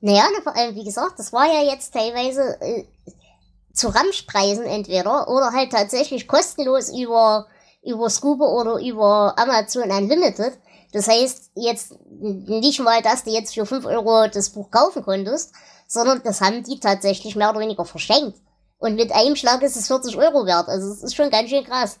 [0.00, 0.24] Naja,
[0.72, 2.84] wie gesagt, das war ja jetzt teilweise äh,
[3.72, 7.46] zu Ramschpreisen entweder oder halt tatsächlich kostenlos über,
[7.84, 10.58] über Scuba oder über Amazon Unlimited.
[10.96, 15.54] Das heißt, jetzt nicht mal, dass du jetzt für 5 Euro das Buch kaufen konntest,
[15.86, 18.38] sondern das haben die tatsächlich mehr oder weniger verschenkt.
[18.78, 20.68] Und mit einem Schlag ist es 40 Euro wert.
[20.68, 22.00] Also es ist schon ganz schön krass.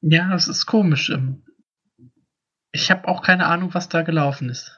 [0.00, 1.10] Ja, es ist komisch.
[1.10, 1.42] Ähm,
[2.70, 4.70] ich habe auch keine Ahnung, was da gelaufen ist.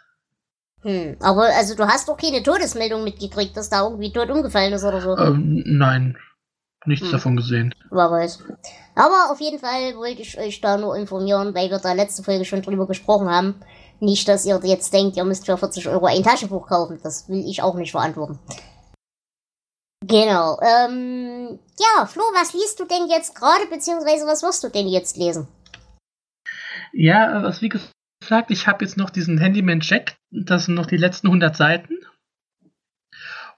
[0.81, 4.85] Hm, aber also du hast doch keine Todesmeldung mitgekriegt, dass da irgendwie tot umgefallen ist
[4.85, 5.15] oder so.
[5.19, 6.17] Ähm, nein,
[6.89, 7.12] nichts hm.
[7.12, 7.74] davon gesehen.
[7.90, 8.40] Wer weiß.
[8.94, 12.44] Aber auf jeden Fall wollte ich euch da nur informieren, weil wir da letzte Folge
[12.44, 13.55] schon drüber gesprochen haben.
[14.01, 16.98] Nicht, dass ihr jetzt denkt, ihr müsst für 40 Euro ein Taschenbuch kaufen.
[17.02, 18.39] Das will ich auch nicht verantworten.
[20.06, 20.59] Genau.
[20.60, 25.16] Ähm, ja, Flo, was liest du denn jetzt gerade, beziehungsweise was wirst du denn jetzt
[25.16, 25.48] lesen?
[26.93, 30.16] Ja, was wie gesagt, ich habe jetzt noch diesen Handyman Jack.
[30.31, 31.94] Das sind noch die letzten 100 Seiten.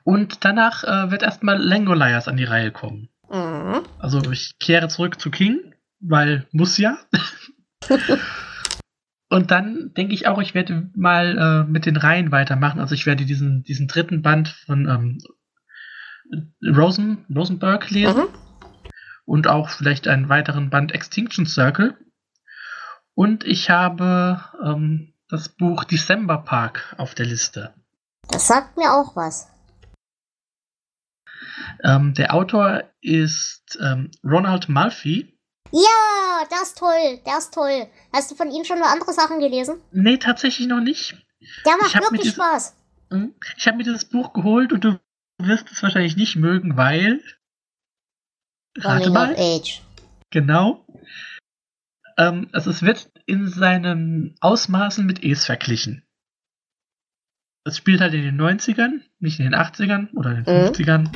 [0.04, 3.09] Und danach äh, wird erstmal Langoliers an die Reihe kommen.
[3.30, 3.82] Mhm.
[3.98, 6.98] Also ich kehre zurück zu King, weil muss ja.
[9.30, 12.80] Und dann denke ich auch, ich werde mal äh, mit den Reihen weitermachen.
[12.80, 15.18] Also ich werde diesen, diesen dritten Band von ähm,
[16.66, 18.22] Rosen, Rosenberg lesen.
[18.22, 18.28] Mhm.
[19.24, 21.96] Und auch vielleicht einen weiteren Band Extinction Circle.
[23.14, 27.72] Und ich habe ähm, das Buch December Park auf der Liste.
[28.28, 29.48] Das sagt mir auch was.
[31.82, 35.36] Ähm, der Autor ist ähm, Ronald Malfi.
[35.72, 37.86] Ja, der ist toll, der ist toll.
[38.12, 39.80] Hast du von ihm schon mal andere Sachen gelesen?
[39.92, 41.14] Nee, tatsächlich noch nicht.
[41.64, 42.76] Der macht wirklich dieses, Spaß.
[43.10, 43.34] Hm?
[43.56, 44.98] Ich habe mir dieses Buch geholt und du
[45.38, 47.22] wirst es wahrscheinlich nicht mögen, weil.
[48.78, 49.34] Rate mal.
[49.36, 49.82] Age.
[50.30, 50.84] Genau.
[52.16, 56.04] Ähm, also es wird in seinen Ausmaßen mit Es verglichen.
[57.64, 61.10] Es spielt halt in den 90ern, nicht in den 80ern oder den 50ern.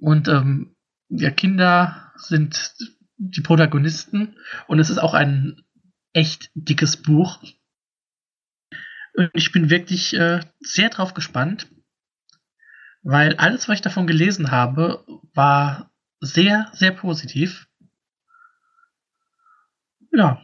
[0.00, 0.76] Und ähm,
[1.08, 2.74] ja, Kinder sind
[3.16, 5.64] die Protagonisten und es ist auch ein
[6.12, 7.42] echt dickes Buch.
[9.14, 11.68] Und ich bin wirklich äh, sehr drauf gespannt,
[13.02, 15.04] weil alles, was ich davon gelesen habe,
[15.34, 17.66] war sehr, sehr positiv.
[20.12, 20.42] Ja,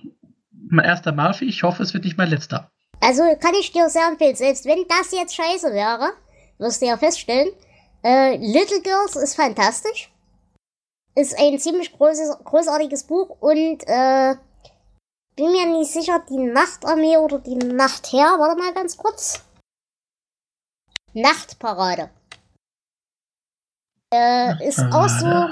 [0.50, 2.70] mein erster Malfi, ich hoffe, es wird nicht mein letzter.
[3.00, 6.12] Also kann ich dir sehr empfehlen, selbst wenn das jetzt scheiße wäre,
[6.58, 7.50] wirst du ja feststellen,
[8.04, 10.12] äh, Little Girls ist fantastisch.
[11.16, 14.36] Ist ein ziemlich großes, großartiges Buch und äh,
[15.36, 19.42] bin mir nicht sicher, die Nachtarmee oder die Nachtherr, warte mal ganz kurz.
[21.12, 22.10] Nachtparade.
[24.12, 25.48] Äh, ist auch so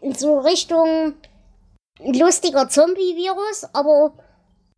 [0.00, 1.14] in so Richtung
[1.98, 4.12] lustiger Zombie-Virus, aber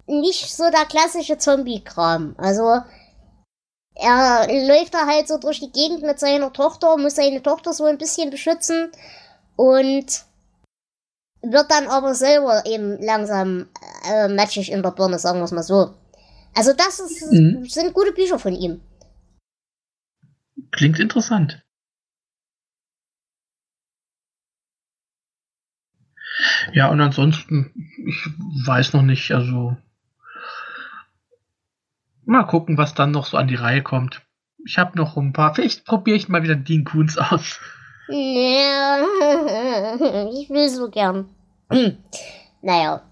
[0.07, 2.35] nicht so der klassische Zombie-Kram.
[2.39, 2.83] Also
[3.99, 7.85] er läuft da halt so durch die Gegend mit seiner Tochter, muss seine Tochter so
[7.85, 8.93] ein bisschen beschützen
[9.57, 10.07] und
[11.43, 13.69] wird dann aber selber eben langsam
[14.09, 15.95] äh, matchig in der Birne, sagen wir es mal so.
[16.55, 17.65] Also das ist, mhm.
[17.67, 18.81] sind gute Bücher von ihm.
[20.71, 21.63] Klingt interessant.
[26.73, 27.73] Ja, und ansonsten,
[28.07, 28.27] ich
[28.67, 29.77] weiß noch nicht, also
[32.29, 34.23] mal gucken, was dann noch so an die Reihe kommt.
[34.67, 37.61] Ich habe noch ein paar, vielleicht probiere ich mal wieder Dean Koons aus.
[38.09, 38.99] Ja,
[40.33, 41.29] ich will so gern.
[42.63, 43.03] naja.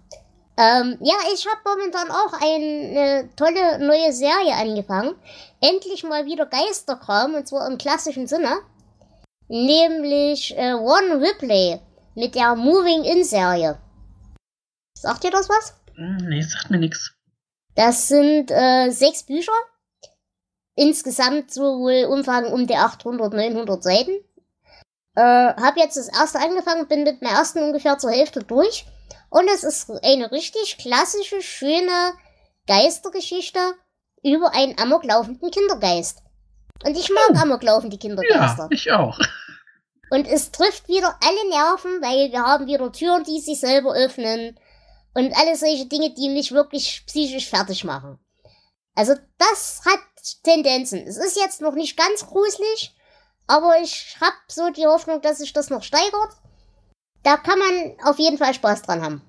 [0.59, 5.15] Ähm, ja, ich habe momentan auch eine tolle neue Serie angefangen.
[5.61, 8.57] Endlich mal wieder Geisterkram, und zwar im klassischen Sinne.
[9.49, 11.79] Nämlich äh, One Ripley
[12.15, 13.79] mit der Moving In Serie.
[14.95, 15.79] Sagt ihr das was?
[15.95, 17.16] Hm, nee, sagt mir nichts.
[17.77, 19.53] Das sind äh, sechs Bücher.
[20.75, 24.13] Insgesamt so wohl Umfang um die 800, 900 Seiten.
[25.15, 28.87] Äh, hab jetzt das erste angefangen, bin mit dem ersten ungefähr zur Hälfte durch.
[29.31, 32.13] Und es ist eine richtig klassische, schöne
[32.67, 33.61] Geistergeschichte
[34.23, 36.23] über einen amoklaufenden Kindergeist.
[36.85, 37.43] Und ich mag oh.
[37.43, 38.65] Amoklaufen, die Kindergeister.
[38.65, 39.19] Ja, ich auch.
[40.11, 44.59] Und es trifft wieder alle Nerven, weil wir haben wieder Türen, die sich selber öffnen.
[45.17, 48.19] Und alle solche Dinge, die mich wirklich psychisch fertig machen.
[48.95, 50.01] Also das hat
[50.43, 51.07] Tendenzen.
[51.07, 52.95] Es ist jetzt noch nicht ganz gruselig,
[53.47, 56.37] aber ich habe so die Hoffnung, dass sich das noch steigert.
[57.23, 59.23] Da kann man auf jeden Fall Spaß dran haben.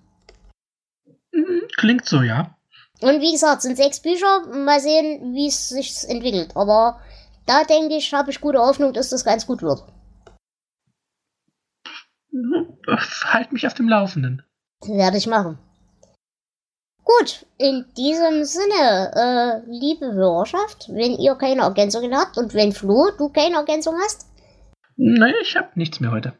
[1.77, 2.57] Klingt so, ja.
[2.99, 4.45] Und wie gesagt, sind sechs Bücher.
[4.45, 6.51] Mal sehen, wie es sich entwickelt.
[6.57, 6.99] Aber
[7.45, 9.85] da denke ich, habe ich gute Hoffnung, dass das ganz gut wird.
[13.23, 14.43] Halt mich auf dem Laufenden.
[14.81, 15.59] Werde ich machen.
[17.07, 23.11] Gut, in diesem Sinne, äh, liebe Hörerschaft, wenn ihr keine Ergänzungen habt und wenn Flo,
[23.17, 24.27] du keine Ergänzung hast?
[24.97, 26.33] Nein, ich habe nichts mehr heute.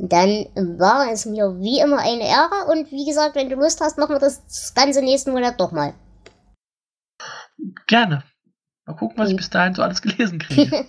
[0.00, 3.96] Dann war es mir wie immer eine Ehre und wie gesagt, wenn du Lust hast,
[3.96, 5.94] machen wir das ganze nächsten Monat doch mal.
[7.86, 8.24] Gerne.
[8.86, 10.84] Mal gucken, was ich bis dahin so alles gelesen kriege.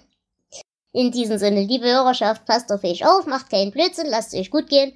[0.91, 4.49] In diesem Sinne, liebe Hörerschaft, passt auf euch auf, macht keinen Blödsinn, lasst es euch
[4.49, 4.94] gut gehen.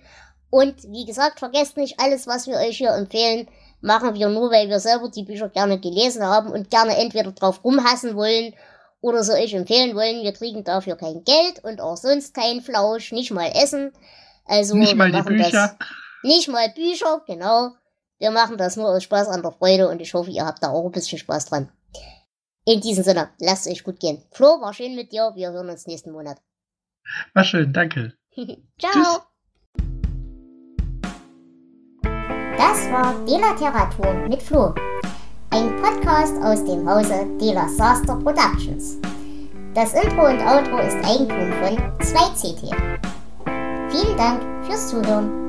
[0.49, 3.47] Und wie gesagt, vergesst nicht alles, was wir euch hier empfehlen
[3.81, 7.63] machen wir nur, weil wir selber die Bücher gerne gelesen haben und gerne entweder drauf
[7.63, 8.53] rumhassen wollen
[9.01, 10.23] oder so euch empfehlen wollen.
[10.23, 13.91] Wir kriegen dafür kein Geld und auch sonst kein Flausch, nicht mal Essen.
[14.45, 15.77] Also nicht mal die Bücher.
[16.23, 17.71] nicht mal Bücher, genau.
[18.19, 20.69] Wir machen das nur aus Spaß an der Freude und ich hoffe, ihr habt da
[20.69, 21.69] auch ein bisschen Spaß dran.
[22.65, 24.23] In diesem Sinne, lasst es euch gut gehen.
[24.31, 25.31] Flo, war schön mit dir.
[25.35, 26.41] Wir hören uns nächsten Monat.
[27.33, 28.13] War schön, danke.
[28.35, 28.91] Ciao.
[28.91, 29.21] Tschüss.
[32.57, 34.73] Das war Delateratur mit Flo,
[35.51, 38.97] ein Podcast aus dem Hause Dela Saster Productions.
[39.75, 42.75] Das Intro und Outro ist Eigentum von 2CT.
[43.89, 45.46] Vielen Dank fürs Zuhören.